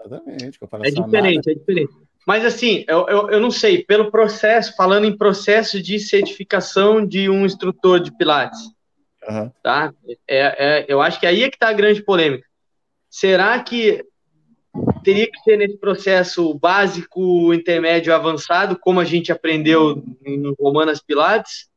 [0.05, 0.59] Exatamente.
[0.83, 1.93] É diferente, é diferente.
[2.25, 7.29] Mas assim, eu, eu, eu, não sei, pelo processo, falando em processo de certificação de
[7.29, 8.59] um instrutor de Pilates,
[9.29, 9.51] uhum.
[9.61, 9.93] tá?
[10.27, 12.47] É, é, eu acho que aí é que está a grande polêmica.
[13.09, 14.03] Será que
[15.05, 21.69] teria que ser nesse processo básico, intermédio, avançado, como a gente aprendeu em Romanas Pilates?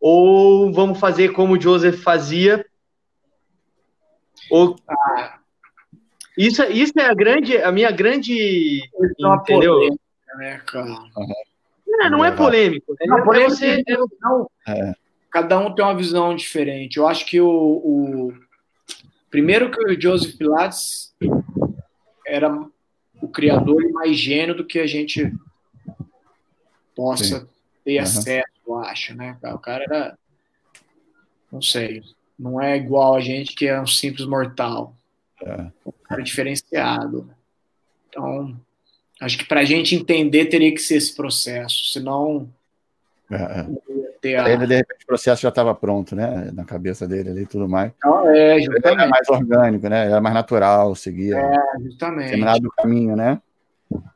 [0.00, 2.64] Ou vamos fazer como o Joseph fazia?
[4.50, 4.76] Ou...
[4.88, 5.38] Ah.
[6.38, 9.74] Isso, isso é a grande, a minha grande, é entendeu?
[9.74, 10.00] Polêmica,
[10.38, 10.96] né, cara?
[11.86, 12.94] Não, não é polêmico.
[13.04, 13.82] Não, é, polêmico você,
[14.22, 14.94] não, é.
[15.30, 16.96] Cada um tem uma visão diferente.
[16.96, 18.32] Eu acho que o, o
[19.30, 21.14] primeiro que o Joseph Pilates
[22.30, 22.66] era
[23.20, 25.32] o criador e mais gênio do que a gente
[26.94, 27.46] possa Sim.
[27.84, 28.02] ter uhum.
[28.02, 29.36] acesso, eu acho, né?
[29.42, 30.18] O cara era,
[31.52, 32.02] não sei,
[32.38, 34.94] não é igual a gente que é um simples mortal.
[35.42, 35.66] É.
[35.84, 37.30] Um cara diferenciado.
[38.08, 38.56] Então,
[39.20, 42.48] acho que para a gente entender teria que ser esse processo, senão
[43.30, 43.66] é.
[44.20, 44.48] Ter a...
[44.48, 46.50] Ele, de repente, o processo já estava pronto, né?
[46.52, 47.92] Na cabeça dele ali e tudo mais.
[47.96, 49.00] Então, é, justamente.
[49.00, 50.06] Era mais orgânico, né?
[50.06, 51.38] Era mais natural, seguia.
[51.38, 52.30] É, justamente.
[52.30, 53.40] Terminado o caminho, né?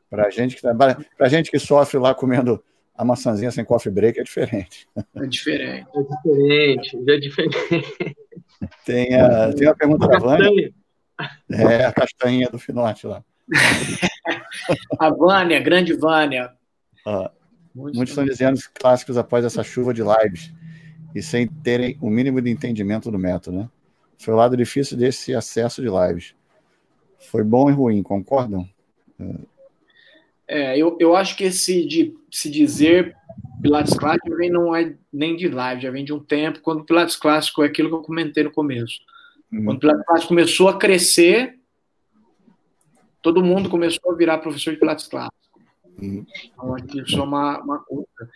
[0.09, 2.63] Pra gente que trabalha, pra gente que sofre lá comendo
[2.97, 4.87] a maçãzinha sem coffee break é diferente.
[5.15, 5.87] É diferente.
[5.93, 8.15] É diferente, é diferente.
[8.85, 10.73] Tem, a, tem uma pergunta da Vânia.
[11.51, 13.23] É, a castanha do Finote lá.
[14.97, 16.51] a Vânia, grande Vânia.
[17.05, 17.31] Ah,
[17.75, 20.53] Muitos, Muitos estão dizendo clássicos após essa chuva de lives
[21.13, 23.69] e sem terem o mínimo de entendimento do método, né?
[24.17, 26.33] Foi o lado difícil desse acesso de lives.
[27.19, 28.67] Foi bom e ruim, concordam?
[30.47, 33.15] É, eu, eu acho que esse de se dizer
[33.61, 36.85] Pilates clássico vem não é nem de live, já vem de um tempo, quando o
[36.85, 38.99] Pilates clássico é aquilo que eu comentei no começo.
[39.51, 39.65] Uhum.
[39.65, 41.59] Quando o Pilates clássico começou a crescer,
[43.21, 45.44] todo mundo começou a virar professor de Pilates clássico.
[46.01, 48.29] Então, aqui é uma, uma coisa.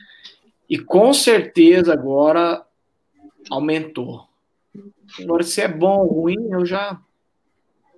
[0.70, 2.66] E com certeza agora
[3.50, 4.28] aumentou.
[5.20, 7.00] Agora, se é bom ou ruim, eu já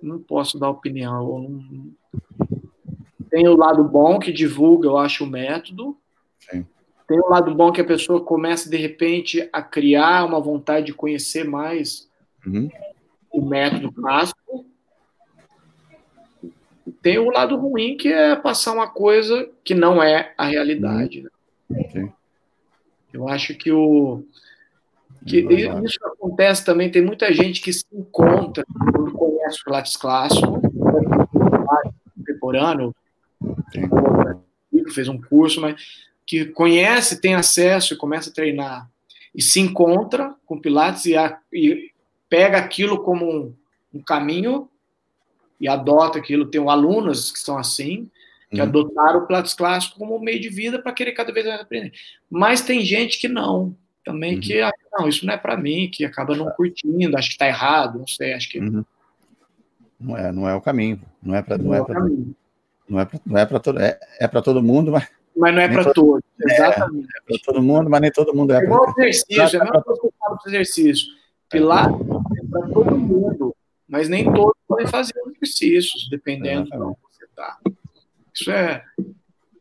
[0.02, 1.48] não posso dar opinião.
[1.48, 1.90] Não...
[3.30, 5.96] Tem o lado bom que divulga, eu acho, o método.
[6.40, 6.66] Sim.
[7.06, 10.94] Tem o lado bom que a pessoa começa, de repente, a criar uma vontade de
[10.94, 12.08] conhecer mais
[12.46, 12.70] uhum.
[13.30, 14.40] o método clássico
[17.02, 21.26] tem o lado ruim que é passar uma coisa que não é a realidade.
[21.68, 22.12] Né?
[23.12, 24.22] Eu acho que o
[25.26, 26.90] que isso acontece também.
[26.90, 30.60] Tem muita gente que se encontra quando conhece o Pilates clássico,
[32.16, 32.94] contemporâneo,
[34.92, 35.80] fez um curso, mas
[36.26, 38.88] que conhece, tem acesso e começa a treinar
[39.34, 41.90] e se encontra com Pilates e, a, e
[42.28, 43.54] pega aquilo como um,
[43.94, 44.68] um caminho
[45.62, 46.46] e adota aquilo.
[46.46, 48.10] Tenho alunos que são assim,
[48.50, 48.66] que uhum.
[48.66, 51.92] adotaram o Pilates clássico como meio de vida para querer cada vez mais aprender.
[52.28, 54.40] Mas tem gente que não, também uhum.
[54.40, 57.46] que ah, não, isso não é para mim, que acaba não curtindo, acho que está
[57.46, 58.84] errado, não sei, acho que uhum.
[60.00, 62.00] não é, não é o caminho, não é para não, não, é para
[62.88, 65.62] não é para não é para todo é, é para todo mundo, mas mas não
[65.62, 67.06] é para todos, é, exatamente.
[67.06, 68.60] É, é para todo mundo, mas nem todo mundo é.
[68.60, 71.06] É igual exercício, é a mesma coisa que eu falo exercício.
[71.48, 73.56] Pilates é para todo mundo,
[73.92, 77.58] mas nem todos podem fazer exercícios, dependendo de onde você está.
[78.34, 78.82] Isso é,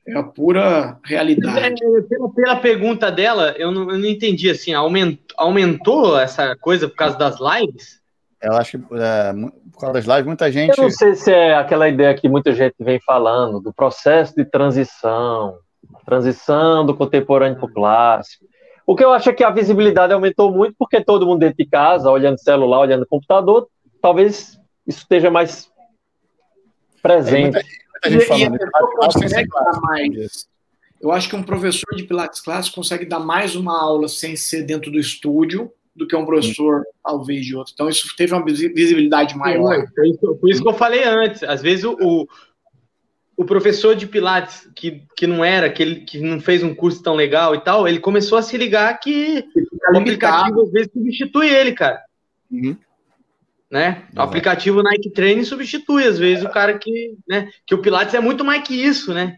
[0.07, 1.83] é a pura realidade.
[1.83, 6.87] É, pela, pela, pergunta dela, eu não, eu não entendi assim, aumentou, aumentou essa coisa
[6.87, 7.99] por causa das lives?
[8.41, 9.33] Eu acho que é,
[9.73, 10.77] por causa das lives, muita gente.
[10.77, 14.45] Eu não sei se é aquela ideia que muita gente vem falando do processo de
[14.45, 15.57] transição,
[16.05, 18.45] transição do contemporâneo para o clássico.
[18.87, 21.65] O que eu acho é que a visibilidade aumentou muito porque todo mundo dentro de
[21.65, 23.67] casa, olhando celular, olhando computador,
[24.02, 25.69] talvez isso esteja mais
[27.02, 27.57] presente.
[28.03, 30.48] É, muita, muita mais.
[30.99, 34.64] Eu acho que um professor de Pilates clássico consegue dar mais uma aula sem ser
[34.64, 37.73] dentro do estúdio do que um professor, talvez, de outro.
[37.73, 39.86] Então, isso teve uma visibilidade maior.
[39.94, 41.44] Por isso, por isso que eu falei antes.
[41.44, 42.28] Às vezes, o,
[43.36, 47.03] o professor de Pilates, que, que não era, que, ele, que não fez um curso
[47.03, 49.44] tão legal e tal, ele começou a se ligar que
[49.91, 52.02] o aplicativo, às vezes, substitui ele, cara.
[52.49, 52.78] Uhum
[53.72, 54.06] né?
[54.14, 57.49] O aplicativo Nike Training substitui, às vezes, o cara que, né?
[57.65, 59.38] Que o Pilates é muito mais que isso, né?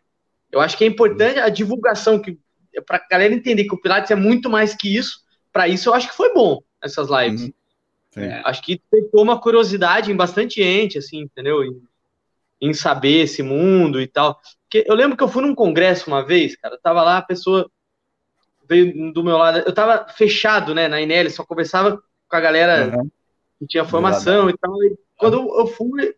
[0.51, 2.39] Eu acho que é importante a divulgação, que
[2.87, 5.21] para a galera entender que o Pilates é muito mais que isso.
[5.51, 7.43] Para isso, eu acho que foi bom essas lives.
[7.43, 8.23] Uhum.
[8.23, 11.63] É, acho que pegou uma curiosidade em bastante gente, assim, entendeu?
[11.63, 11.81] Em,
[12.59, 14.39] em, saber esse mundo e tal.
[14.63, 17.69] Porque eu lembro que eu fui num congresso uma vez, cara, tava lá, a pessoa
[18.67, 22.97] veio do meu lado, eu tava fechado, né, na Inel, só conversava com a galera.
[22.97, 23.11] Uhum
[23.59, 24.83] que tinha formação e tal.
[24.83, 26.15] E quando eu fui,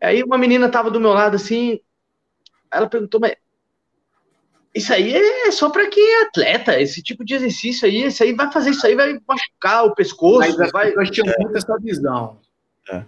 [0.00, 1.80] aí uma menina tava do meu lado assim,
[2.70, 3.36] ela perguntou, mas
[4.76, 8.34] isso aí é só para quem é atleta, esse tipo de exercício aí, isso aí
[8.34, 10.40] vai fazer isso aí, vai machucar o pescoço.
[10.40, 10.88] Mas as vai...
[10.88, 12.38] pessoas tinham muito essa visão.
[12.90, 13.02] É.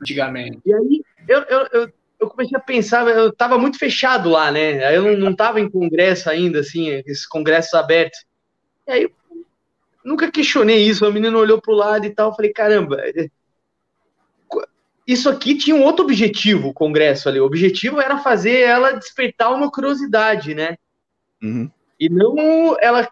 [0.00, 0.60] Antigamente.
[0.66, 4.84] E aí eu, eu, eu, eu, comecei a pensar, eu estava muito fechado lá, né?
[4.84, 8.18] Aí eu não estava em congresso ainda, assim, esses congressos abertos.
[8.88, 9.12] E aí eu
[10.04, 13.28] nunca questionei isso, o menino olhou pro lado e tal, eu falei, caramba, é,
[15.06, 17.40] isso aqui tinha um outro objetivo, o Congresso ali.
[17.40, 20.76] O objetivo era fazer ela despertar uma curiosidade, né?
[21.42, 21.70] Uhum.
[21.98, 23.08] E não ela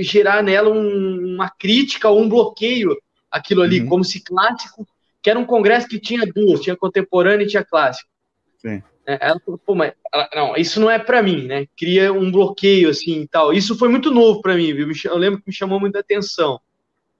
[0.00, 2.96] gerar nela um, uma crítica ou um bloqueio
[3.30, 3.88] aquilo ali, uhum.
[3.88, 4.86] como se clássico,
[5.22, 8.08] que era um congresso que tinha duas, tinha contemporâneo e tinha clássico.
[8.58, 8.82] Sim.
[9.06, 11.66] É, ela falou, pô, mas ela, não, isso não é para mim, né?
[11.76, 13.52] Cria um bloqueio assim e tal.
[13.52, 14.88] Isso foi muito novo para mim, viu?
[15.04, 16.60] Eu lembro que me chamou muita atenção.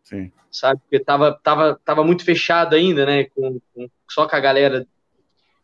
[0.02, 0.32] Sim.
[0.50, 0.80] Sabe?
[0.80, 3.24] Porque tava, tava, tava muito fechado ainda, né?
[3.24, 4.86] Com, com, só com a galera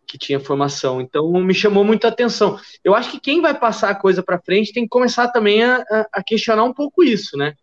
[0.07, 1.01] que tinha formação.
[1.01, 2.59] Então me chamou muita atenção.
[2.85, 5.85] Eu acho que quem vai passar a coisa para frente tem que começar também a,
[6.13, 7.55] a, questionar um pouco isso, né?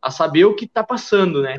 [0.00, 1.56] A saber o que está passando, né?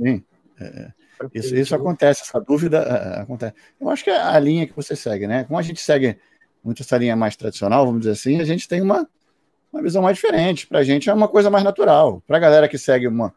[0.00, 0.24] Sim.
[0.58, 0.92] É,
[1.32, 3.54] isso, isso acontece, essa dúvida é, acontece.
[3.80, 5.44] Eu acho que é a linha que você segue, né?
[5.44, 6.18] Como a gente segue
[6.62, 9.08] muito essa linha mais tradicional, vamos dizer assim, a gente tem uma,
[9.72, 10.66] uma visão mais diferente.
[10.66, 12.22] Para a gente é uma coisa mais natural.
[12.26, 13.34] Para a galera que segue uma,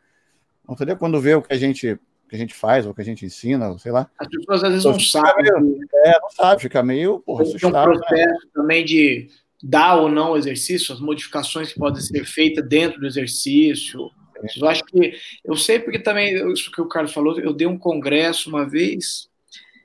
[0.69, 0.97] Entendeu?
[0.97, 1.97] Quando vê o que a gente
[2.30, 4.09] que a gente faz, ou que a gente ensina, sei lá.
[4.19, 5.49] As pessoas às vezes não sabem.
[5.61, 7.84] Meio, é, não sabe, fica meio porra, Tem um né?
[7.84, 8.51] processo né?
[8.53, 9.30] também de
[9.64, 14.11] dar ou não exercício, as modificações que podem ser feitas dentro do exercício.
[14.55, 17.77] Eu acho que eu sei porque também isso que o Carlos falou, eu dei um
[17.77, 19.30] congresso uma vez,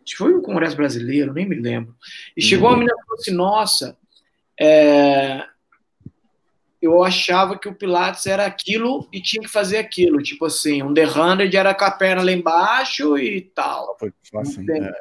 [0.03, 1.95] acho que foi um congresso brasileiro, nem me lembro.
[2.37, 2.75] E chegou uhum.
[2.75, 3.97] uma menina e falou assim: "Nossa,
[4.61, 5.45] é,
[6.83, 10.21] eu achava que o Pilates era aquilo e tinha que fazer aquilo.
[10.21, 13.97] Tipo assim, um The 100 era com a perna lá embaixo e tal.
[14.01, 14.93] Foi assim, tem, é.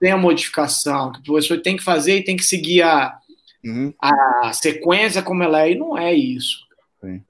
[0.00, 3.18] tem, a modificação que o professor tem que fazer e tem que seguir a,
[3.62, 3.92] uhum.
[4.00, 6.66] a sequência como ela é, e não é isso.
[7.02, 7.22] Sim.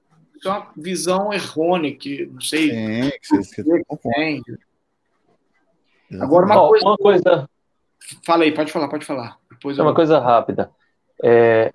[0.47, 2.71] É uma visão errônea que não sei.
[2.71, 4.41] Sim, que você, você
[6.19, 7.49] Agora, uma, oh, coisa, uma coisa.
[8.25, 9.37] Fala aí, pode falar, pode falar.
[9.51, 10.71] Depois é uma coisa rápida.
[11.21, 11.73] É,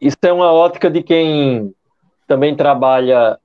[0.00, 1.72] isso é uma ótica de quem
[2.26, 3.38] também trabalha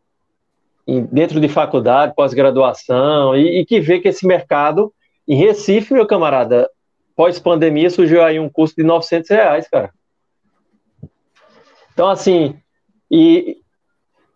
[1.12, 4.92] dentro de faculdade, pós-graduação, e, e, que vê que esse mercado,
[5.28, 6.68] em Recife, meu camarada,
[7.16, 9.92] pós-pandemia surgiu aí um custo de 900 reais, cara.
[11.94, 12.60] Então, assim,
[13.12, 13.58] e,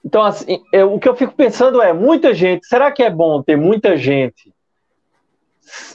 [0.04, 3.42] então, assim, eu, o que eu fico pensando é, muita gente, será que é bom
[3.42, 4.54] ter muita gente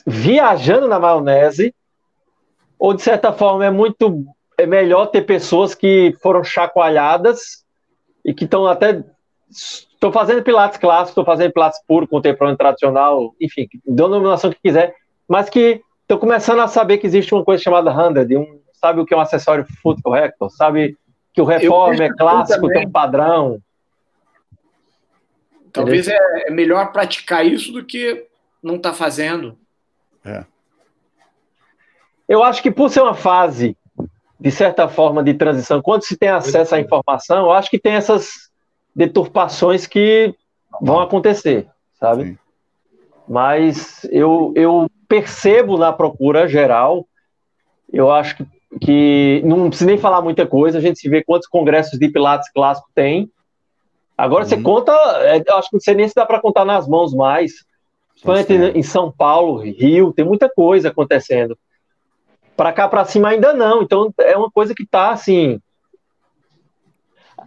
[0.07, 1.75] viajando na maionese,
[2.79, 4.25] ou de certa forma é muito
[4.57, 7.65] é melhor ter pessoas que foram chacoalhadas
[8.25, 9.05] e que estão até.
[9.49, 14.95] Estou fazendo pilates clássico, estou fazendo pilates puro, contemporâneo, tradicional, enfim, denominação que quiser,
[15.29, 19.07] mas que estão começando a saber que existe uma coisa chamada hundred, um, sabe o
[19.07, 20.97] que é um acessório foot corrector, sabe
[21.33, 23.61] que o reform é clássico, tem um padrão.
[25.79, 28.27] Talvez é, é, melhor praticar isso do que
[28.63, 29.59] não estar tá fazendo.
[30.25, 30.45] É.
[32.29, 33.77] Eu acho que por ser uma fase
[34.41, 37.95] de certa forma, de transição, quando se tem acesso à informação, eu acho que tem
[37.95, 38.49] essas
[38.95, 40.33] deturpações que
[40.81, 41.67] vão acontecer,
[41.99, 42.25] sabe?
[42.25, 42.39] Sim.
[43.29, 47.07] Mas eu, eu percebo na procura geral,
[47.93, 48.47] eu acho que,
[48.81, 52.51] que não precisa nem falar muita coisa, a gente se vê quantos congressos de Pilates
[52.53, 53.31] clássico tem.
[54.19, 54.51] Agora uhum.
[54.51, 54.93] você conta,
[55.23, 57.65] é, eu acho que você nem se dá para contar nas mãos mais.
[58.11, 61.57] Principalmente em São Paulo, Rio, tem muita coisa acontecendo.
[62.57, 63.81] Para cá, para cima, ainda não.
[63.81, 65.61] Então, é uma coisa que está assim.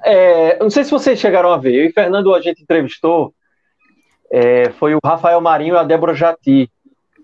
[0.01, 1.73] É, não sei se vocês chegaram a ver.
[1.73, 3.33] Eu e Fernando, a gente entrevistou.
[4.31, 6.71] É, foi o Rafael Marinho e a Débora Jati,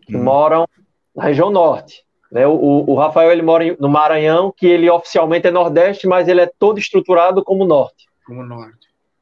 [0.05, 0.23] que hum.
[0.23, 0.67] moram
[1.15, 2.03] na região norte.
[2.29, 2.45] Né?
[2.45, 6.51] O, o, Rafael ele mora no Maranhão, que ele oficialmente é Nordeste, mas ele é
[6.59, 8.05] todo estruturado como Norte.
[8.25, 8.76] Como Norte.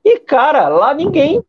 [0.06, 1.44] E, cara, lá ninguém.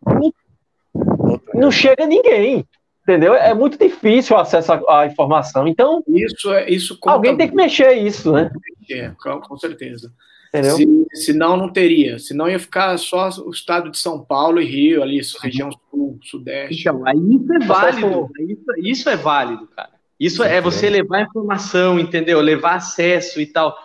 [1.54, 2.66] Não, chega ninguém
[3.06, 3.34] entendeu?
[3.34, 5.68] É muito difícil o acesso à, à informação.
[5.68, 6.98] Então, isso é isso.
[7.02, 8.50] Alguém tem que mexer isso, né?
[8.90, 10.12] É, com, com certeza.
[10.48, 10.76] Entendeu?
[10.76, 12.18] Se, senão não teria.
[12.18, 16.80] Senão ia ficar só o estado de São Paulo e Rio, ali, região sul, sudeste.
[16.80, 18.30] Então, aí isso é válido.
[18.40, 19.90] Isso, isso é válido, cara.
[20.18, 22.40] Isso é você levar informação, entendeu?
[22.40, 23.76] Levar acesso e tal.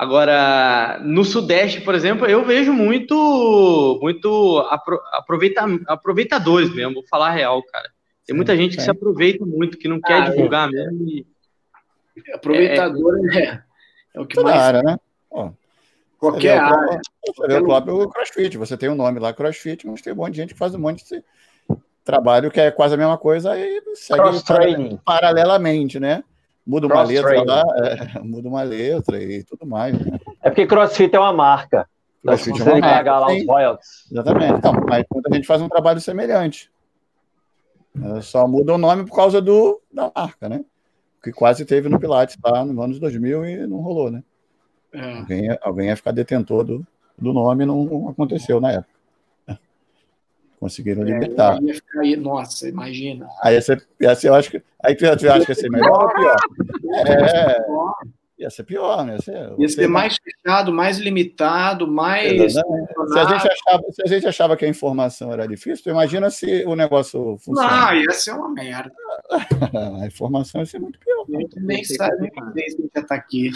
[0.00, 4.58] Agora, no Sudeste, por exemplo, eu vejo muito, muito
[5.12, 7.90] aproveita, aproveitadores mesmo, vou falar real, cara.
[8.26, 11.06] Tem muita gente que se aproveita muito, que não quer ah, divulgar é, mesmo.
[11.06, 11.26] E...
[12.32, 13.62] Aproveitador é, é,
[14.14, 14.56] é, o que mais.
[14.56, 14.96] área, né?
[16.18, 16.98] Qualquer área.
[17.36, 20.16] Você vê o próprio CrossFit, você tem o um nome lá, CrossFit, mas tem um
[20.16, 21.22] monte de gente que faz um monte de
[22.02, 26.24] trabalho que é quase a mesma coisa e segue paralelamente, né?
[26.66, 29.98] Muda uma letra lá, é, muda uma letra e tudo mais.
[29.98, 30.18] Né?
[30.42, 31.88] É porque CrossFit é uma marca.
[32.22, 32.96] CrossFit é uma marca.
[32.96, 34.06] pagar lá os royalties.
[34.10, 34.52] Exatamente.
[34.54, 36.70] Então, mas a gente faz um trabalho semelhante.
[38.16, 40.64] É, só muda o nome por causa do, da marca, né?
[41.22, 44.22] Que quase teve no Pilates lá no anos 2000 e não rolou, né?
[44.92, 45.18] É.
[45.18, 46.86] Alguém, alguém ia ficar detentor do,
[47.18, 48.89] do nome não aconteceu na época.
[50.60, 51.58] Conseguiram é, limitar.
[51.58, 53.26] Ficar, nossa, imagina.
[53.42, 54.62] Aí essa, essa eu acho que.
[54.84, 56.36] Aí tu, tu acha que ia ser melhor ou pior?
[57.06, 57.56] É,
[58.38, 59.14] ia ser pior, né?
[59.14, 62.52] Ia ser, ia ser mais fechado, mais limitado, mais.
[62.52, 62.58] Se
[63.18, 66.62] a, gente achava, se a gente achava que a informação era difícil, tu imagina se
[66.66, 67.86] o negócio funciona.
[67.86, 68.92] Não, ia ser uma merda.
[70.02, 71.24] a informação ia ser muito pior.
[71.26, 73.50] A gente nem sabe nem se já está aqui.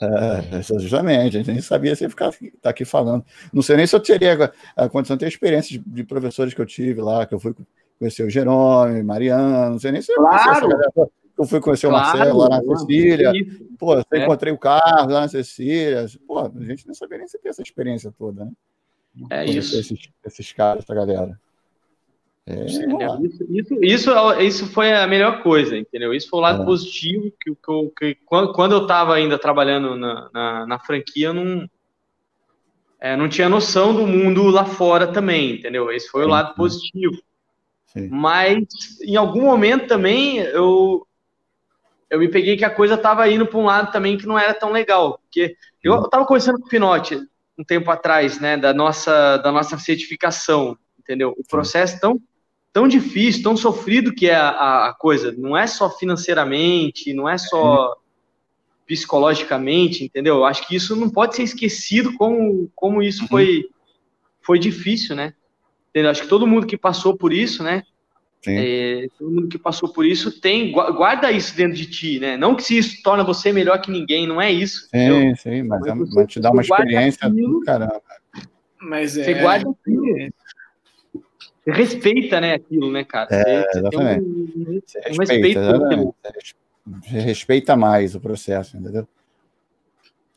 [0.00, 3.24] É, justamente, a gente nem sabia se ia ficar tá aqui falando.
[3.52, 6.60] Não sei nem se eu teria a condição de ter experiência de, de, professores que
[6.60, 7.54] eu tive lá, que eu fui
[7.98, 10.68] conhecer o Jerome, Mariano, não sei nem se claro.
[10.96, 13.32] eu, eu fui conhecer claro, o Marcelo lá na Cecília.
[13.78, 14.24] Pô, eu é.
[14.24, 16.06] encontrei o Carlos lá na Cecília.
[16.26, 18.52] Pô, a gente não sabia nem se ter essa experiência toda, né?
[19.30, 19.78] É isso.
[19.78, 21.38] Esses, esses caras, essa galera.
[22.46, 22.80] É, isso,
[23.50, 26.12] isso, isso, isso, foi a melhor coisa, entendeu?
[26.12, 26.64] Isso foi o lado é.
[26.66, 31.70] positivo que, que, que, quando, eu estava ainda trabalhando na, na, na franquia, eu não,
[33.00, 35.90] é, não tinha noção do mundo lá fora também, entendeu?
[35.90, 37.16] Esse foi o lado positivo.
[37.86, 38.08] Sim.
[38.10, 38.66] Mas
[39.02, 41.06] em algum momento também eu,
[42.10, 44.52] eu me peguei que a coisa estava indo para um lado também que não era
[44.52, 45.18] tão legal.
[45.18, 47.18] Porque eu estava conversando com o Pinote
[47.58, 51.34] um tempo atrás, né, da nossa, da nossa certificação, entendeu?
[51.38, 52.20] O processo tão
[52.74, 55.30] tão difícil, tão sofrido que é a, a coisa.
[55.30, 57.94] Não é só financeiramente, não é só uhum.
[58.84, 60.38] psicologicamente, entendeu?
[60.38, 63.28] Eu acho que isso não pode ser esquecido como, como isso uhum.
[63.28, 63.64] foi,
[64.42, 65.34] foi difícil, né?
[65.90, 66.10] Entendeu?
[66.10, 67.84] Acho que todo mundo que passou por isso, né?
[68.46, 72.36] É, todo mundo que passou por isso tem guarda isso dentro de ti, né?
[72.36, 74.88] Não que se isso torna você melhor que ninguém, não é isso.
[74.90, 75.36] Sim, entendeu?
[75.36, 78.02] sim, mas, mas é, te dá uma experiência do caramba.
[78.82, 80.04] Mas é, você guarda aquilo.
[80.04, 80.32] Você
[81.72, 83.28] respeita, né, aquilo, né, cara?
[83.30, 84.24] É, você, exatamente.
[84.24, 86.14] Um, você um respeita, exatamente.
[86.86, 89.08] Você respeita mais o processo, entendeu?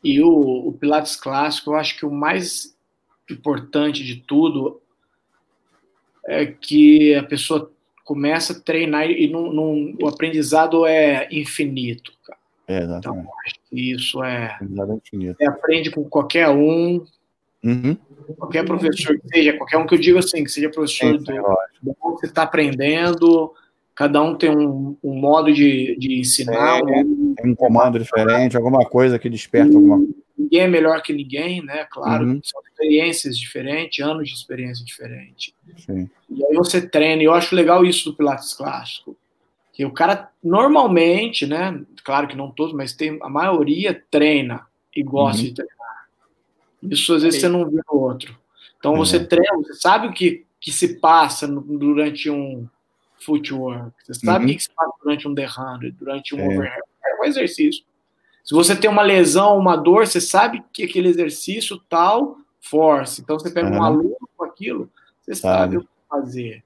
[0.02, 2.76] E o, o Pilates clássico, eu acho que o mais
[3.30, 4.80] importante de tudo
[6.26, 7.70] é que a pessoa
[8.04, 12.12] começa a treinar e não, não, o aprendizado é infinito.
[12.24, 12.38] Cara.
[12.66, 13.20] É, exatamente.
[13.20, 14.58] Então, acho que isso é.
[14.60, 17.04] é você aprende com qualquer um.
[17.64, 17.96] Uhum.
[18.36, 21.24] Qualquer professor que seja, qualquer um que eu digo assim, que seja professor do,
[22.12, 23.52] você está aprendendo,
[23.94, 26.80] cada um tem um, um modo de, de ensinar.
[26.80, 30.14] É, um, um comando diferente, alguma coisa que desperta alguma coisa.
[30.38, 31.84] Ninguém é melhor que ninguém, né?
[31.90, 32.40] Claro, uhum.
[32.44, 35.52] são experiências diferentes, anos de experiência diferente.
[35.78, 36.08] Sim.
[36.30, 39.16] E aí você treina, e eu acho legal isso do Pilates clássico.
[39.72, 41.80] Que o cara normalmente, né?
[42.04, 44.64] Claro que não todos, mas tem a maioria treina
[44.94, 45.48] e gosta uhum.
[45.48, 45.77] de treinar.
[46.82, 48.36] Isso às vezes você não vê no outro.
[48.78, 49.26] Então você uhum.
[49.26, 52.66] treina, você sabe o que, que se passa durante um
[53.20, 54.50] footwork, você sabe uhum.
[54.50, 55.46] o que se passa durante um The
[55.98, 56.46] durante um é.
[56.46, 56.82] overhead.
[57.04, 57.84] É um exercício.
[58.44, 63.20] Se você tem uma lesão, uma dor, você sabe que aquele exercício tal force.
[63.20, 63.78] Então você pega uhum.
[63.78, 64.90] um aluno com aquilo,
[65.20, 66.64] você sabe, sabe o que fazer.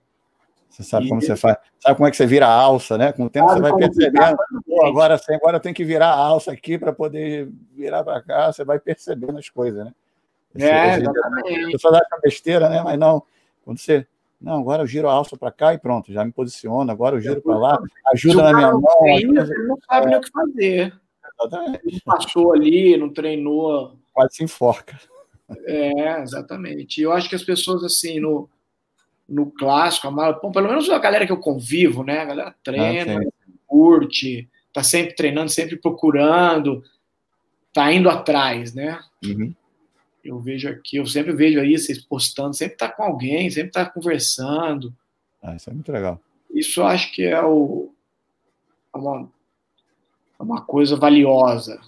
[0.68, 3.12] Você sabe e como você faz, sabe como é que você vira a alça, né?
[3.12, 4.36] Com o tempo você vai percebendo.
[4.64, 8.52] Pô, agora, agora tem que virar a alça aqui para poder virar para cá.
[8.52, 9.93] Você vai percebendo as coisas, né?
[10.54, 11.64] É, exatamente.
[11.66, 12.82] As pessoas acham besteira, né?
[12.82, 13.22] Mas não,
[13.64, 14.06] quando você.
[14.40, 16.90] Não, agora eu giro a alça para cá e pronto, já me posiciono.
[16.90, 17.78] Agora eu giro para lá,
[18.12, 18.82] ajuda na minha mão.
[19.00, 20.92] Treina, ele não sabe nem o que fazer.
[21.40, 21.80] Exatamente.
[21.86, 23.96] Ele passou ali, não treinou.
[24.12, 24.98] Quase se enforca.
[25.64, 27.00] É, exatamente.
[27.00, 28.48] Eu acho que as pessoas, assim, no,
[29.28, 32.18] no clássico, a bom, pelo menos a galera que eu convivo, né?
[32.18, 33.32] A galera treina, ah,
[33.66, 36.82] curte, tá sempre treinando, sempre procurando,
[37.72, 38.98] tá indo atrás, né?
[39.24, 39.54] Uhum
[40.24, 43.84] eu vejo aqui, eu sempre vejo aí vocês postando, sempre tá com alguém, sempre tá
[43.84, 44.94] conversando.
[45.42, 46.20] Ah, isso é muito legal.
[46.52, 47.92] Isso eu acho que é, o,
[48.94, 49.28] é uma,
[50.38, 51.80] é uma coisa valiosa.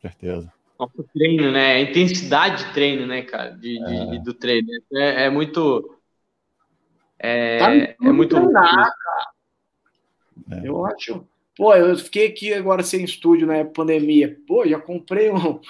[0.00, 0.52] certeza.
[0.78, 1.74] O treino, né?
[1.74, 3.50] A intensidade de treino, né, cara?
[3.50, 4.06] De, é.
[4.06, 4.68] de do treino.
[4.92, 5.98] É, é muito.
[7.18, 8.34] É, tá é muito.
[8.34, 9.34] Treinar, cara.
[10.50, 10.68] É.
[10.68, 11.26] Eu acho.
[11.56, 14.36] Pô, eu fiquei aqui agora sem estúdio na pandemia.
[14.46, 15.60] Pô, já comprei um,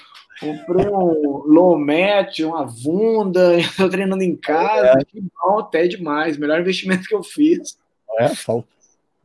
[0.40, 4.98] Comprei um low match, uma Vunda, estou treinando em casa.
[4.98, 5.04] É.
[5.04, 6.36] Que bom, até demais.
[6.36, 7.78] Melhor investimento que eu fiz.
[8.18, 8.26] É,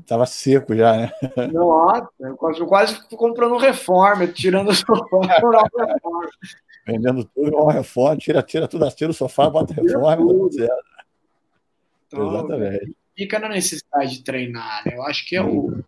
[0.06, 1.12] Tava seco já, né?
[1.52, 5.70] Nossa, eu quase, eu quase comprando reforma, tirando o sofá, reforma.
[6.88, 10.50] Vendendo tudo, uma reforma, tira, tira tudo, tira o sofá, bota reforma, tudo.
[12.08, 12.96] Então, Exatamente.
[13.16, 14.96] Fica na necessidade de treinar, né?
[14.96, 15.84] Eu acho que é o,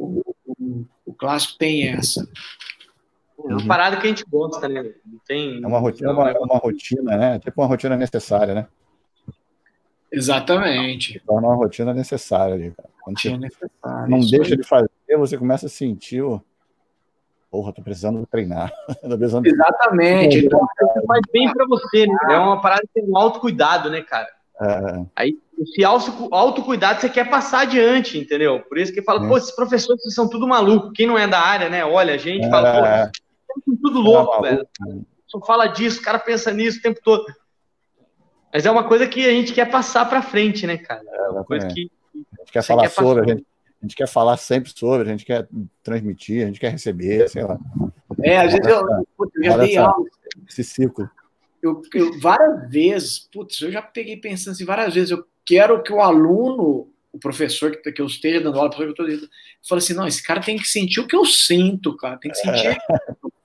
[0.00, 2.26] o, o clássico tem essa.
[3.38, 4.92] É uma parada que a gente gosta, né?
[5.26, 7.38] Tem, é uma rotina, uma, uma rotina, né?
[7.38, 8.66] Tipo uma rotina necessária, né?
[10.12, 11.20] Exatamente.
[11.20, 12.88] Torna uma rotina necessária ali, cara.
[13.02, 14.08] Quando rotina necessária.
[14.08, 14.60] Não deixa aí.
[14.60, 16.42] de fazer, você começa a sentir o.
[17.50, 18.72] Porra, tô precisando treinar.
[19.00, 19.46] precisando...
[19.46, 20.46] Exatamente.
[20.46, 20.60] Então,
[21.06, 22.16] faz bem para você, né?
[22.30, 24.28] É uma parada que tem um autocuidado, né, cara?
[24.60, 25.06] É.
[25.16, 28.60] Aí, esse autocuidado você quer passar adiante, entendeu?
[28.60, 29.28] Por isso que fala, é.
[29.28, 30.92] pô, esses professores são tudo maluco.
[30.92, 31.84] Quem não é da área, né?
[31.84, 32.50] Olha, a gente é.
[32.50, 33.10] fala,
[33.64, 34.68] pô, tudo louco, é velho.
[35.26, 37.24] Só fala disso, o cara pensa nisso o tempo todo.
[38.52, 41.02] Mas é uma coisa que a gente quer passar para frente, né, cara?
[41.06, 43.46] É uma coisa que a gente quer falar quer sobre, a gente,
[43.80, 45.48] a gente, quer falar sempre sobre, a gente quer
[45.82, 47.58] transmitir, a gente quer receber, sei lá.
[48.22, 48.84] É, às vezes eu,
[49.16, 50.04] putz, eu já dei aula.
[50.48, 51.08] Esse ciclo.
[51.62, 55.92] Eu, eu, várias vezes, putz, eu já peguei pensando assim, várias vezes, eu quero que
[55.92, 59.06] o aluno, o professor que, que eu esteja dando aula, que eu estou
[59.68, 62.38] fala assim, não, esse cara tem que sentir o que eu sinto, cara, tem que
[62.38, 62.78] sentir é.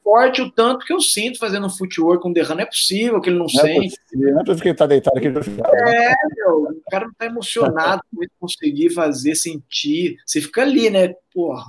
[0.06, 3.30] forte o tanto que eu sinto fazendo um footwork com um derrame, é possível que
[3.30, 3.96] ele não, não é sente.
[4.14, 5.28] É não é porque ele tá deitado aqui.
[5.28, 10.18] É, meu, o cara não tá emocionado com ele conseguir fazer, sentir.
[10.26, 11.16] Você fica ali, né?
[11.34, 11.66] Porra.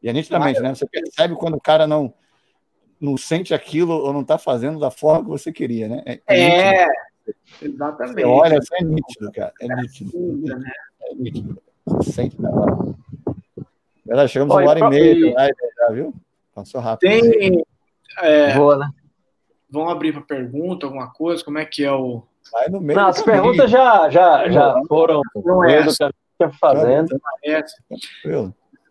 [0.00, 0.74] E é nitidamente, né?
[0.74, 2.14] Você percebe quando o cara não,
[3.00, 6.02] não sente aquilo ou não tá fazendo da forma que você queria, né?
[6.06, 6.86] É, é, é
[7.62, 8.22] exatamente.
[8.22, 9.52] Você olha, isso é nítido, cara.
[9.60, 10.10] É nítido.
[10.16, 10.72] É, né?
[11.02, 11.62] é nítido.
[11.86, 14.28] Você sente na hora.
[14.28, 15.34] chegamos Oi, uma hora e meia,
[15.78, 16.14] já, viu?
[16.54, 17.10] Passou rápido.
[17.10, 17.64] Tem.
[18.22, 18.88] É, Boa, né?
[19.68, 21.44] Vamos abrir para pergunta, alguma coisa?
[21.44, 22.22] Como é que é o.
[22.52, 25.20] Vai no meio Não, as perguntas já, já, já foram.
[25.44, 26.10] Não é essa.
[26.60, 27.20] fazendo.
[27.44, 27.64] É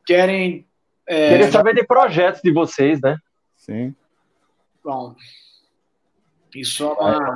[0.06, 0.68] Querem.
[1.08, 1.30] É...
[1.30, 3.18] Queria saber de projetos de vocês, né?
[3.66, 3.96] Sim.
[4.84, 5.16] Bom.
[6.54, 7.36] Isso é uma.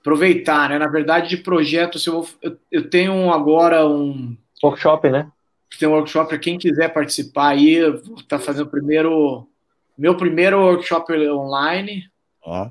[0.00, 0.78] Aproveitar, né?
[0.78, 4.36] Na verdade, de projetos, eu, eu, eu tenho agora um.
[4.62, 5.30] Workshop, né?
[5.78, 7.78] Tem um workshop para quem quiser participar aí.
[8.16, 9.48] Está fazendo o primeiro
[9.96, 12.04] meu primeiro workshop online.
[12.46, 12.70] Ah.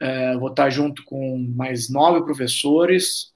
[0.00, 3.32] É, vou estar junto com mais nove professores.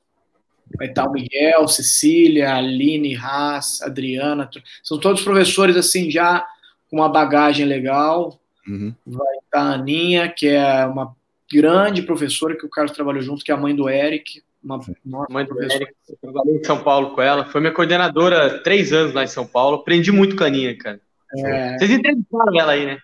[0.76, 4.48] Vai estar o Miguel, Cecília, Aline, Haas, Adriana.
[4.82, 6.44] São todos professores assim já
[6.88, 8.40] com uma bagagem legal.
[8.66, 8.94] Uhum.
[9.06, 11.14] Vai estar a Aninha, que é uma
[11.52, 14.42] grande professora que o Carlos trabalhou junto, que é a mãe do Eric.
[14.62, 17.44] Uma, uma mãe do Eric, eu trabalhei em São Paulo com ela.
[17.44, 19.76] Foi minha coordenadora três anos lá em São Paulo.
[19.76, 21.00] Aprendi muito com a Aninha, cara.
[21.36, 21.78] É...
[21.78, 22.98] Vocês entrevistaram ela aí, né?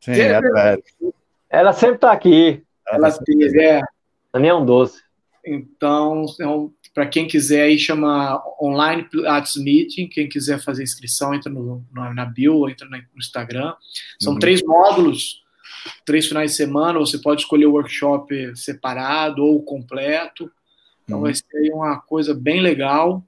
[0.00, 0.82] Sim, é verdade.
[1.48, 2.62] Ela sempre está aqui.
[2.88, 3.80] Ela teve, é.
[4.32, 5.00] Também é um doce.
[5.44, 10.08] Então, então para quem quiser aí, chama Online Pilates Meeting.
[10.08, 13.74] Quem quiser fazer inscrição, entra no, na bio, entra no Instagram.
[14.18, 14.38] São uhum.
[14.38, 15.44] três módulos,
[16.06, 16.98] três finais de semana.
[16.98, 20.50] Você pode escolher o workshop separado ou completo.
[21.04, 21.24] Então, uhum.
[21.24, 23.22] vai ser uma coisa bem legal.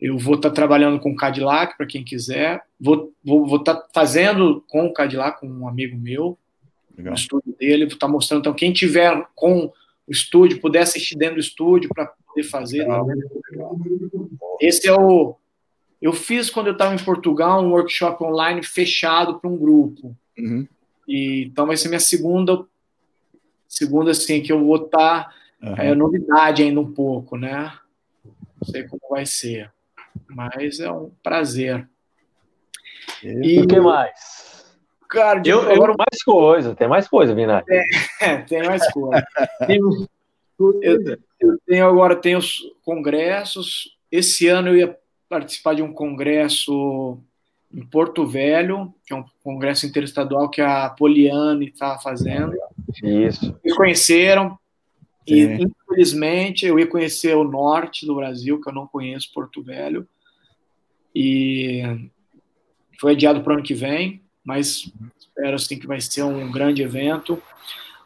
[0.00, 2.62] Eu vou estar tá trabalhando com o Cadillac, para quem quiser.
[2.80, 6.38] Vou estar vou, vou tá fazendo com o Cadillac, com um amigo meu,
[6.96, 7.12] Legal.
[7.12, 7.84] no estúdio dele.
[7.84, 8.40] Vou estar tá mostrando.
[8.40, 9.70] Então, quem tiver com
[10.08, 12.80] o estúdio, puder assistir dentro do estúdio para poder fazer.
[12.80, 13.06] Legal.
[14.60, 15.36] Esse é o.
[16.00, 20.16] Eu fiz quando eu estava em Portugal um workshop online fechado para um grupo.
[20.38, 20.66] Uhum.
[21.06, 22.64] E, então vai ser minha segunda,
[23.66, 25.74] segunda assim que eu vou estar tá, uhum.
[25.76, 27.72] é novidade ainda um pouco, né?
[28.24, 29.72] Não sei como vai ser
[30.28, 31.88] mas é um prazer.
[33.22, 34.37] E o que mais?
[35.08, 35.94] Cara, eu, eu, agora...
[35.96, 37.62] mais coisa, tem mais coisa, Vinay.
[38.20, 39.24] É, tem mais coisa.
[39.68, 40.06] eu,
[41.40, 43.96] eu tenho agora tenho os congressos.
[44.10, 44.98] Esse ano eu ia
[45.28, 47.18] participar de um congresso
[47.72, 52.54] em Porto Velho, que é um congresso interestadual que a Poliane está fazendo.
[53.02, 53.58] Isso.
[53.62, 54.58] Me conheceram,
[55.28, 60.08] e, infelizmente, eu ia conhecer o norte do Brasil, que eu não conheço, Porto Velho.
[61.14, 61.82] E
[62.98, 66.82] foi adiado para o ano que vem, mas espero assim que vai ser um grande
[66.82, 67.40] evento.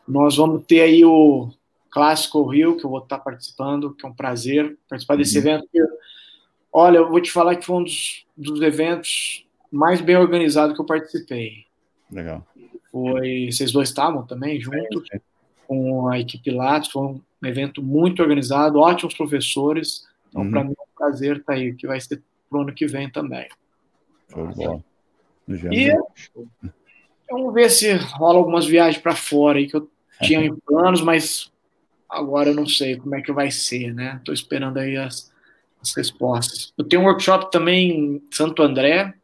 [0.09, 1.48] Nós vamos ter aí o
[1.89, 5.44] Clássico Rio, que eu vou estar participando, que é um prazer participar desse uhum.
[5.44, 5.69] evento.
[6.73, 10.82] Olha, eu vou te falar que foi um dos, dos eventos mais bem organizados que
[10.82, 11.64] eu participei.
[12.10, 12.44] Legal.
[12.90, 15.09] Foi, vocês dois estavam também juntos.
[15.12, 15.20] É, é
[15.69, 20.09] com a equipe Lattes, foi um evento muito organizado, ótimos professores.
[20.28, 20.51] Então, uhum.
[20.51, 22.20] para mim é um prazer estar aí, que vai ser
[22.51, 23.48] para o ano que vem também.
[24.28, 24.82] Show
[25.48, 25.93] E
[27.31, 29.90] vamos ver se rola algumas viagens para fora aí que eu
[30.20, 31.51] tinha em planos, mas
[32.09, 34.16] agora eu não sei como é que vai ser, né?
[34.19, 35.32] Estou esperando aí as,
[35.82, 36.73] as respostas.
[36.77, 39.14] Eu tenho um workshop também em Santo André,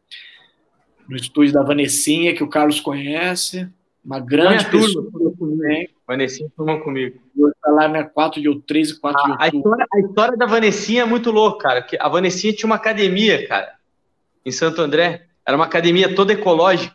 [1.09, 3.69] no estúdio da Vanessinha, que o Carlos conhece,
[4.05, 5.89] uma grande pessoa também.
[6.07, 7.21] Vanessinha turma comigo.
[7.37, 9.45] Está lá na 4 de 3 e 4 de outubro.
[9.45, 11.83] A história, a história da Vanessinha é muito louca, cara.
[11.83, 13.75] Porque a Vanessinha tinha uma academia, cara,
[14.45, 15.28] em Santo André.
[15.49, 16.95] Era uma academia toda ecológica.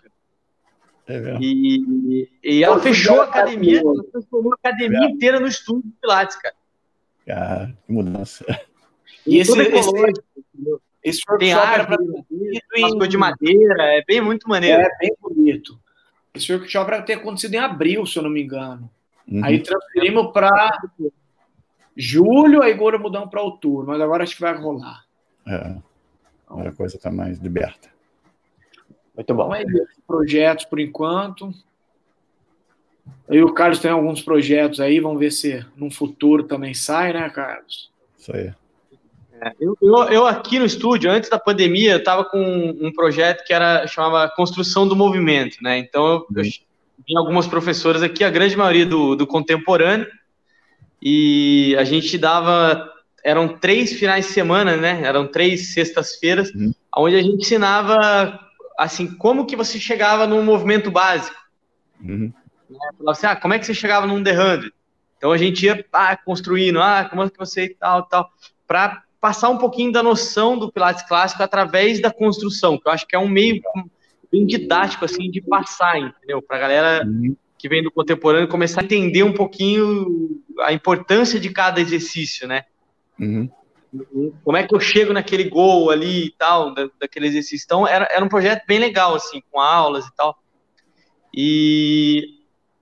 [1.08, 5.90] É e, e ela fechou a academia, ela transformou a academia é inteira no estúdio
[5.90, 6.54] de Pilates, cara.
[7.26, 8.46] Cara, que mudança.
[9.26, 9.92] E esse, esse,
[11.04, 13.08] esse tem em...
[13.10, 14.84] de madeira, é bem muito maneiro.
[14.84, 15.80] É bem bonito.
[16.32, 18.88] Esse workshop vai ter acontecido em abril, se eu não me engano.
[19.28, 19.44] Uhum.
[19.44, 20.80] Aí transferimos para
[21.98, 25.04] julho, aí agora mudamos para outubro, mas agora acho que vai rolar.
[25.48, 25.76] É.
[26.48, 27.93] A coisa está mais liberta.
[29.16, 29.56] Muito bom.
[29.56, 31.54] Então, projetos por enquanto.
[33.30, 37.30] Aí o Carlos tem alguns projetos aí, vamos ver se no futuro também sai, né,
[37.30, 37.92] Carlos?
[38.18, 38.54] Isso aí.
[39.42, 43.44] É, eu, eu, eu, aqui no estúdio, antes da pandemia, eu estava com um projeto
[43.46, 45.78] que era chamava Construção do Movimento, né?
[45.78, 50.08] Então eu, eu vi algumas professoras aqui, a grande maioria do, do contemporâneo,
[51.02, 52.90] e a gente dava
[53.24, 55.02] eram três finais de semana, né?
[55.04, 56.74] Eram três sextas-feiras, uhum.
[56.98, 58.40] onde a gente ensinava
[58.78, 61.38] assim como que você chegava num movimento básico.
[62.02, 62.34] Uhum.
[62.70, 62.80] Né?
[63.08, 64.72] Assim, ah, como é que você chegava num 100?
[65.18, 68.30] Então a gente ia ah, construindo, ah, como é que você tal, tal,
[68.68, 73.08] para passar um pouquinho da noção do Pilates clássico através da construção, que eu acho
[73.08, 73.62] que é um meio
[74.32, 76.42] bem didático assim de passar, entendeu?
[76.42, 81.40] Para a galera uhum que vem do contemporâneo começar a entender um pouquinho a importância
[81.40, 82.64] de cada exercício, né?
[83.18, 83.50] Uhum.
[84.44, 87.66] Como é que eu chego naquele gol ali e tal, da, daquele exercício.
[87.66, 90.38] Então, era, era um projeto bem legal, assim, com aulas e tal.
[91.34, 92.40] E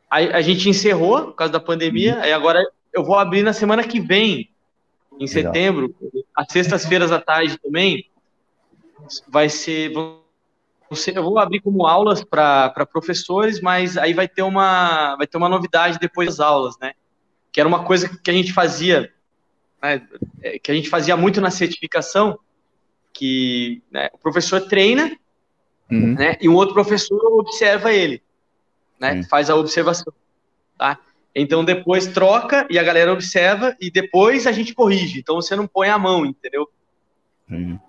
[0.10, 2.22] a, a gente encerrou por causa da pandemia, uhum.
[2.22, 4.50] aí agora eu vou abrir na semana que vem,
[5.20, 5.96] em setembro,
[6.36, 8.10] às sextas-feiras à tarde também.
[9.28, 15.28] Vai ser, eu vou abrir como aulas para professores, mas aí vai ter uma vai
[15.28, 16.94] ter uma novidade depois das aulas, né?
[17.52, 19.14] Que era uma coisa que a gente fazia,
[19.82, 20.02] né,
[20.42, 22.38] é, que a gente fazia muito na certificação,
[23.14, 25.12] que né, o professor treina,
[25.92, 26.14] uhum.
[26.14, 26.38] né?
[26.40, 28.22] E um outro professor observa ele,
[29.00, 29.16] né?
[29.16, 29.24] Uhum.
[29.24, 30.14] Faz a observação,
[30.78, 30.98] tá?
[31.34, 35.20] Então depois troca e a galera observa e depois a gente corrige.
[35.20, 36.70] Então você não põe a mão, entendeu?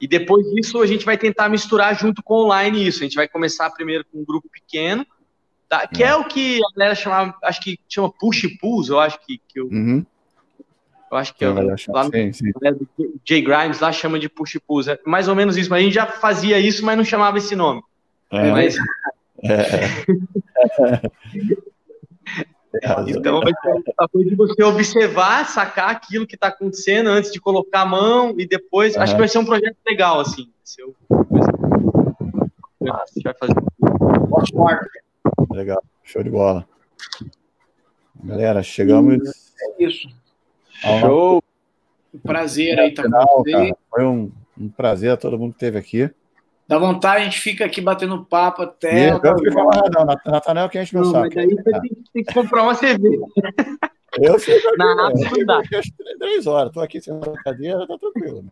[0.01, 3.01] E depois disso a gente vai tentar misturar junto com online isso.
[3.01, 5.07] A gente vai começar primeiro com um grupo pequeno,
[5.69, 5.87] tá?
[5.87, 6.09] que é.
[6.09, 9.61] é o que a galera chamava, acho que chama push pulls, eu acho que, que
[9.61, 10.05] eu, uhum.
[11.13, 11.55] Eu acho que eu,
[11.89, 12.53] lá no, sim, sim.
[13.23, 14.89] Jay Grimes lá chama de push pulls.
[14.89, 17.55] É mais ou menos isso, mas a gente já fazia isso, mas não chamava esse
[17.55, 17.83] nome.
[18.31, 18.51] É.
[18.51, 18.77] Mas...
[19.45, 19.91] É.
[23.07, 27.39] Então vai ser a coisa de você observar, sacar aquilo que está acontecendo antes de
[27.39, 28.97] colocar a mão e depois.
[28.97, 30.51] Acho que vai ser um projeto legal, assim.
[30.65, 30.95] Gente
[33.25, 33.55] vai fazer.
[35.51, 36.67] Legal, show de bola.
[38.25, 39.53] Galera, chegamos.
[39.61, 40.09] É isso.
[41.01, 41.43] Show.
[42.15, 43.73] Um prazer aí estar tá com vocês.
[43.91, 46.11] Foi um, um prazer a todo mundo que esteve aqui.
[46.69, 49.11] Dá vontade, a gente fica aqui batendo papo até.
[49.11, 51.27] Eu não fico amarradão, Natanel que a gente meu saco.
[51.27, 53.25] Mas daí você tem, tem, que comprar uma cerveja.
[54.21, 55.63] Eu sei que não, não, não dá.
[56.19, 58.45] Três horas, estou aqui sem cadeira, tá tranquilo.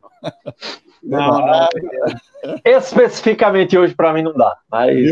[1.02, 1.68] Não, não,
[2.64, 5.10] Especificamente hoje para mim não dá, mas.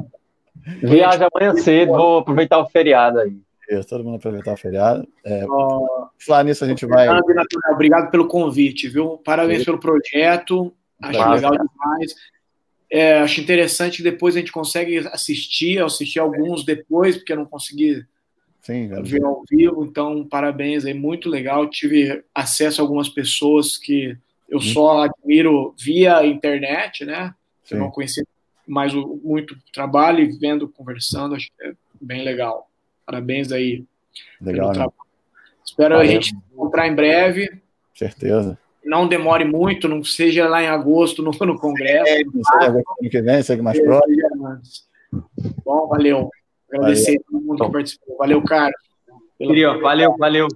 [0.82, 3.36] Viaja amanhã cedo, vou aproveitar o feriado aí.
[3.70, 5.06] Isso, todo mundo aproveitar o feriado.
[5.24, 7.08] É, uh, falar nisso, a gente vai.
[7.72, 9.18] Obrigado pelo convite, viu?
[9.18, 9.64] Parabéns Sim.
[9.66, 10.72] pelo projeto.
[11.02, 12.14] Acho Nossa, legal demais.
[12.90, 17.46] É, acho interessante que depois a gente consegue assistir, assistir alguns depois, porque eu não
[17.46, 18.04] consegui
[18.62, 19.84] Sim, ver ao vivo.
[19.84, 21.68] Então, parabéns aí, muito legal.
[21.68, 24.16] Tive acesso a algumas pessoas que
[24.48, 27.34] eu só admiro via internet, né?
[27.70, 28.24] Eu não conhecia
[28.66, 32.70] mais o, muito trabalho e vendo, conversando, acho que é bem legal.
[33.06, 33.84] Parabéns aí.
[34.40, 34.72] Legal.
[34.72, 34.86] Né?
[35.64, 36.10] Espero Valeu.
[36.10, 37.60] a gente encontrar em breve.
[37.94, 42.12] Certeza não demore muito, não seja lá em agosto no, no Congresso.
[42.12, 42.20] É,
[42.68, 44.60] ano que vem, segue mais próximo.
[45.64, 46.30] Bom, valeu.
[46.70, 48.16] Agradecer a todo mundo que participou.
[48.18, 48.76] Valeu, Carlos.
[49.38, 50.48] Queria, valeu, valeu.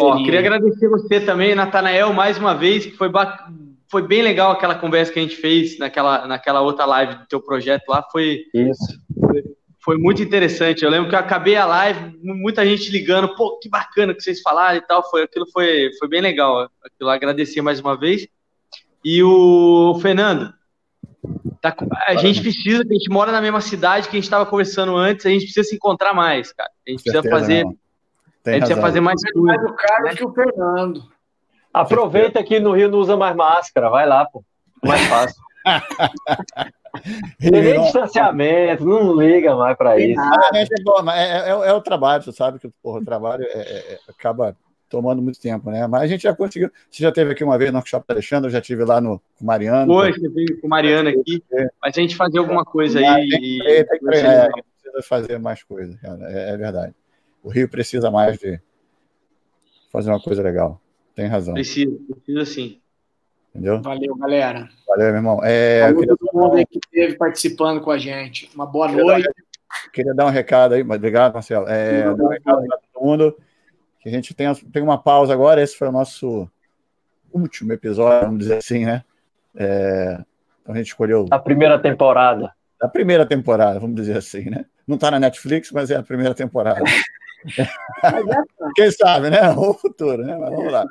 [0.00, 3.10] Ó, queria agradecer você também, Natanael, mais uma vez, que foi,
[3.88, 7.40] foi bem legal aquela conversa que a gente fez naquela, naquela outra live do teu
[7.40, 8.04] projeto lá.
[8.10, 9.00] Foi, Isso.
[9.18, 9.44] Foi,
[9.82, 10.84] foi muito interessante.
[10.84, 14.40] Eu lembro que eu acabei a live, muita gente ligando, pô, que bacana que vocês
[14.40, 15.08] falaram e tal.
[15.10, 16.70] Foi, aquilo foi, foi bem legal.
[16.84, 18.28] Aquilo agradecer mais uma vez.
[19.02, 20.52] E o Fernando,
[21.62, 21.74] tá,
[22.06, 25.24] a gente precisa, a gente mora na mesma cidade que a gente estava conversando antes,
[25.24, 26.70] a gente precisa se encontrar mais, cara.
[26.86, 27.64] A gente precisa fazer.
[27.64, 29.46] A gente precisa fazer mais coisa.
[29.46, 30.16] Mais o Carlos né?
[30.16, 31.02] que o Fernando.
[31.72, 34.44] Aproveita que no Rio não usa mais máscara, vai lá, pô.
[34.84, 35.40] Mais fácil.
[37.38, 40.20] Tem nem distanciamento, não liga mais para isso.
[40.20, 43.98] Ah, é, é, é, é, o trabalho, você sabe que porra, o trabalho é, é,
[44.08, 44.56] acaba
[44.88, 45.86] tomando muito tempo, né?
[45.86, 46.70] Mas a gente já conseguiu.
[46.90, 49.20] Você já teve aqui uma vez no workshop da Alexandre, eu já tive lá no
[49.38, 49.92] com o Mariano.
[49.92, 51.42] Foi, você veio com o Mariano aqui.
[51.80, 53.28] Mas a gente fazer alguma coisa aí.
[53.28, 53.62] Tem, e...
[53.62, 54.50] é, precisa
[55.04, 55.98] fazer mais coisa.
[56.02, 56.94] É, é, verdade.
[57.42, 58.60] O Rio precisa mais de
[59.90, 60.80] fazer uma coisa legal.
[61.14, 61.54] Tem razão.
[61.54, 62.80] Precisa, precisa sim.
[63.50, 63.82] Entendeu?
[63.82, 64.68] Valeu, galera.
[64.86, 65.40] Valeu, meu irmão.
[65.42, 66.16] É, Valeu queria...
[66.16, 68.50] todo mundo aí que esteve participando com a gente.
[68.54, 69.24] Uma boa queria noite.
[69.24, 71.68] Dar, queria dar um recado aí, mas obrigado, Marcelo.
[71.68, 73.36] É, dar um recado para todo mundo
[74.00, 75.62] que a gente tem, tem uma pausa agora.
[75.62, 76.48] Esse foi o nosso
[77.32, 79.04] último episódio, vamos dizer assim, né?
[79.56, 80.20] É,
[80.62, 81.26] então a gente escolheu.
[81.30, 82.52] A primeira temporada.
[82.80, 84.64] A primeira temporada, vamos dizer assim, né?
[84.86, 86.82] Não está na Netflix, mas é a primeira temporada.
[88.74, 89.50] Quem sabe, né?
[89.50, 90.36] O futuro, né?
[90.36, 90.84] Mas vamos lá.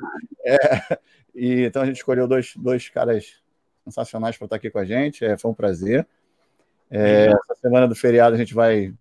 [0.44, 0.98] É,
[1.34, 3.40] e, então a gente escolheu dois, dois caras
[3.84, 5.24] sensacionais para estar aqui com a gente.
[5.24, 6.06] É, foi um prazer.
[6.90, 8.92] É, essa semana do feriado a gente vai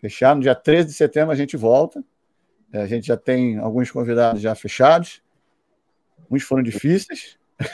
[0.00, 0.34] fechar.
[0.34, 2.02] No dia 13 de setembro a gente volta.
[2.72, 5.22] É, a gente já tem alguns convidados já fechados.
[6.30, 7.38] Uns foram difíceis.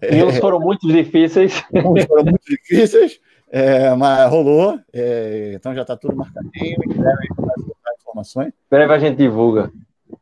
[0.00, 1.62] E uns foram muito difíceis.
[1.74, 3.20] Uns foram muito difíceis,
[3.50, 4.80] é, mas rolou.
[4.90, 6.78] É, então já está tudo marcadinho.
[6.82, 7.28] Em breve
[8.12, 8.52] informações.
[8.70, 9.70] breve a gente divulga.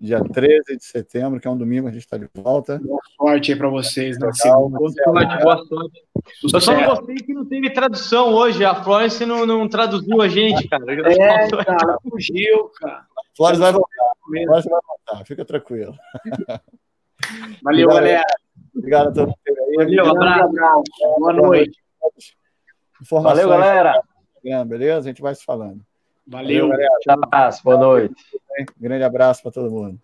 [0.01, 2.79] Dia 13 de setembro, que é um domingo, a gente está de volta.
[2.79, 4.79] Boa sorte aí para vocês na segunda.
[4.79, 6.03] Boa sorte.
[6.43, 8.65] Eu só não gostei que não teve tradução hoje.
[8.65, 10.85] A Florence não, não traduziu a gente, cara.
[10.91, 13.05] É, cara, fugiu, cara.
[13.37, 14.13] Flores vai voltar.
[14.25, 15.95] Flores vai voltar, fica tranquilo.
[17.63, 18.25] Valeu, galera.
[18.75, 19.77] Obrigado a todos aí.
[19.77, 20.53] Valeu, um abraço.
[21.19, 21.79] Boa noite.
[23.11, 24.03] Valeu, galera.
[24.67, 25.01] Beleza?
[25.01, 25.85] A gente vai se falando.
[26.27, 26.69] Valeu.
[26.69, 26.89] Valeu.
[27.09, 28.15] Um abraço, boa noite.
[28.79, 30.01] Grande abraço para todo mundo.